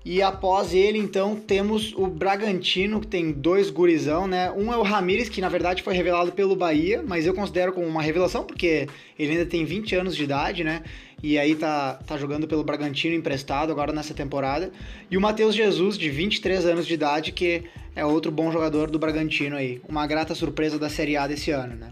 E 0.04 0.20
após 0.20 0.74
ele, 0.74 0.98
então, 0.98 1.34
temos 1.34 1.94
o 1.96 2.06
Bragantino, 2.06 3.00
que 3.00 3.06
tem 3.06 3.32
dois 3.32 3.70
gurizão, 3.70 4.26
né? 4.26 4.50
Um 4.52 4.70
é 4.70 4.76
o 4.76 4.82
Ramires, 4.82 5.30
que 5.30 5.40
na 5.40 5.48
verdade 5.48 5.82
foi 5.82 5.94
revelado 5.94 6.30
pelo 6.32 6.54
Bahia, 6.54 7.02
mas 7.06 7.24
eu 7.24 7.32
considero 7.32 7.72
como 7.72 7.86
uma 7.86 8.02
revelação, 8.02 8.44
porque 8.44 8.86
ele 9.18 9.32
ainda 9.32 9.46
tem 9.46 9.64
20 9.64 9.96
anos 9.96 10.14
de 10.14 10.24
idade, 10.24 10.62
né? 10.62 10.82
E 11.22 11.38
aí 11.38 11.54
tá, 11.54 11.94
tá 12.06 12.18
jogando 12.18 12.46
pelo 12.46 12.62
Bragantino 12.62 13.14
emprestado 13.14 13.72
agora 13.72 13.94
nessa 13.94 14.12
temporada. 14.12 14.70
E 15.10 15.16
o 15.16 15.20
Matheus 15.22 15.54
Jesus, 15.54 15.96
de 15.96 16.10
23 16.10 16.66
anos 16.66 16.86
de 16.86 16.92
idade, 16.92 17.32
que 17.32 17.62
é 17.96 18.04
outro 18.04 18.30
bom 18.30 18.52
jogador 18.52 18.90
do 18.90 18.98
Bragantino 18.98 19.56
aí. 19.56 19.80
Uma 19.88 20.06
grata 20.06 20.34
surpresa 20.34 20.78
da 20.78 20.90
Série 20.90 21.16
A 21.16 21.26
desse 21.26 21.50
ano, 21.50 21.76
né? 21.76 21.88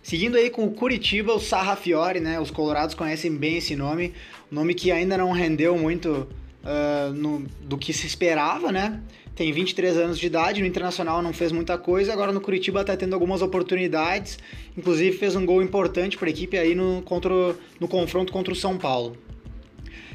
Seguindo 0.00 0.36
aí 0.36 0.48
com 0.48 0.64
o 0.64 0.70
Curitiba, 0.70 1.34
o 1.34 1.40
Sarrafiore, 1.40 2.20
né? 2.20 2.38
Os 2.38 2.52
colorados 2.52 2.94
conhecem 2.94 3.34
bem 3.34 3.56
esse 3.56 3.74
nome. 3.74 4.14
Nome 4.48 4.74
que 4.74 4.92
ainda 4.92 5.18
não 5.18 5.32
rendeu 5.32 5.76
muito 5.76 6.28
uh, 6.64 7.12
no, 7.12 7.46
do 7.62 7.76
que 7.76 7.92
se 7.92 8.06
esperava, 8.06 8.70
né? 8.72 9.00
Tem 9.34 9.52
23 9.52 9.96
anos 9.96 10.18
de 10.18 10.26
idade, 10.26 10.60
no 10.60 10.66
Internacional 10.66 11.22
não 11.22 11.32
fez 11.32 11.50
muita 11.52 11.78
coisa, 11.78 12.12
agora 12.12 12.32
no 12.32 12.40
Curitiba 12.40 12.82
está 12.82 12.96
tendo 12.96 13.14
algumas 13.14 13.40
oportunidades, 13.40 14.38
inclusive 14.76 15.16
fez 15.16 15.34
um 15.34 15.46
gol 15.46 15.62
importante 15.62 16.18
para 16.18 16.28
a 16.28 16.30
equipe 16.30 16.58
aí 16.58 16.74
no, 16.74 17.00
contra, 17.02 17.56
no 17.78 17.88
confronto 17.88 18.32
contra 18.32 18.52
o 18.52 18.56
São 18.56 18.76
Paulo. 18.76 19.16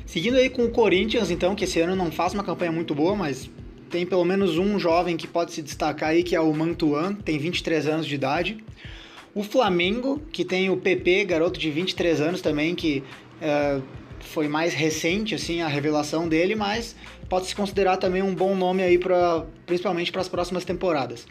Seguindo 0.06 0.36
aí 0.36 0.50
com 0.50 0.66
o 0.66 0.70
Corinthians, 0.70 1.32
então, 1.32 1.56
que 1.56 1.64
esse 1.64 1.80
ano 1.80 1.96
não 1.96 2.12
faz 2.12 2.34
uma 2.34 2.44
campanha 2.44 2.72
muito 2.72 2.94
boa, 2.94 3.16
mas 3.16 3.50
tem 3.90 4.06
pelo 4.06 4.24
menos 4.24 4.58
um 4.58 4.78
jovem 4.78 5.18
que 5.18 5.26
pode 5.26 5.54
se 5.54 5.62
destacar 5.62 6.10
aí, 6.10 6.22
que 6.22 6.36
é 6.36 6.40
o 6.40 6.54
Mantuan, 6.54 7.14
tem 7.14 7.40
23 7.40 7.88
anos 7.88 8.06
de 8.06 8.14
idade. 8.14 8.58
O 9.34 9.42
Flamengo, 9.42 10.22
que 10.32 10.46
tem 10.46 10.70
o 10.70 10.78
PP, 10.78 11.26
garoto 11.26 11.60
de 11.60 11.72
23 11.72 12.22
anos 12.22 12.42
também, 12.42 12.76
que 12.76 13.04
uh, 13.42 13.82
foi 14.26 14.48
mais 14.48 14.74
recente 14.74 15.36
assim 15.36 15.62
a 15.62 15.68
revelação 15.68 16.28
dele, 16.28 16.56
mas 16.56 16.96
pode 17.30 17.48
se 17.48 17.56
considerar 17.56 17.98
também 17.98 18.22
um 18.22 18.34
bom 18.34 18.56
nome 18.56 18.84
aí 18.84 18.98
para 18.98 19.46
principalmente 19.66 20.12
para 20.12 20.22
as 20.22 20.30
próximas 20.30 20.66
temporadas. 20.66 21.26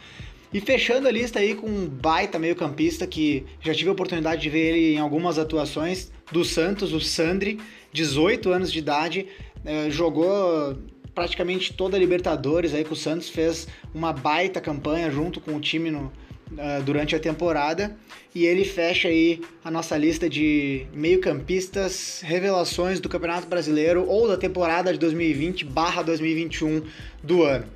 E 0.52 0.60
fechando 0.60 1.08
a 1.08 1.10
lista 1.10 1.40
aí 1.40 1.54
com 1.54 1.66
um 1.66 1.86
baita 1.86 2.38
meio-campista 2.38 3.06
que 3.06 3.44
já 3.60 3.74
tive 3.74 3.88
a 3.88 3.92
oportunidade 3.92 4.40
de 4.40 4.48
ver 4.48 4.68
ele 4.68 4.94
em 4.94 4.98
algumas 4.98 5.36
atuações 5.36 6.12
do 6.30 6.44
Santos, 6.44 6.92
o 6.92 7.00
Sandri. 7.00 7.58
18 7.92 8.50
anos 8.50 8.72
de 8.72 8.78
idade, 8.80 9.26
uh, 9.64 9.90
jogou 9.90 10.76
praticamente 11.14 11.72
toda 11.72 11.96
a 11.96 12.00
Libertadores 12.00 12.74
aí 12.74 12.84
com 12.84 12.92
o 12.92 12.96
Santos, 12.96 13.28
fez 13.28 13.68
uma 13.94 14.12
baita 14.12 14.60
campanha 14.60 15.10
junto 15.10 15.40
com 15.40 15.54
o 15.54 15.60
time 15.60 15.90
no, 15.90 16.12
uh, 16.54 16.82
durante 16.82 17.14
a 17.14 17.20
temporada 17.20 17.96
e 18.34 18.46
ele 18.46 18.64
fecha 18.64 19.08
aí 19.08 19.40
a 19.64 19.70
nossa 19.70 19.96
lista 19.96 20.28
de 20.28 20.86
meio-campistas 20.92 22.20
revelações 22.24 22.98
do 22.98 23.08
Campeonato 23.08 23.46
Brasileiro 23.46 24.06
ou 24.08 24.26
da 24.26 24.36
temporada 24.36 24.92
de 24.92 24.98
2020/2021 24.98 26.82
do 27.22 27.42
ano. 27.42 27.66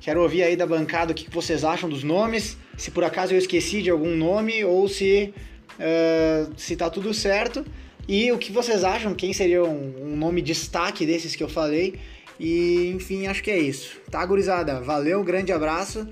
Quero 0.00 0.22
ouvir 0.22 0.42
aí 0.42 0.56
da 0.56 0.66
bancada 0.66 1.12
o 1.12 1.14
que 1.14 1.28
vocês 1.30 1.64
acham 1.64 1.88
dos 1.88 2.04
nomes, 2.04 2.56
se 2.76 2.90
por 2.90 3.04
acaso 3.04 3.34
eu 3.34 3.38
esqueci 3.38 3.82
de 3.82 3.90
algum 3.90 4.16
nome 4.16 4.64
ou 4.64 4.88
se 4.88 5.34
uh, 5.78 6.52
se 6.56 6.76
tá 6.76 6.88
tudo 6.88 7.12
certo 7.12 7.64
e 8.08 8.30
o 8.30 8.38
que 8.38 8.52
vocês 8.52 8.84
acham, 8.84 9.14
quem 9.14 9.32
seria 9.32 9.64
um, 9.64 10.12
um 10.12 10.16
nome 10.16 10.40
destaque 10.40 11.04
desses 11.04 11.34
que 11.34 11.42
eu 11.42 11.48
falei. 11.48 11.98
E 12.38 12.92
enfim, 12.94 13.26
acho 13.26 13.42
que 13.42 13.50
é 13.50 13.58
isso. 13.58 13.98
Tá, 14.10 14.24
gurizada? 14.24 14.80
Valeu, 14.80 15.24
grande 15.24 15.52
abraço. 15.52 16.06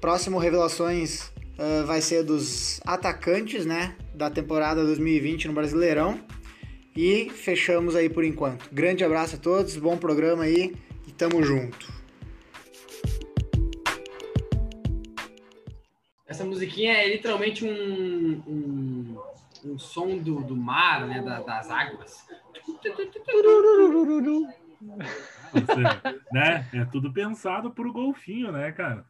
Próximo 0.00 0.38
Revelações 0.38 1.32
uh, 1.58 1.86
vai 1.86 2.00
ser 2.00 2.22
dos 2.22 2.80
atacantes, 2.84 3.66
né? 3.66 3.96
Da 4.14 4.30
temporada 4.30 4.84
2020 4.84 5.48
no 5.48 5.54
Brasileirão. 5.54 6.20
E 6.96 7.28
fechamos 7.30 7.96
aí 7.96 8.08
por 8.08 8.24
enquanto. 8.24 8.68
Grande 8.72 9.04
abraço 9.04 9.34
a 9.36 9.38
todos, 9.38 9.76
bom 9.76 9.96
programa 9.96 10.44
aí 10.44 10.76
e 11.06 11.12
tamo 11.12 11.42
junto. 11.42 11.92
Essa 16.26 16.44
musiquinha 16.44 16.92
é 16.92 17.08
literalmente 17.08 17.64
um, 17.64 18.42
um, 18.46 19.18
um 19.64 19.78
som 19.78 20.16
do, 20.18 20.40
do 20.42 20.56
mar, 20.56 21.06
né? 21.06 21.20
Da, 21.20 21.40
das 21.40 21.70
águas. 21.70 22.24
Você, 25.52 25.82
né? 26.32 26.68
É 26.72 26.84
tudo 26.84 27.12
pensado 27.12 27.70
pro 27.70 27.92
golfinho, 27.92 28.52
né, 28.52 28.72
cara? 28.72 29.04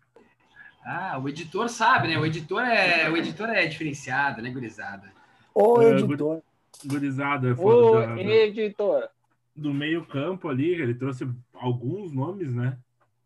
Ah, 0.85 1.19
o 1.19 1.29
editor 1.29 1.69
sabe, 1.69 2.09
né? 2.09 2.19
O 2.19 2.27
editor 2.27 2.63
é, 2.63 3.09
o 3.11 3.17
editor 3.17 3.49
é 3.49 3.67
diferenciado, 3.67 4.43
né, 4.43 4.51
gurizada? 4.51 5.11
O 5.55 5.81
é, 5.81 5.93
editor. 5.93 6.43
Gurizada, 6.85 7.55
o 7.59 7.93
da, 7.93 8.21
editor. 8.21 9.09
Do 9.57 9.73
meio 9.73 10.05
campo 10.05 10.49
ali, 10.49 10.75
ele 10.75 10.95
trouxe 10.95 11.27
alguns 11.55 12.13
nomes, 12.13 12.53
né? 12.53 12.77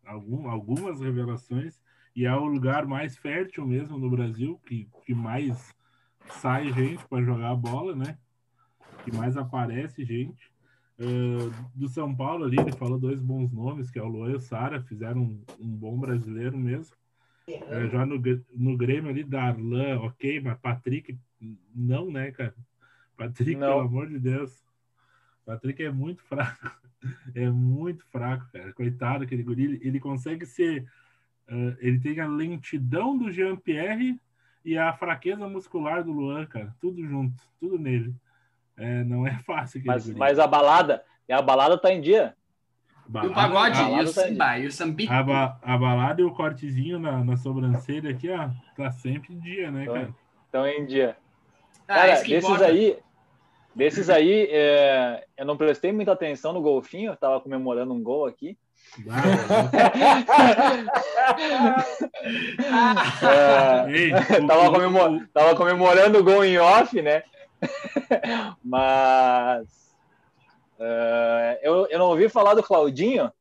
Algum, 0.05 0.49
algumas 0.49 1.01
revelações. 1.01 1.81
E 2.15 2.25
é 2.25 2.33
o 2.33 2.45
lugar 2.45 2.85
mais 2.85 3.17
fértil 3.17 3.65
mesmo 3.65 3.97
no 3.97 4.09
Brasil, 4.09 4.59
que, 4.65 4.87
que 5.05 5.13
mais 5.13 5.73
sai 6.29 6.71
gente 6.71 7.05
para 7.07 7.23
jogar 7.23 7.51
a 7.51 7.55
bola, 7.55 7.95
né? 7.95 8.17
Que 9.03 9.11
mais 9.11 9.35
aparece 9.35 10.05
gente. 10.05 10.49
Uh, 10.99 11.51
do 11.73 11.87
São 11.87 12.13
Paulo 12.13 12.45
ali, 12.45 12.59
ele 12.59 12.73
falou 12.73 12.99
dois 12.99 13.21
bons 13.21 13.51
nomes, 13.51 13.89
que 13.89 13.97
é 13.97 14.03
o 14.03 14.07
Luan 14.07 14.31
e 14.31 14.35
o 14.35 14.39
Sara, 14.39 14.81
fizeram 14.81 15.21
um, 15.21 15.43
um 15.59 15.67
bom 15.67 15.97
brasileiro 15.97 16.57
mesmo. 16.57 16.95
É, 17.53 17.89
já 17.89 18.05
no, 18.05 18.21
no 18.53 18.77
Grêmio 18.77 19.09
ali, 19.09 19.23
Darlan, 19.23 19.99
ok, 20.01 20.39
mas 20.41 20.57
Patrick, 20.59 21.17
não, 21.73 22.11
né, 22.11 22.31
cara? 22.31 22.53
Patrick, 23.17 23.55
não. 23.55 23.67
pelo 23.67 23.79
amor 23.81 24.07
de 24.07 24.19
Deus. 24.19 24.63
Patrick 25.45 25.83
é 25.83 25.91
muito 25.91 26.23
fraco. 26.23 26.79
É 27.33 27.49
muito 27.49 28.05
fraco, 28.07 28.45
cara. 28.51 28.73
Coitado, 28.73 29.23
aquele 29.23 29.41
guri. 29.41 29.63
Ele, 29.63 29.79
ele 29.81 29.99
consegue 30.01 30.45
ser. 30.45 30.85
Uh, 31.47 31.73
ele 31.79 31.97
tem 31.97 32.19
a 32.19 32.27
lentidão 32.27 33.17
do 33.17 33.31
Jean-Pierre 33.31 34.19
e 34.65 34.77
a 34.77 34.91
fraqueza 34.91 35.47
muscular 35.47 36.03
do 36.03 36.11
Luan, 36.11 36.45
cara. 36.45 36.75
Tudo 36.81 37.01
junto, 37.07 37.41
tudo 37.57 37.79
nele. 37.79 38.13
É, 38.75 39.01
não 39.05 39.25
é 39.25 39.31
fácil. 39.47 39.81
Mas, 39.85 40.09
mas 40.09 40.39
a 40.39 40.45
balada, 40.45 41.01
a 41.31 41.41
balada 41.41 41.77
tá 41.77 41.89
em 41.89 42.01
dia. 42.01 42.35
Balada, 43.09 43.27
e 43.27 43.31
o 43.31 43.33
pagode, 43.33 43.81
e 43.81 44.03
o 44.03 44.07
samba, 44.07 44.59
e 44.59 44.67
o 44.67 44.71
sambito. 44.71 45.11
A, 45.11 45.23
ba, 45.23 45.57
a, 45.63 45.75
balada 45.79 46.21
e 46.21 46.23
o 46.23 46.31
cortezinho 46.31 46.99
na, 46.99 47.23
na 47.23 47.35
sobrancelha 47.37 48.11
aqui, 48.11 48.29
ó, 48.29 48.49
tá 48.77 48.91
sempre 48.91 49.33
em 49.33 49.39
dia, 49.39 49.71
né, 49.71 49.87
cara? 49.87 50.13
Estão 50.45 50.67
em 50.67 50.85
dia. 50.85 51.17
Ah, 51.87 51.95
cara, 51.95 52.21
desses 52.21 52.43
importa. 52.43 52.65
aí, 52.67 52.99
desses 53.73 54.11
aí, 54.11 54.47
é, 54.51 55.25
eu 55.35 55.43
não 55.43 55.57
prestei 55.57 55.91
muita 55.91 56.11
atenção 56.11 56.53
no 56.53 56.61
golfinho, 56.61 57.11
eu 57.11 57.17
tava 57.17 57.41
comemorando 57.41 57.95
um 57.95 58.03
gol 58.03 58.27
aqui. 58.27 58.55
é, 63.87 63.89
Ei, 63.91 64.11
tava, 64.47 64.69
comemor, 64.71 65.27
tava 65.33 65.55
comemorando 65.55 66.19
o 66.19 66.23
gol 66.23 66.45
em 66.45 66.59
off, 66.59 67.01
né? 67.01 67.23
Mas 68.63 69.78
Uh, 70.79 71.59
eu, 71.61 71.87
eu 71.89 71.99
não 71.99 72.07
ouvi 72.07 72.29
falar 72.29 72.53
do 72.53 72.63
Claudinho. 72.63 73.31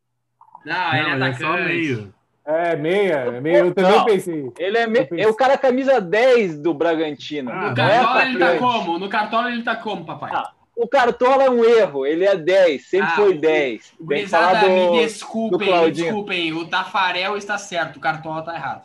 Não, 0.65 0.95
ele 0.95 1.17
não, 1.17 1.27
é, 1.27 1.31
é 1.31 1.35
só 1.35 1.53
meio. 1.53 2.15
É, 2.45 2.77
meia, 2.77 3.15
é 3.15 3.41
meia. 3.41 3.59
Eu 3.59 3.75
também 3.75 3.93
não, 3.93 4.05
pensei. 4.05 4.53
Ele 4.59 4.79
é, 4.79 4.87
me... 4.87 5.07
é 5.17 5.29
o 5.29 5.35
cara 5.35 5.57
camisa 5.57 6.01
10 6.01 6.59
do 6.59 6.75
Bragantino. 6.75 7.51
Ah, 7.53 7.71
no 7.71 7.77
Cartola 7.77 8.23
é 8.23 8.27
ele 8.27 8.39
tá 8.39 8.59
como? 8.59 8.99
No 8.99 9.09
Cartola 9.09 9.53
ele 9.53 9.63
tá 9.63 9.77
como, 9.77 10.05
papai? 10.05 10.31
Ah, 10.33 10.51
o 10.75 10.89
Cartola 10.89 11.45
é 11.45 11.51
um 11.51 11.65
erro, 11.65 12.07
ele 12.07 12.25
é 12.25 12.37
10, 12.37 12.89
sempre 12.89 13.09
ah, 13.09 13.17
foi 13.17 13.35
10. 13.35 13.95
Gurizada, 14.01 14.61
do, 14.61 14.69
me 14.69 15.01
desculpem, 15.01 15.81
me 15.85 15.91
desculpem, 15.91 16.53
o 16.53 16.67
Tafarel 16.69 17.37
está 17.37 17.59
certo, 17.59 17.97
o 17.97 18.01
Cartola 18.01 18.43
tá 18.43 18.55
errado. 18.55 18.85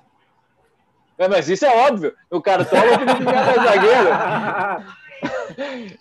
É, 1.17 1.27
mas 1.27 1.47
isso 1.47 1.65
é 1.65 1.87
óbvio, 1.87 2.13
o 2.31 2.41
Cartola 2.41 2.81
é 2.81 3.59
o 3.59 3.63
zagueiro. 3.63 4.93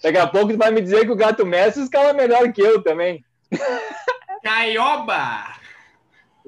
Daqui 0.02 0.18
a 0.18 0.26
pouco 0.26 0.52
tu 0.52 0.58
vai 0.58 0.70
me 0.70 0.80
dizer 0.80 1.04
que 1.04 1.12
o 1.12 1.16
Gato 1.16 1.44
Messi 1.44 1.82
escala 1.82 2.12
melhor 2.12 2.52
que 2.52 2.60
eu 2.60 2.82
também. 2.82 3.24
Caioba! 4.42 5.54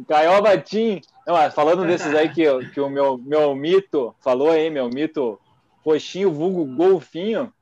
Caioba 0.08 0.58
Tim. 0.58 1.00
Não, 1.26 1.50
falando 1.50 1.86
desses 1.86 2.14
aí 2.14 2.28
que, 2.28 2.44
que 2.70 2.80
o 2.80 2.88
meu, 2.88 3.16
meu 3.18 3.54
mito 3.54 4.14
falou 4.20 4.50
aí, 4.50 4.68
meu 4.68 4.88
mito 4.88 5.38
roxinho, 5.84 6.32
vulgo 6.32 6.64
golfinho, 6.64 7.52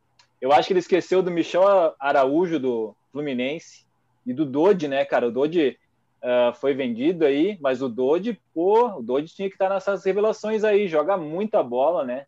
eu 0.41 0.53
acho 0.53 0.67
que 0.67 0.73
ele 0.73 0.81
esqueceu 0.81 1.23
do 1.23 1.31
Michel 1.31 1.63
Araújo 2.01 2.59
do 2.59 2.97
Fluminense 3.13 3.85
e 4.27 4.33
do 4.33 4.45
Dodi, 4.45 4.89
né, 4.89 5.05
cara? 5.05 5.29
O 5.29 5.31
Dodi 5.31 5.79
uh, 6.23 6.53
foi 6.55 6.75
vendido 6.75 7.25
aí, 7.25 7.57
mas 7.61 7.83
o 7.83 7.89
Dodi, 7.89 8.41
pô, 8.53 8.99
o 8.99 9.03
Dodi 9.03 9.33
tinha 9.33 9.49
que 9.49 9.55
estar 9.55 9.69
nessas 9.69 10.05
revelações 10.05 10.65
aí, 10.65 10.89
joga 10.89 11.17
muita 11.17 11.63
bola, 11.63 12.05
né? 12.05 12.27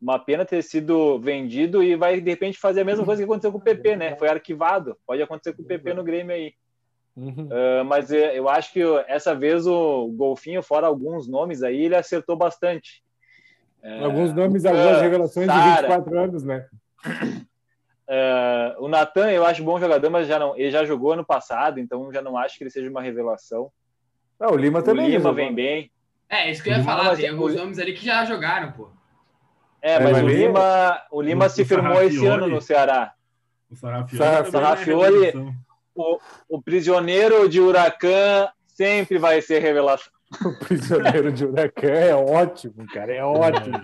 Uma 0.00 0.18
pena 0.18 0.44
ter 0.44 0.62
sido 0.62 1.18
vendido 1.18 1.82
e 1.82 1.96
vai, 1.96 2.20
de 2.20 2.30
repente, 2.30 2.58
fazer 2.58 2.82
a 2.82 2.84
mesma 2.84 3.04
coisa 3.04 3.22
que 3.22 3.24
aconteceu 3.24 3.50
com 3.50 3.58
o 3.58 3.62
PP, 3.62 3.96
né? 3.96 4.16
Foi 4.16 4.28
arquivado. 4.28 4.96
Pode 5.06 5.22
acontecer 5.22 5.54
com 5.54 5.62
o 5.62 5.66
PP 5.66 5.94
no 5.94 6.04
Grêmio 6.04 6.34
aí. 6.34 6.52
Uhum. 7.16 7.48
Uh, 7.48 7.84
mas 7.86 8.10
eu 8.10 8.46
acho 8.46 8.72
que 8.74 8.82
essa 9.08 9.34
vez 9.34 9.66
o 9.66 10.08
Golfinho, 10.08 10.62
fora 10.62 10.86
alguns 10.86 11.26
nomes 11.26 11.62
aí, 11.62 11.84
ele 11.84 11.96
acertou 11.96 12.36
bastante. 12.36 13.02
Uh, 13.82 14.04
alguns 14.04 14.34
nomes, 14.34 14.66
algumas 14.66 15.00
revelações 15.00 15.46
Sara, 15.46 15.62
de 15.62 15.82
24 15.82 16.18
anos, 16.18 16.44
né? 16.44 16.66
Uh, 18.06 18.76
o 18.84 18.88
Natan 18.88 19.30
eu 19.30 19.46
acho 19.46 19.64
bom 19.64 19.80
jogador, 19.80 20.10
mas 20.10 20.28
já 20.28 20.38
não, 20.38 20.54
ele 20.58 20.70
já 20.70 20.84
jogou 20.84 21.12
ano 21.12 21.24
passado, 21.24 21.80
então 21.80 22.12
já 22.12 22.20
não 22.20 22.36
acho 22.36 22.58
que 22.58 22.64
ele 22.64 22.70
seja 22.70 22.90
uma 22.90 23.00
revelação. 23.00 23.70
Não, 24.38 24.50
o 24.50 24.56
Lima 24.56 24.82
também. 24.82 25.06
O 25.06 25.08
Lima 25.08 25.32
vem 25.32 25.54
bem. 25.54 25.90
É, 26.28 26.50
isso 26.50 26.62
que 26.62 26.68
eu 26.68 26.74
ia 26.74 26.84
falar, 26.84 27.16
tem 27.16 27.30
alguns 27.30 27.54
nomes 27.54 27.78
ali 27.78 27.94
que 27.94 28.04
já 28.04 28.24
jogaram, 28.26 28.72
pô. 28.72 28.90
É, 29.86 30.00
mas 30.00 30.20
o 30.20 30.26
Lima, 30.26 31.00
o 31.12 31.22
Lima 31.22 31.46
o, 31.46 31.48
se 31.48 31.64
firmou 31.64 32.02
esse 32.02 32.26
ano 32.26 32.48
no 32.48 32.60
Ceará. 32.60 33.12
O 33.70 33.76
Sarrafiori, 33.76 34.50
Sarrafiori 34.50 35.26
é 35.26 35.32
o, 35.94 36.18
o 36.48 36.60
prisioneiro 36.60 37.48
de 37.48 37.60
Huracan 37.60 38.48
sempre 38.66 39.16
vai 39.16 39.40
ser 39.40 39.60
revelação. 39.60 40.12
O 40.44 40.58
prisioneiro 40.58 41.30
de 41.30 41.46
Huracan 41.46 41.86
é 41.86 42.12
ótimo, 42.12 42.84
cara, 42.92 43.14
é 43.14 43.22
ótimo. 43.22 43.76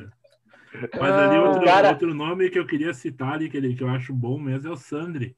É. 0.75 0.99
Mas 0.99 1.13
ali 1.13 1.39
outro, 1.39 1.65
cara... 1.65 1.91
outro 1.91 2.13
nome 2.13 2.51
que 2.51 2.59
eu 2.59 2.67
queria 2.67 2.93
citar 2.93 3.35
ali, 3.35 3.49
que, 3.49 3.57
ele, 3.57 3.77
que 3.77 3.85
eu 3.85 3.89
acho 3.89 4.13
bom 4.13 4.41
mesmo, 4.41 4.71
é 4.71 4.73
o 4.73 4.77
Sandri. 4.77 5.37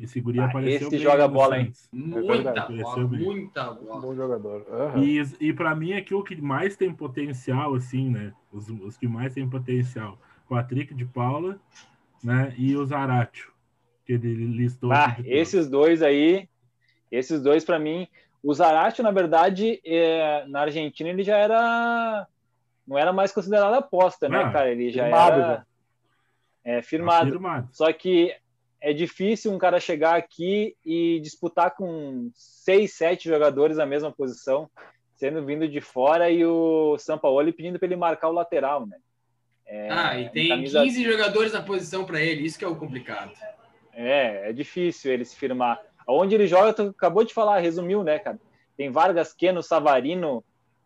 Esse 0.00 0.20
guri 0.20 0.38
ah, 0.38 0.44
apareceu 0.44 0.88
esse 0.88 0.98
joga 0.98 1.26
bola, 1.26 1.58
hein? 1.58 1.72
Muita 1.92 2.50
é 2.50 2.82
bola, 2.82 3.06
muita 3.08 3.70
bola. 3.72 4.00
Bom 4.00 4.14
jogador. 4.14 4.64
Uhum. 4.68 5.02
E, 5.02 5.22
e 5.40 5.52
para 5.52 5.74
mim 5.74 5.94
aqui 5.94 6.14
o 6.14 6.22
que 6.22 6.40
mais 6.40 6.76
tem 6.76 6.94
potencial, 6.94 7.74
assim, 7.74 8.08
né? 8.10 8.32
Os, 8.52 8.68
os 8.68 8.96
que 8.96 9.08
mais 9.08 9.34
tem 9.34 9.48
potencial. 9.48 10.18
Patrick 10.48 10.94
de 10.94 11.04
Paula, 11.04 11.58
né? 12.22 12.54
E 12.56 12.76
o 12.76 12.86
Zaratio, 12.86 13.50
que 14.04 14.12
ele 14.12 14.46
listou. 14.46 14.92
Ah, 14.92 15.16
esses 15.24 15.68
dois 15.68 16.00
aí, 16.00 16.48
esses 17.10 17.42
dois 17.42 17.64
para 17.64 17.78
mim, 17.78 18.06
o 18.42 18.54
Zaratio, 18.54 19.02
na 19.02 19.10
verdade, 19.10 19.80
é, 19.84 20.46
na 20.46 20.60
Argentina 20.60 21.10
ele 21.10 21.24
já 21.24 21.36
era 21.36 22.26
não 22.86 22.96
era 22.96 23.12
mais 23.12 23.32
considerado 23.32 23.74
aposta, 23.74 24.28
né, 24.28 24.44
ah, 24.44 24.50
cara? 24.52 24.70
Ele 24.70 24.90
já 24.90 25.02
firmado, 25.02 25.40
era 25.40 25.48
né? 25.48 25.64
é, 26.64 26.82
firmado. 26.82 27.30
firmado. 27.30 27.68
Só 27.72 27.92
que 27.92 28.32
é 28.86 28.92
difícil 28.92 29.52
um 29.52 29.58
cara 29.58 29.80
chegar 29.80 30.14
aqui 30.14 30.76
e 30.84 31.18
disputar 31.18 31.74
com 31.74 32.30
seis, 32.32 32.92
sete 32.94 33.28
jogadores 33.28 33.78
na 33.78 33.84
mesma 33.84 34.12
posição, 34.12 34.70
sendo 35.16 35.44
vindo 35.44 35.68
de 35.68 35.80
fora 35.80 36.30
e 36.30 36.46
o 36.46 36.96
Sampaoli 36.96 37.52
pedindo 37.52 37.80
para 37.80 37.86
ele 37.86 37.96
marcar 37.96 38.28
o 38.28 38.32
lateral, 38.32 38.86
né? 38.86 38.96
É, 39.66 39.90
ah, 39.90 40.20
e 40.20 40.30
tem 40.30 40.50
camisa... 40.50 40.84
15 40.84 41.02
jogadores 41.02 41.52
na 41.52 41.62
posição 41.62 42.04
para 42.04 42.20
ele, 42.20 42.46
isso 42.46 42.56
que 42.56 42.64
é 42.64 42.68
o 42.68 42.76
complicado. 42.76 43.32
É, 43.92 44.50
é 44.50 44.52
difícil 44.52 45.12
ele 45.12 45.24
se 45.24 45.34
firmar. 45.34 45.82
Onde 46.06 46.36
ele 46.36 46.46
joga, 46.46 46.72
tu 46.72 46.82
acabou 46.96 47.24
de 47.24 47.34
falar, 47.34 47.58
resumiu, 47.58 48.04
né, 48.04 48.20
cara? 48.20 48.38
Tem 48.76 48.88
Vargas, 48.88 49.34
Keno, 49.34 49.64
Savarino 49.64 50.44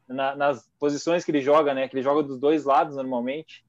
na, 0.09 0.35
nas 0.35 0.67
posições 0.79 1.23
que 1.23 1.31
ele 1.31 1.43
joga, 1.43 1.75
né? 1.75 1.87
Que 1.87 1.97
ele 1.97 2.03
joga 2.03 2.23
dos 2.23 2.39
dois 2.39 2.65
lados 2.65 2.97
normalmente. 2.97 3.63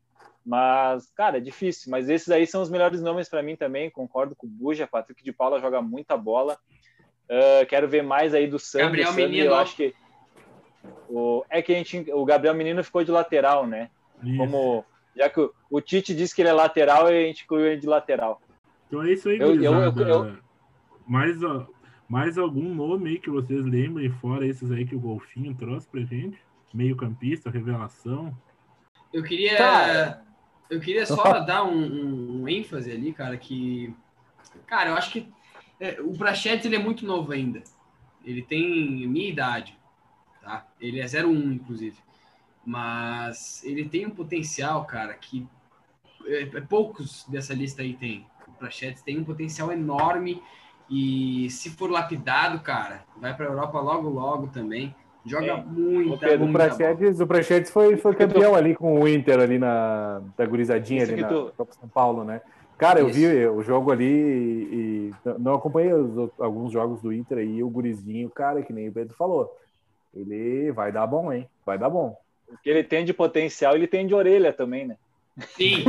Mas, 0.46 1.12
cara, 1.16 1.38
é 1.38 1.40
difícil. 1.42 1.92
Mas 1.92 2.10
esses 2.10 2.30
aí 2.30 2.48
são 2.48 2.62
os 2.62 2.70
melhores 2.70 3.02
nomes 3.02 3.30
para 3.30 3.44
mim 3.44 3.56
também. 3.56 3.90
Concordo 3.92 4.36
com 4.36 4.48
o 4.48 4.50
Buja. 4.50 4.88
Patrick 4.88 5.24
de 5.24 5.32
Paula 5.32 5.60
joga 5.60 5.82
muita 5.82 6.18
bola. 6.18 6.58
Uh, 7.30 7.66
quero 7.68 7.88
ver 7.88 8.02
mais 8.04 8.34
aí 8.34 8.48
do 8.48 8.58
Sandro. 8.60 8.88
Gabriel 8.88 9.08
Sandro, 9.10 9.24
Menino. 9.24 9.46
Eu 9.46 9.56
acho 9.56 9.76
que 9.76 9.94
o, 11.08 11.46
é 11.50 11.62
que 11.62 11.72
a 11.74 11.76
gente, 11.78 12.12
o 12.12 12.26
Gabriel 12.26 12.56
Menino 12.56 12.84
ficou 12.84 13.04
de 13.04 13.12
lateral, 13.12 13.68
né? 13.68 13.90
Isso. 14.24 14.38
Como 14.38 14.84
já 15.16 15.30
que 15.30 15.40
o, 15.40 15.54
o 15.70 15.82
Tite 15.82 16.16
disse 16.16 16.34
que 16.36 16.42
ele 16.42 16.50
é 16.50 16.54
lateral, 16.54 17.06
a 17.08 17.12
gente 17.12 17.44
incluiu 17.44 17.68
ele 17.68 17.82
de 17.82 17.88
lateral. 17.88 18.42
Então 18.88 19.04
é 19.04 19.12
isso 19.12 19.30
aí, 19.30 19.40
Eu- 19.40 19.56
eu- 19.62 19.74
eu- 19.74 20.38
Mais, 21.08 21.38
mais 22.08 22.38
algum 22.38 22.74
nome 22.74 23.12
aí 23.12 23.20
que 23.20 23.30
vocês 23.30 23.64
lembrem, 23.66 24.10
fora 24.10 24.46
esses 24.46 24.72
aí 24.72 24.86
que 24.86 24.96
o 24.96 25.00
Golfinho 25.00 25.54
trouxe 25.56 25.88
pra 25.88 26.02
gente? 26.02 26.38
Meio 26.74 26.96
campista, 26.96 27.50
revelação. 27.50 28.36
Eu 29.14 29.24
queria, 29.24 29.58
Cara. 29.58 30.24
Eu 30.72 30.80
queria 30.80 31.06
só 31.06 31.40
dar 31.42 31.64
um, 31.66 32.42
um- 32.42 32.48
ênfase 32.48 32.92
ali, 32.92 33.14
cara, 33.14 33.38
que, 33.38 33.94
cara, 34.66 34.90
eu 34.90 34.96
acho 34.96 35.12
que 35.12 35.32
é, 35.80 36.00
o 36.02 36.14
Prachetes 36.18 36.66
ele 36.66 36.78
é 36.78 36.80
muito 36.80 37.06
novo 37.06 37.32
ainda. 37.32 37.62
Ele 38.24 38.42
tem 38.42 39.08
minha 39.08 39.30
idade, 39.30 39.78
tá? 40.42 40.66
Ele 40.80 41.00
é 41.00 41.06
01, 41.06 41.52
inclusive. 41.54 41.98
Mas 42.66 43.64
ele 43.64 43.90
tem 43.90 44.06
um 44.06 44.12
potencial, 44.12 44.86
cara, 44.86 45.14
que 45.16 45.48
é, 46.26 46.44
é, 46.44 46.62
poucos 46.62 47.26
dessa 47.28 47.54
lista 47.54 47.82
aí 47.82 47.94
tem. 47.94 48.26
O 48.48 48.52
Prachetes 48.54 49.02
tem 49.02 49.20
um 49.20 49.24
potencial 49.24 49.72
enorme 49.72 50.42
e 50.90 51.50
se 51.50 51.70
for 51.72 51.90
lapidado, 51.90 52.60
cara, 52.60 53.04
vai 53.18 53.36
para 53.36 53.46
Europa 53.46 53.80
logo 53.80 54.08
logo 54.10 54.48
também. 54.48 54.96
Joga 55.26 55.46
É. 55.46 55.56
muita, 55.56 56.28
Pedro, 56.28 56.46
O 56.46 56.50
muita 56.50 56.70
bola. 56.70 57.24
O 57.24 57.28
Prachetes 57.28 57.72
foi, 57.72 57.96
foi 57.98 58.16
campeão 58.16 58.56
ali 58.56 58.76
com 58.76 59.00
o 59.00 59.08
Inter 59.08 59.40
ali 59.40 59.60
na 59.60 60.22
da 60.38 60.46
gurizadinha 60.46 61.04
Isso 61.04 61.14
ali 61.14 61.24
que 61.24 61.34
na 61.34 61.52
Copa 61.52 61.74
São 61.74 61.88
Paulo, 61.88 62.24
né? 62.24 62.42
Cara, 62.78 63.00
eu 63.00 63.10
Isso. 63.10 63.20
vi 63.20 63.46
o 63.46 63.62
jogo 63.62 63.92
ali 63.92 64.06
e, 64.06 65.12
e 65.14 65.14
não 65.38 65.54
acompanhei 65.54 65.94
os 65.94 66.32
alguns 66.40 66.72
jogos 66.72 67.00
do 67.00 67.14
Inter 67.14 67.38
aí, 67.38 67.64
o 67.64 67.70
gurizinho, 67.70 68.28
cara, 68.30 68.64
que 68.64 68.74
nem 68.74 68.90
o 68.90 68.92
Pedro 68.92 69.14
falou. 69.16 69.56
Ele 70.14 70.72
vai 70.72 70.92
dar 70.92 71.06
bom, 71.06 71.32
hein? 71.32 71.48
Vai 71.64 71.78
dar 71.78 71.90
bom. 71.90 72.18
O 72.52 72.58
que 72.58 72.70
ele 72.70 72.84
tem 72.84 73.06
de 73.06 73.14
potencial, 73.14 73.76
ele 73.76 73.88
tem 73.88 74.08
de 74.08 74.16
orelha 74.16 74.52
também, 74.52 74.88
né? 74.88 74.98
Sim. 75.56 75.84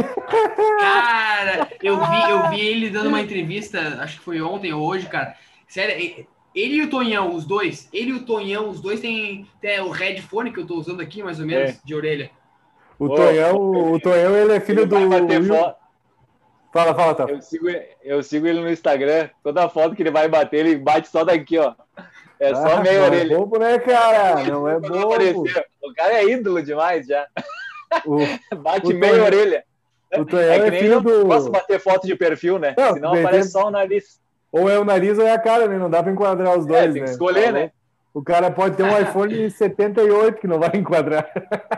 Cara, 0.78 1.68
eu 1.83 1.97
vi, 1.97 2.30
eu 2.30 2.51
vi 2.51 2.61
ele 2.61 2.91
dando 2.91 3.09
uma 3.09 3.20
entrevista, 3.20 3.80
acho 4.01 4.18
que 4.18 4.24
foi 4.24 4.41
ontem 4.41 4.72
ou 4.72 4.87
hoje, 4.87 5.09
cara. 5.09 5.35
Sério, 5.66 6.26
ele 6.55 6.75
e 6.77 6.83
o 6.83 6.91
Tonhão, 6.91 7.35
os 7.35 7.45
dois, 7.45 7.89
ele 7.93 8.11
e 8.11 8.15
o 8.15 8.25
Tonhão, 8.25 8.69
os 8.69 8.81
dois 8.81 9.01
têm, 9.01 9.47
têm 9.61 9.81
o 9.81 9.91
headphone 9.91 10.53
que 10.53 10.61
eu 10.61 10.67
tô 10.67 10.77
usando 10.77 11.01
aqui, 11.01 11.23
mais 11.23 11.41
ou 11.41 11.47
menos, 11.47 11.71
É. 11.71 11.77
de 11.85 11.95
orelha. 11.95 12.31
O 12.99 13.07
Ô, 13.07 13.15
Tonhão, 13.15 13.57
o 13.93 14.01
Tonhão, 14.01 14.37
ele 14.37 14.53
é 14.53 14.61
filho 14.61 14.81
Ele 14.83 14.87
do. 14.87 15.09
bater 15.09 15.41
Will- 15.41 15.55
fo- 15.55 15.75
Fala, 16.73 16.95
fala, 16.95 17.15
tá. 17.15 17.25
Eu 17.29 17.43
sigo, 17.43 17.67
eu 18.03 18.23
sigo 18.23 18.47
ele 18.47 18.61
no 18.61 18.71
Instagram. 18.71 19.29
Toda 19.43 19.69
foto 19.69 19.95
que 19.95 20.03
ele 20.03 20.11
vai 20.11 20.27
bater, 20.27 20.61
ele 20.65 20.77
bate 20.77 21.07
só 21.09 21.23
daqui, 21.23 21.59
ó. 21.59 21.75
É 22.41 22.55
só 22.55 22.77
Ah, 22.79 22.81
meia 22.81 22.99
não 23.01 23.07
orelha. 23.09 23.35
É 23.35 23.37
bobo, 23.37 23.59
né, 23.59 23.79
cara? 23.79 24.45
Não 24.45 24.67
é 24.67 24.81
bobo. 24.81 25.45
O 25.83 25.95
cara 25.95 26.15
é 26.15 26.25
ídolo 26.25 26.63
demais 26.63 27.07
já. 27.07 27.27
O, 28.07 28.17
Bate 28.57 28.87
O 28.87 28.99
meia 28.99 29.13
Tonhão- 29.13 29.27
orelha. 29.27 29.65
o 30.17 30.25
Tonhão 30.25 30.51
É 30.51 30.69
é, 30.69 30.73
filho 30.73 30.93
eu 30.95 31.01
do. 31.03 31.27
posso 31.27 31.51
bater 31.51 31.79
foto 31.79 32.07
de 32.07 32.17
perfil, 32.17 32.59
né? 32.59 32.75
Não, 32.79 32.95
Senão 32.95 33.13
aparece 33.15 33.51
só 33.51 33.67
o 33.67 33.71
nariz. 33.71 34.19
Ou 34.53 34.69
é 34.71 34.79
o 34.79 34.85
nariz 34.85 35.19
ou 35.19 35.27
é 35.27 35.33
a 35.33 35.39
cara, 35.39 35.67
né? 35.67 35.79
Não 35.79 35.89
dá 35.91 36.03
pra 36.03 36.13
enquadrar 36.13 36.57
os 36.59 36.67
dois, 36.67 36.81
É, 36.81 36.93
tem 36.93 37.01
né? 37.01 37.05
que 37.07 37.11
escolher, 37.13 37.53
né? 37.53 37.71
O 38.15 38.23
cara 38.23 38.51
pode 38.51 38.77
ter 38.77 38.83
um 38.83 38.89
iPhone 39.01 39.51
78 39.51 40.39
que 40.39 40.47
não 40.47 40.59
vai 40.61 40.71
enquadrar. 40.75 41.27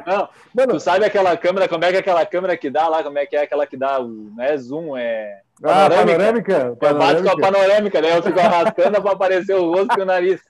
Não, 0.05 0.29
Mano, 0.53 0.73
tu 0.73 0.81
sabe 0.81 1.05
aquela 1.05 1.37
câmera, 1.37 1.69
como 1.69 1.85
é 1.85 1.91
que 1.91 1.97
é 1.97 2.01
aquela 2.01 2.27
câmera 2.27 2.57
que 2.57 2.69
dá 2.69 2.89
lá, 2.89 3.03
como 3.05 3.17
é 3.19 3.25
que 3.27 3.37
é 3.37 3.43
aquela 3.43 3.67
que 3.67 3.77
dá, 3.77 4.01
o, 4.01 4.09
não 4.37 4.43
é 4.45 4.57
zoom, 4.57 4.97
é 4.97 5.39
ah, 5.63 5.89
panorâmica. 5.89 6.05
panorâmica? 6.17 6.53
Eu 6.53 6.75
bato 6.75 7.23
com 7.23 7.29
a 7.29 7.37
panorâmica. 7.37 7.41
panorâmica, 7.41 8.01
né? 8.01 8.17
Eu 8.19 8.23
fico 8.25 8.41
arrastando 8.41 9.01
pra 9.01 9.13
aparecer 9.13 9.55
o 9.55 9.71
rosto 9.73 9.97
e 9.97 10.03
o 10.03 10.05
nariz. 10.05 10.41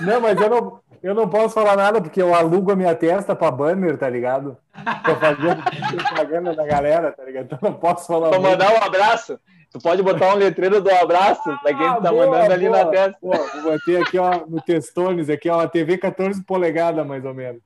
Não, 0.00 0.20
mas 0.20 0.40
eu 0.40 0.50
não, 0.50 0.80
eu 1.00 1.14
não 1.14 1.28
posso 1.28 1.54
falar 1.54 1.76
nada 1.76 2.00
porque 2.02 2.20
eu 2.20 2.34
alugo 2.34 2.72
a 2.72 2.76
minha 2.76 2.94
testa 2.96 3.36
pra 3.36 3.52
banner, 3.52 3.96
tá 3.96 4.10
ligado? 4.10 4.56
Pra 5.04 5.14
fazer 5.14 5.56
propaganda 6.04 6.54
da 6.56 6.66
galera, 6.66 7.12
tá 7.12 7.22
ligado? 7.22 7.44
Então 7.44 7.58
eu 7.62 7.70
não 7.70 7.78
posso 7.78 8.08
falar 8.08 8.30
Pra 8.30 8.40
muito. 8.40 8.50
mandar 8.50 8.72
um 8.74 8.84
abraço. 8.84 9.38
Tu 9.72 9.78
pode 9.78 10.02
botar 10.02 10.34
um 10.34 10.36
letreiro 10.38 10.80
do 10.80 10.90
abraço 10.90 11.42
pra 11.62 11.72
quem 11.74 11.86
Ah, 11.86 12.00
tá 12.00 12.10
boa, 12.10 12.26
mandando 12.26 12.52
ali 12.52 12.66
boa. 12.68 12.84
na 12.84 12.90
testa. 12.90 13.18
Pô, 13.20 13.30
vou 13.30 13.70
bater 13.72 14.02
aqui, 14.02 14.18
ó, 14.18 14.44
no 14.46 14.60
Testones, 14.60 15.30
aqui, 15.30 15.48
ó, 15.48 15.58
uma 15.58 15.68
TV 15.68 15.96
14 15.96 16.42
polegadas, 16.42 17.06
mais 17.06 17.24
ou 17.24 17.32
menos. 17.32 17.62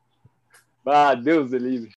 Ah, 0.86 1.14
Deus 1.14 1.52
é 1.54 1.58
livre. 1.58 1.92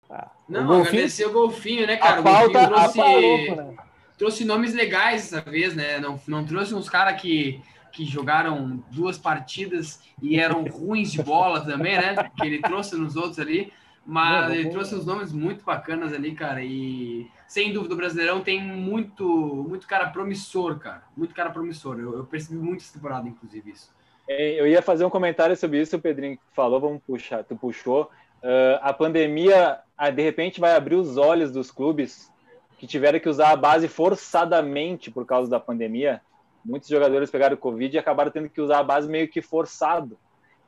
Não, 0.47 0.63
O 0.63 0.67
Golfinho- 0.67 0.87
agradecer 0.87 1.25
o 1.25 1.31
Golfinho, 1.33 1.85
né, 1.85 1.97
cara? 1.97 2.17
A 2.17 2.19
o 2.21 2.23
Golfinho 2.23 2.53
pauta- 2.53 2.75
a 2.75 2.89
trouxe, 2.89 3.55
né? 3.55 3.73
trouxe 4.17 4.45
nomes 4.45 4.73
legais 4.73 5.29
dessa 5.29 5.41
vez, 5.41 5.75
né? 5.75 5.99
Não, 5.99 6.17
não 6.25 6.45
trouxe 6.45 6.73
uns 6.73 6.87
caras 6.89 7.21
que, 7.21 7.59
que 7.91 8.05
jogaram 8.05 8.81
duas 8.89 9.17
partidas 9.17 9.99
e 10.23 10.39
eram 10.39 10.63
ruins 10.63 11.11
de 11.11 11.21
bola 11.21 11.65
também, 11.65 11.97
né? 11.97 12.15
Que 12.39 12.47
ele 12.47 12.61
trouxe 12.61 12.95
nos 12.95 13.17
outros 13.17 13.39
ali. 13.39 13.73
Mas 14.09 14.51
ele 14.53 14.69
trouxe 14.69 14.95
uns 14.95 15.05
nomes 15.05 15.33
muito 15.33 15.65
bacanas 15.65 16.13
ali, 16.13 16.33
cara. 16.33 16.63
E 16.63 17.29
sem 17.45 17.73
dúvida 17.73 17.93
o 17.93 17.97
Brasileirão 17.97 18.39
tem 18.39 18.63
muito, 18.63 19.25
muito 19.67 19.85
cara 19.85 20.07
promissor, 20.07 20.79
cara. 20.79 21.03
Muito 21.15 21.35
cara 21.35 21.49
promissor. 21.49 21.99
Eu, 21.99 22.15
eu 22.19 22.23
percebi 22.23 22.57
muito 22.57 22.81
essa 22.81 22.93
temporada, 22.93 23.27
inclusive, 23.27 23.69
isso. 23.69 23.93
É, 24.29 24.61
Eu 24.61 24.65
ia 24.65 24.81
fazer 24.81 25.03
um 25.03 25.09
comentário 25.09 25.57
sobre 25.57 25.81
isso, 25.81 25.97
o 25.97 26.01
Pedrinho 26.01 26.39
falou, 26.53 26.79
vamos 26.79 27.01
puxar, 27.05 27.43
tu 27.43 27.53
puxou. 27.57 28.09
Ah, 28.41 28.79
a 28.81 28.93
pandemia, 28.93 29.79
ah, 29.97 30.09
de 30.09 30.21
repente, 30.21 30.61
vai 30.61 30.73
abrir 30.73 30.95
os 30.95 31.17
olhos 31.17 31.51
dos 31.51 31.69
clubes 31.69 32.31
que 32.77 32.87
tiveram 32.87 33.19
que 33.19 33.27
usar 33.27 33.51
a 33.51 33.55
base 33.57 33.89
forçadamente 33.89 35.11
por 35.11 35.25
causa 35.25 35.49
da 35.49 35.59
pandemia. 35.59 36.21
Muitos 36.63 36.87
jogadores 36.87 37.29
pegaram 37.29 37.57
Covid 37.57 37.93
e 37.93 37.99
acabaram 37.99 38.31
tendo 38.31 38.49
que 38.49 38.61
usar 38.61 38.79
a 38.79 38.83
base 38.83 39.09
meio 39.09 39.27
que 39.27 39.41
forçado. 39.41 40.17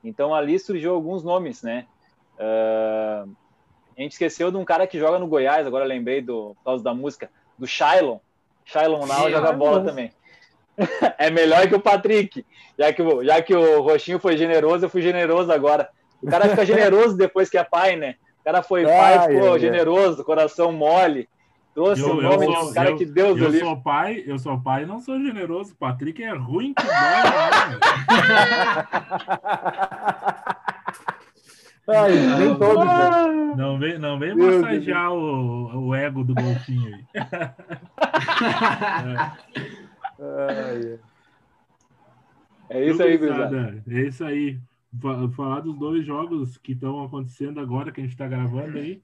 Então 0.04 0.36
ali 0.36 0.60
surgiu 0.60 0.94
alguns 0.94 1.24
nomes, 1.24 1.62
né? 1.62 1.86
Ah, 2.40 3.26
a 3.98 4.02
gente 4.02 4.14
esqueceu 4.14 4.50
de 4.50 4.58
um 4.58 4.64
cara 4.64 4.88
que 4.88 4.98
joga 4.98 5.20
no 5.20 5.28
Goiás, 5.28 5.68
agora 5.68 5.84
lembrei 5.86 6.22
do 6.22 6.56
por 6.56 6.64
causa 6.64 6.84
da 6.84 6.94
música, 6.94 7.30
do 7.58 7.68
Shailon. 7.68 8.20
Shailon 8.66 9.06
Now 9.06 9.26
Sim, 9.26 9.32
joga 9.32 9.52
bola 9.52 9.84
também. 9.84 10.12
é 11.18 11.30
melhor 11.30 11.68
que 11.68 11.76
o 11.76 11.82
Patrick. 11.82 12.46
Já 12.78 12.94
que, 12.94 13.02
o, 13.02 13.24
já 13.26 13.42
que 13.42 13.54
o 13.54 13.82
Roxinho 13.82 14.20
foi 14.20 14.38
generoso, 14.38 14.86
eu 14.86 14.90
fui 14.90 15.02
generoso 15.02 15.52
agora. 15.52 15.90
O 16.22 16.28
cara 16.30 16.48
fica 16.48 16.66
generoso 16.66 17.18
depois 17.18 17.50
que 17.50 17.58
é 17.58 17.64
pai, 17.64 17.98
né? 17.98 18.16
O 18.40 18.44
cara 18.46 18.64
foi 18.64 18.84
pai, 18.86 19.18
Ai, 19.18 19.28
ficou 19.34 19.54
ai. 19.54 19.60
generoso, 19.60 20.24
coração 20.24 20.72
mole. 20.72 21.28
Trouxe 21.76 22.02
Eu- 22.02 22.16
o 22.16 22.22
eu 22.22 22.30
nome 22.30 22.46
sou- 22.46 22.56
de 22.56 22.70
um 22.70 22.74
cara 22.74 22.90
eu- 22.92 22.96
que 22.98 23.06
Deus 23.06 23.38
Eu 23.38 23.46
livre. 23.50 23.60
sou 23.60 23.78
pai, 23.82 24.24
eu 24.26 24.40
sou 24.40 24.58
pai 24.62 24.84
e 24.84 24.86
não 24.86 25.00
sou 25.02 25.20
generoso. 25.20 25.76
Patrick 25.78 26.24
é 26.24 26.34
ruim 26.34 26.74
que 26.74 26.84
dói, 26.84 26.94
né? 26.94 27.80
Ai, 31.88 32.12
nem 32.40 32.58
todos, 32.58 32.86
né? 32.86 33.54
Não 33.58 33.80
vem, 33.80 33.98
não 33.98 34.20
vem 34.20 34.36
Meu 34.36 34.62
massagear 34.62 35.12
o, 35.12 35.88
o 35.88 35.96
ego 35.96 36.24
do 36.24 36.36
golfinho 36.36 36.94
aí. 36.96 37.06
Ai, 40.20 41.00
É 42.70 42.86
isso 42.86 43.02
aí, 43.02 43.16
Então, 43.16 43.28
gurizada. 43.28 43.48
gurizada, 43.58 43.84
É 43.88 44.02
isso 44.02 44.24
aí. 44.24 44.60
Fa- 45.02 45.30
Falar 45.36 45.60
dos 45.62 45.78
dois 45.78 46.06
jogos 46.06 46.58
que 46.58 46.72
estão 46.74 47.04
acontecendo 47.04 47.60
agora, 47.60 47.92
que 47.92 48.00
a 48.02 48.04
gente 48.04 48.14
está 48.14 48.28
gravando 48.28 48.78
aí. 48.78 49.02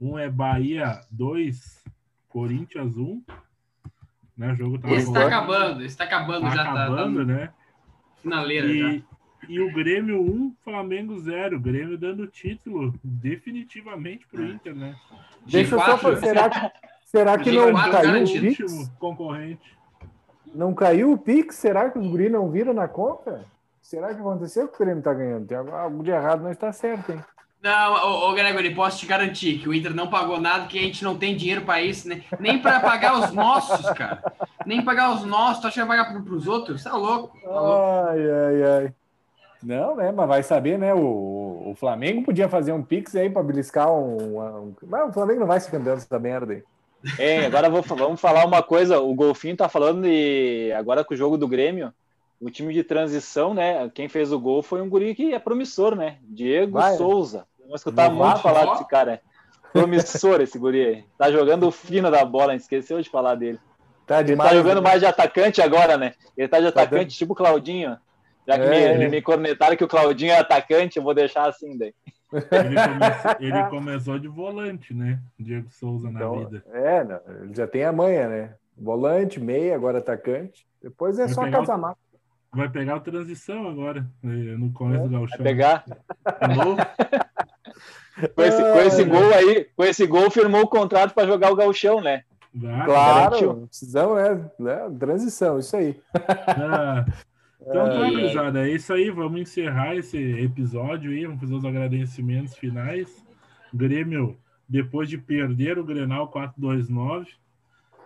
Um 0.00 0.16
é 0.18 0.28
Bahia 0.30 1.00
2, 1.10 1.84
Corinthians 2.28 2.96
1. 2.96 3.22
Né, 4.36 4.52
o 4.52 4.56
jogo 4.56 4.78
tá 4.78 4.88
Esse 4.92 5.12
tá 5.12 5.18
rolando, 5.18 5.26
acabando, 5.26 5.82
esse 5.84 5.96
tá 5.96 6.04
acabando 6.04 6.42
tá 6.42 6.50
já, 6.50 6.64
tá- 6.64 6.70
acabando, 6.84 7.18
tá, 7.18 7.24
né? 7.24 7.50
finaleira 8.22 8.68
já. 8.72 9.02
E, 9.48 9.60
o 9.60 9.72
Grêmio 9.72 10.20
1, 10.20 10.54
Flamengo 10.62 11.18
0. 11.18 11.56
O 11.56 11.60
Grêmio 11.60 11.96
dando 11.96 12.26
título 12.26 12.94
definitivamente 13.02 14.26
pro 14.26 14.44
Inter, 14.44 14.74
né? 14.74 14.94
Deixa 15.46 15.74
eu 15.74 15.78
só 15.80 15.96
G4, 15.96 15.98
falar, 15.98 16.16
será 16.16 16.50
que, 16.50 16.72
será 17.06 17.38
que 17.38 17.50
G4 17.50 17.72
não 17.72 17.90
caiu 17.90 18.22
o. 18.24 18.26
Pix? 18.26 18.60
Último 18.60 18.90
concorrente. 18.98 19.78
Não 20.54 20.74
caiu 20.74 21.12
o 21.12 21.18
Pix? 21.18 21.56
Será 21.56 21.90
que 21.90 21.98
os 21.98 22.06
guri 22.06 22.28
não 22.28 22.50
viram 22.50 22.72
na 22.74 22.86
conta? 22.88 23.44
Será 23.80 24.08
que 24.14 24.20
aconteceu 24.20 24.68
que 24.68 24.76
o 24.76 24.84
Grêmio 24.84 25.02
tá 25.02 25.14
ganhando? 25.14 25.46
Tem 25.46 25.56
algo- 25.56 26.02
de 26.02 26.10
errado, 26.10 26.42
mas 26.42 26.56
tá 26.58 26.70
certo, 26.72 27.12
hein? 27.12 27.20
Não, 27.62 27.92
ô, 27.94 28.30
ô 28.30 28.34
Gregory, 28.34 28.72
posso 28.74 28.98
te 28.98 29.06
garantir 29.06 29.58
que 29.58 29.68
o 29.68 29.74
Inter 29.74 29.92
não 29.92 30.08
pagou 30.08 30.40
nada, 30.40 30.66
que 30.66 30.78
a 30.78 30.82
gente 30.82 31.02
não 31.02 31.16
tem 31.18 31.36
dinheiro 31.36 31.62
para 31.62 31.82
isso, 31.82 32.08
né? 32.08 32.22
nem 32.38 32.60
para 32.60 32.78
pagar 32.78 33.18
os 33.18 33.32
nossos, 33.32 33.90
cara. 33.94 34.22
Nem 34.64 34.84
pagar 34.84 35.12
os 35.14 35.24
nossos, 35.24 35.60
tu 35.62 35.66
acha 35.66 35.80
que 35.80 35.86
vai 35.88 35.96
pagar 35.98 36.12
pro, 36.12 36.22
pros 36.22 36.46
outros? 36.46 36.84
Tá 36.84 36.94
louco? 36.94 37.36
Tá 37.40 37.48
louco. 37.48 37.82
Ai, 38.10 38.30
ai, 38.30 38.62
ai. 38.62 38.94
Não, 39.62 39.96
né? 39.96 40.12
Mas 40.12 40.28
vai 40.28 40.42
saber, 40.42 40.78
né? 40.78 40.94
O, 40.94 41.70
o 41.70 41.74
Flamengo 41.74 42.22
podia 42.22 42.48
fazer 42.48 42.72
um 42.72 42.82
Pix 42.82 43.14
aí 43.16 43.28
pra 43.28 43.42
beliscar 43.42 43.90
um. 43.90 44.38
um... 44.40 44.74
Mas 44.86 45.08
o 45.08 45.12
Flamengo 45.12 45.40
não 45.40 45.46
vai 45.46 45.60
se 45.60 45.70
campeão 45.70 45.94
dessa 45.94 46.18
merda 46.18 46.54
aí. 46.54 46.62
Hein, 47.18 47.46
agora 47.46 47.70
vou, 47.70 47.82
vamos 47.82 48.20
falar 48.20 48.44
uma 48.44 48.62
coisa. 48.62 49.00
O 49.00 49.14
Golfinho 49.14 49.56
tá 49.56 49.68
falando 49.68 50.06
e 50.06 50.72
agora 50.72 51.04
com 51.04 51.14
o 51.14 51.16
jogo 51.16 51.36
do 51.36 51.46
Grêmio, 51.46 51.92
o 52.40 52.50
time 52.50 52.72
de 52.72 52.82
transição, 52.82 53.54
né? 53.54 53.88
Quem 53.94 54.08
fez 54.08 54.32
o 54.32 54.38
gol 54.38 54.62
foi 54.62 54.80
um 54.80 54.88
guri 54.88 55.14
que 55.14 55.32
é 55.34 55.38
promissor, 55.38 55.94
né? 55.94 56.18
Diego 56.22 56.72
Vai. 56.72 56.96
Souza. 56.96 57.46
Vamos 57.60 57.80
escutar 57.80 58.10
muito 58.10 58.40
falar 58.40 58.72
desse 58.72 58.88
cara. 58.88 59.20
Promissor 59.72 60.40
esse 60.40 60.58
guri 60.58 60.84
aí. 60.84 61.04
Tá 61.16 61.30
jogando 61.30 61.66
o 61.66 61.70
fino 61.70 62.10
da 62.10 62.24
bola, 62.24 62.54
esqueceu 62.54 63.00
de 63.00 63.10
falar 63.10 63.34
dele. 63.34 63.60
Tá 64.06 64.22
demais. 64.22 64.50
Ele 64.50 64.60
tá 64.60 64.62
jogando 64.62 64.82
né? 64.82 64.88
mais 64.88 65.00
de 65.00 65.06
atacante 65.06 65.60
agora, 65.60 65.96
né? 65.98 66.14
Ele 66.36 66.48
tá 66.48 66.58
de 66.58 66.72
tá 66.72 66.80
atacante, 66.80 67.14
tá 67.14 67.18
tipo 67.18 67.34
o 67.34 67.36
Claudinho. 67.36 67.98
Já 68.48 68.58
que 68.58 68.64
é, 68.64 68.96
me, 68.96 69.08
me 69.08 69.20
cornetaram 69.20 69.76
que 69.76 69.84
o 69.84 69.88
Claudinho 69.88 70.32
é 70.32 70.38
atacante, 70.38 70.96
eu 70.96 71.02
vou 71.02 71.12
deixar 71.12 71.46
assim 71.46 71.76
daí. 71.76 71.92
Ele 72.32 72.74
começou, 72.74 73.36
ele 73.40 73.62
começou, 73.64 74.18
de 74.18 74.28
volante, 74.28 74.94
né? 74.94 75.20
Diego 75.38 75.68
Souza 75.70 76.10
na 76.10 76.18
então, 76.18 76.38
vida. 76.38 76.64
É, 76.72 77.04
não, 77.04 77.20
ele 77.42 77.54
já 77.54 77.66
tem 77.66 77.84
a 77.84 77.92
manha, 77.92 78.26
né? 78.26 78.54
Volante, 78.74 79.38
meia, 79.38 79.74
agora 79.74 79.98
atacante. 79.98 80.66
Depois 80.82 81.18
é 81.18 81.26
vai 81.26 81.34
só 81.34 81.50
casamar. 81.50 81.94
Vai 82.50 82.70
pegar 82.70 82.96
a 82.96 83.00
transição 83.00 83.68
agora, 83.68 84.06
eh, 84.24 84.26
no 84.26 84.72
começo 84.72 85.04
é, 85.04 85.08
do 85.08 85.10
Galchão. 85.10 85.36
Vai 85.36 85.46
pegar. 85.46 85.84
com, 88.34 88.42
esse, 88.42 88.62
com 88.62 88.80
esse 88.80 89.04
gol 89.04 89.34
aí, 89.34 89.66
com 89.76 89.84
esse 89.84 90.06
gol, 90.06 90.30
firmou 90.30 90.62
o 90.62 90.68
contrato 90.68 91.12
para 91.12 91.26
jogar 91.26 91.52
o 91.52 91.56
Galchão, 91.56 92.00
né? 92.00 92.22
claro, 92.86 93.30
garantiu. 93.30 93.66
precisamos, 93.66 94.16
né? 94.16 94.50
né? 94.58 94.90
Transição, 94.98 95.58
isso 95.58 95.76
aí. 95.76 96.00
Ah, 96.46 97.04
então, 97.60 98.52
tá, 98.52 98.60
é 98.60 98.70
isso 98.70 98.92
aí. 98.92 99.10
Vamos 99.10 99.40
encerrar 99.40 99.96
esse 99.96 100.16
episódio 100.16 101.10
aí. 101.10 101.26
Vamos 101.26 101.40
fazer 101.40 101.54
os 101.54 101.64
agradecimentos 101.64 102.56
finais. 102.56 103.24
Grêmio, 103.72 104.38
depois 104.68 105.08
de 105.08 105.18
perder 105.18 105.78
o 105.78 105.84
Grenal 105.84 106.28
429, 106.28 107.30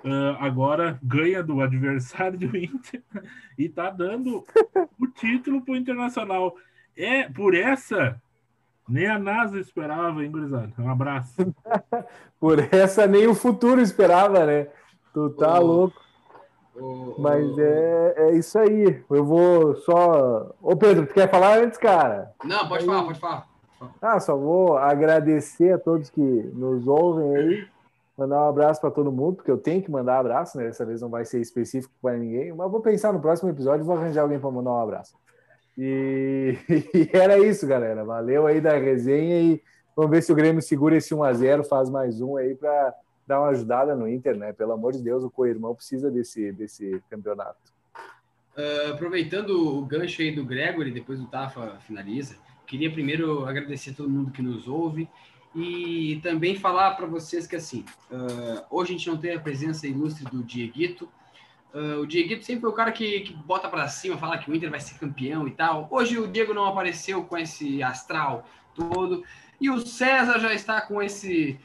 uh, 0.05 0.37
agora 0.39 0.99
ganha 1.03 1.43
do 1.43 1.61
adversário 1.61 2.39
do 2.39 2.57
Inter 2.57 3.03
e 3.59 3.69
tá 3.69 3.91
dando 3.91 4.45
o 4.99 5.07
título 5.07 5.63
pro 5.63 5.77
Internacional. 5.77 6.57
É 6.97 7.29
por 7.29 7.55
essa. 7.55 8.21
Nem 8.89 9.07
a 9.07 9.19
NASA 9.19 9.61
esperava, 9.61 10.25
hein, 10.25 10.31
gurizada? 10.31 10.73
Um 10.79 10.91
abraço. 10.91 11.55
por 12.41 12.59
essa 12.75 13.07
nem 13.07 13.27
o 13.27 13.35
futuro 13.35 13.81
esperava, 13.81 14.45
né? 14.45 14.69
Tu 15.15 15.31
tá 15.31 15.59
louco. 15.59 16.01
Mas 17.19 17.59
é, 17.59 18.15
é 18.17 18.33
isso 18.33 18.59
aí. 18.59 19.03
Eu 19.11 19.25
vou 19.25 19.77
só. 19.77 20.55
Ô 20.61 20.77
Pedro, 20.77 21.07
tu 21.07 21.15
quer 21.15 21.31
falar 21.31 21.59
antes, 21.59 21.79
cara? 21.79 22.33
Não, 22.45 22.69
pode 22.69 22.83
aí... 22.83 22.87
falar, 22.87 23.05
pode 23.05 23.21
falar. 23.21 23.47
Ah, 24.01 24.21
só 24.21 24.37
vou 24.37 24.77
agradecer 24.79 25.73
a 25.73 25.79
todos 25.79 26.09
que 26.09 26.21
nos 26.21 26.87
ouvem 26.87 27.37
aí. 27.37 27.67
Mandar 28.17 28.45
um 28.45 28.49
abraço 28.49 28.81
para 28.81 28.91
todo 28.91 29.11
mundo, 29.11 29.37
porque 29.37 29.51
eu 29.51 29.59
tenho 29.59 29.83
que 29.83 29.91
mandar 29.91 30.17
um 30.17 30.21
abraço, 30.21 30.57
né? 30.57 30.65
Dessa 30.65 30.85
vez 30.85 31.01
não 31.01 31.09
vai 31.09 31.25
ser 31.25 31.41
específico 31.41 31.93
para 32.01 32.17
ninguém, 32.17 32.53
mas 32.53 32.71
vou 32.71 32.81
pensar 32.81 33.13
no 33.13 33.21
próximo 33.21 33.51
episódio 33.51 33.83
e 33.83 33.87
vou 33.87 33.97
arranjar 33.97 34.23
alguém 34.23 34.39
para 34.39 34.51
mandar 34.51 34.71
um 34.71 34.83
abraço. 34.83 35.15
E... 35.77 36.57
e, 36.69 37.11
era 37.13 37.39
isso, 37.39 37.67
galera. 37.67 38.05
Valeu 38.05 38.47
aí 38.47 38.61
da 38.61 38.77
resenha 38.77 39.41
e 39.41 39.63
vamos 39.97 40.11
ver 40.11 40.23
se 40.23 40.33
o 40.33 40.37
Grêmio 40.37 40.63
segura 40.63 40.97
esse 40.97 41.15
1 41.15 41.23
a 41.23 41.33
0 41.33 41.65
faz 41.65 41.91
mais 41.91 42.21
um 42.21 42.37
aí 42.37 42.55
para 42.55 42.95
dar 43.27 43.41
uma 43.41 43.51
ajudada 43.51 43.95
no 43.95 44.09
Inter, 44.09 44.37
né? 44.37 44.53
Pelo 44.53 44.73
amor 44.73 44.93
de 44.93 45.03
Deus, 45.03 45.23
o 45.25 45.31
co-irmão 45.31 45.75
precisa 45.75 46.11
desse, 46.11 46.53
desse 46.53 47.03
campeonato. 47.09 47.73
Uh, 48.57 48.93
aproveitando 48.93 49.79
o 49.79 49.85
gancho 49.87 50.21
aí 50.21 50.31
do 50.31 50.45
Gregory, 50.45 50.91
depois 50.91 51.21
o 51.21 51.27
Tafa 51.27 51.79
finaliza, 51.87 52.37
queria 52.67 52.93
primeiro 52.93 53.47
agradecer 53.47 53.91
a 53.91 53.95
todo 53.95 54.11
mundo 54.11 54.31
que 54.31 54.43
nos 54.43 54.69
ouve 54.69 55.09
e 55.55 56.21
também 56.23 56.57
falar 56.57 56.93
para 56.93 57.07
vocês 57.07 57.47
que 57.47 57.57
assim, 57.57 57.85
uh, 58.11 58.65
hoje 58.71 58.95
a 58.95 58.97
gente 58.97 59.09
não 59.09 59.17
tem 59.17 59.35
a 59.35 59.41
presença 59.41 59.87
ilustre 59.87 60.25
do 60.25 60.43
Dieguito. 60.43 61.09
Uh, 61.73 62.01
o 62.01 62.07
Dieguito 62.07 62.45
sempre 62.45 62.61
foi 62.63 62.71
o 62.71 62.75
cara 62.75 62.93
que, 62.93 63.21
que 63.21 63.35
bota 63.35 63.69
para 63.69 63.89
cima, 63.89 64.19
fala 64.19 64.37
que 64.37 64.51
o 64.51 64.55
Inter 64.55 64.71
vai 64.71 64.81
ser 64.81 64.99
campeão 64.99 65.49
e 65.49 65.53
tal. 65.53 65.89
Hoje 65.91 66.19
o 66.19 66.29
Diego 66.29 66.53
não 66.53 66.67
apareceu 66.67 67.25
com 67.25 67.39
esse 67.39 67.83
astral 67.83 68.47
todo. 68.75 69.25
E 69.61 69.71
o 69.71 69.81
César 69.81 70.39
já 70.41 70.53
está 70.53 70.81
com 70.81 71.01
esse 71.03 71.59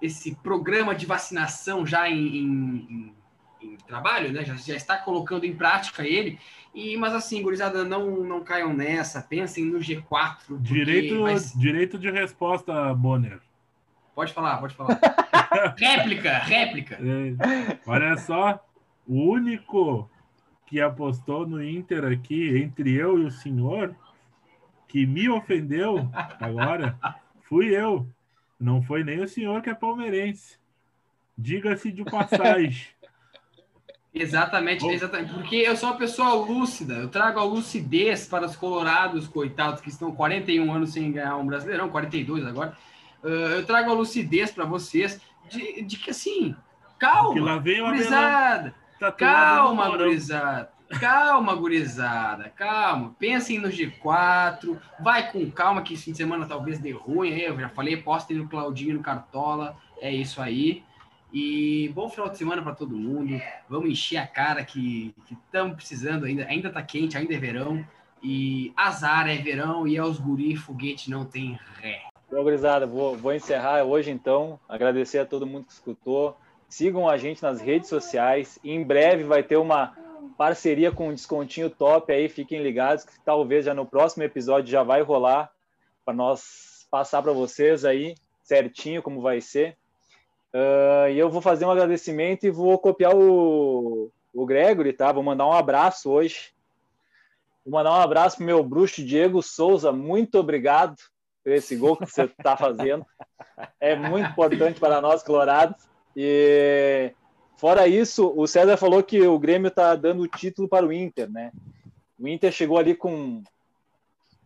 esse 0.00 0.34
programa 0.36 0.94
de 0.94 1.06
vacinação 1.06 1.86
já 1.86 2.08
em, 2.08 2.36
em, 2.36 3.14
em 3.62 3.76
trabalho, 3.86 4.32
né? 4.32 4.44
Já, 4.44 4.54
já, 4.54 4.74
está 4.74 4.98
colocando 4.98 5.44
em 5.44 5.54
prática 5.54 6.06
ele. 6.06 6.38
E, 6.74 6.96
mas 6.96 7.14
assim, 7.14 7.42
gurizada, 7.42 7.84
não, 7.84 8.22
não 8.22 8.44
caiam 8.44 8.72
nessa, 8.72 9.22
pensem 9.22 9.64
no 9.64 9.78
G4. 9.78 10.60
Direito, 10.60 11.22
vai... 11.22 11.36
direito 11.56 11.98
de 11.98 12.10
resposta, 12.10 12.94
Bonner. 12.94 13.40
Pode 14.14 14.32
falar, 14.32 14.58
pode 14.58 14.74
falar. 14.74 14.98
réplica, 15.76 16.38
réplica. 16.38 16.94
É, 16.96 17.78
olha 17.86 18.16
só, 18.16 18.64
o 19.06 19.30
único 19.30 20.10
que 20.66 20.80
apostou 20.80 21.46
no 21.46 21.62
Inter 21.62 22.04
aqui, 22.04 22.58
entre 22.58 22.94
eu 22.94 23.18
e 23.18 23.24
o 23.24 23.30
senhor, 23.30 23.94
que 24.88 25.06
me 25.06 25.28
ofendeu 25.28 26.10
agora, 26.40 26.98
fui 27.48 27.74
eu. 27.74 28.06
Não 28.58 28.82
foi 28.82 29.04
nem 29.04 29.22
o 29.22 29.28
senhor 29.28 29.60
que 29.62 29.70
é 29.70 29.74
palmeirense. 29.74 30.58
Diga-se 31.36 31.92
de 31.92 32.04
passagem. 32.04 32.86
exatamente, 34.12 34.86
exatamente. 34.86 35.34
Porque 35.34 35.56
eu 35.56 35.76
sou 35.76 35.90
uma 35.90 35.98
pessoa 35.98 36.34
lúcida. 36.34 36.94
Eu 36.94 37.08
trago 37.08 37.38
a 37.38 37.44
lucidez 37.44 38.26
para 38.26 38.46
os 38.46 38.56
colorados, 38.56 39.28
coitados, 39.28 39.80
que 39.80 39.90
estão 39.90 40.12
41 40.12 40.72
anos 40.72 40.92
sem 40.92 41.12
ganhar 41.12 41.36
um 41.36 41.46
brasileirão, 41.46 41.90
42 41.90 42.46
agora. 42.46 42.76
Uh, 43.22 43.28
eu 43.28 43.66
trago 43.66 43.90
a 43.90 43.94
lucidez 43.94 44.50
para 44.50 44.64
vocês 44.64 45.20
de, 45.50 45.82
de, 45.82 45.96
que, 45.98 46.10
assim, 46.10 46.56
calma, 46.98 47.34
que 47.34 47.40
lá 47.40 47.58
vem 47.58 47.82
gurizada. 47.82 48.74
Tá 48.98 49.12
calma, 49.12 49.90
gurizada. 49.90 50.75
Calma, 50.88 51.54
gurizada, 51.54 52.48
calma. 52.50 53.14
Pensem 53.18 53.58
no 53.58 53.68
G4, 53.68 54.78
vai 55.00 55.30
com 55.32 55.50
calma, 55.50 55.82
que 55.82 55.94
esse 55.94 56.04
fim 56.04 56.12
de 56.12 56.18
semana 56.18 56.46
talvez 56.46 56.78
dê 56.78 56.92
ruim. 56.92 57.30
Eu 57.30 57.58
já 57.58 57.68
falei, 57.68 57.96
postem 57.96 58.36
no 58.36 58.48
Claudinho, 58.48 58.94
no 58.94 59.02
Cartola. 59.02 59.76
É 60.00 60.10
isso 60.10 60.40
aí. 60.40 60.84
E 61.32 61.90
bom 61.94 62.08
final 62.08 62.28
de 62.28 62.38
semana 62.38 62.62
para 62.62 62.74
todo 62.74 62.96
mundo. 62.96 63.40
Vamos 63.68 63.90
encher 63.90 64.18
a 64.18 64.26
cara 64.26 64.64
que 64.64 65.14
estamos 65.30 65.76
precisando 65.76 66.24
ainda. 66.24 66.46
Ainda 66.46 66.70
tá 66.70 66.82
quente, 66.82 67.18
ainda 67.18 67.34
é 67.34 67.38
verão. 67.38 67.84
E 68.22 68.72
azar 68.76 69.28
é 69.28 69.36
verão 69.36 69.86
e 69.86 69.96
é 69.96 70.02
os 70.02 70.18
guri, 70.18 70.56
foguete 70.56 71.10
não 71.10 71.24
tem 71.24 71.58
ré. 71.80 72.02
Bom, 72.30 72.42
gurizada, 72.42 72.86
vou, 72.86 73.16
vou 73.16 73.34
encerrar 73.34 73.82
hoje 73.84 74.10
então. 74.10 74.58
Agradecer 74.68 75.18
a 75.18 75.26
todo 75.26 75.46
mundo 75.46 75.66
que 75.66 75.72
escutou. 75.72 76.36
Sigam 76.68 77.08
a 77.08 77.16
gente 77.16 77.42
nas 77.42 77.60
redes 77.60 77.88
sociais. 77.88 78.58
Em 78.64 78.82
breve 78.82 79.24
vai 79.24 79.42
ter 79.42 79.56
uma 79.56 79.94
parceria 80.36 80.92
com 80.92 81.08
um 81.08 81.14
descontinho 81.14 81.70
top 81.70 82.12
aí, 82.12 82.28
fiquem 82.28 82.62
ligados 82.62 83.04
que 83.04 83.18
talvez 83.24 83.64
já 83.64 83.74
no 83.74 83.86
próximo 83.86 84.22
episódio 84.22 84.70
já 84.70 84.82
vai 84.82 85.02
rolar 85.02 85.50
para 86.04 86.14
nós 86.14 86.86
passar 86.90 87.22
para 87.22 87.32
vocês 87.32 87.84
aí 87.84 88.14
certinho 88.42 89.02
como 89.02 89.20
vai 89.20 89.40
ser. 89.40 89.76
Uh, 90.54 91.10
e 91.10 91.18
eu 91.18 91.28
vou 91.28 91.42
fazer 91.42 91.66
um 91.66 91.70
agradecimento 91.70 92.44
e 92.44 92.50
vou 92.50 92.78
copiar 92.78 93.14
o, 93.14 94.10
o 94.32 94.46
Gregory, 94.46 94.92
tá? 94.92 95.12
Vou 95.12 95.22
mandar 95.22 95.46
um 95.46 95.52
abraço 95.52 96.10
hoje. 96.10 96.54
Vou 97.64 97.72
mandar 97.72 97.92
um 97.92 98.00
abraço 98.00 98.36
pro 98.36 98.46
meu 98.46 98.62
bruxo 98.62 99.04
Diego 99.04 99.42
Souza. 99.42 99.90
Muito 99.90 100.38
obrigado 100.38 100.96
por 101.42 101.52
esse 101.52 101.76
gol 101.76 101.96
que 101.96 102.06
você 102.06 102.22
está 102.24 102.56
fazendo. 102.56 103.04
É 103.80 103.96
muito 103.96 104.30
importante 104.30 104.78
para 104.78 105.00
nós, 105.00 105.22
colorados. 105.22 105.76
E 106.14 107.12
Fora 107.56 107.88
isso, 107.88 108.32
o 108.36 108.46
César 108.46 108.76
falou 108.76 109.02
que 109.02 109.26
o 109.26 109.38
Grêmio 109.38 109.68
está 109.68 109.94
dando 109.94 110.22
o 110.22 110.28
título 110.28 110.68
para 110.68 110.86
o 110.86 110.92
Inter, 110.92 111.30
né? 111.30 111.50
O 112.18 112.28
Inter 112.28 112.52
chegou 112.52 112.78
ali 112.78 112.94
com, 112.94 113.42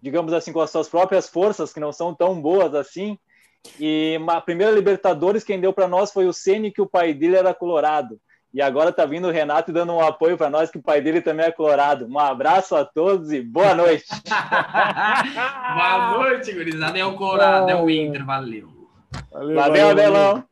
digamos 0.01 0.33
assim, 0.33 0.53
com 0.53 0.61
as 0.61 0.71
suas 0.71 0.89
próprias 0.89 1.29
forças, 1.29 1.73
que 1.73 1.81
não 1.81 1.93
são 1.93 2.15
tão 2.15 2.41
boas 2.41 2.75
assim. 2.75 3.19
E 3.79 4.19
a 4.29 4.41
primeira 4.41 4.73
Libertadores 4.73 5.45
quem 5.45 5.61
deu 5.61 5.73
para 5.73 5.89
nós 5.89 6.13
foi 6.13 6.27
o 6.27 6.33
Ceni, 6.33 6.71
que 6.71 6.81
o 6.81 6.87
pai 6.87 7.13
dele 7.13 7.37
era 7.37 7.53
colorado. 7.53 8.19
E 8.53 8.61
agora 8.61 8.93
tá 8.93 9.07
vindo 9.07 9.29
o 9.29 9.31
Renato 9.31 9.73
dando 9.73 9.93
um 9.93 10.01
apoio 10.01 10.37
para 10.37 10.51
nós, 10.51 10.71
que 10.71 10.79
o 10.79 10.83
pai 10.83 11.01
dele 11.01 11.21
também 11.21 11.47
é 11.47 11.53
colorado. 11.53 12.07
Um 12.09 12.19
abraço 12.19 12.75
a 12.75 12.85
todos 12.85 13.31
e 13.33 13.41
boa 13.41 13.75
noite. 13.75 14.07
boa 15.75 16.19
noite, 16.19 16.53
gurizada. 16.53 16.99
É 16.99 17.05
o 17.05 17.15
Colorado, 17.15 17.71
é 17.71 17.77
o 17.77 17.89
Inter, 17.89 18.25
valeu. 18.25 18.69
Valeu, 19.33 19.55
valeu 19.55 19.91
Abelão. 19.91 20.45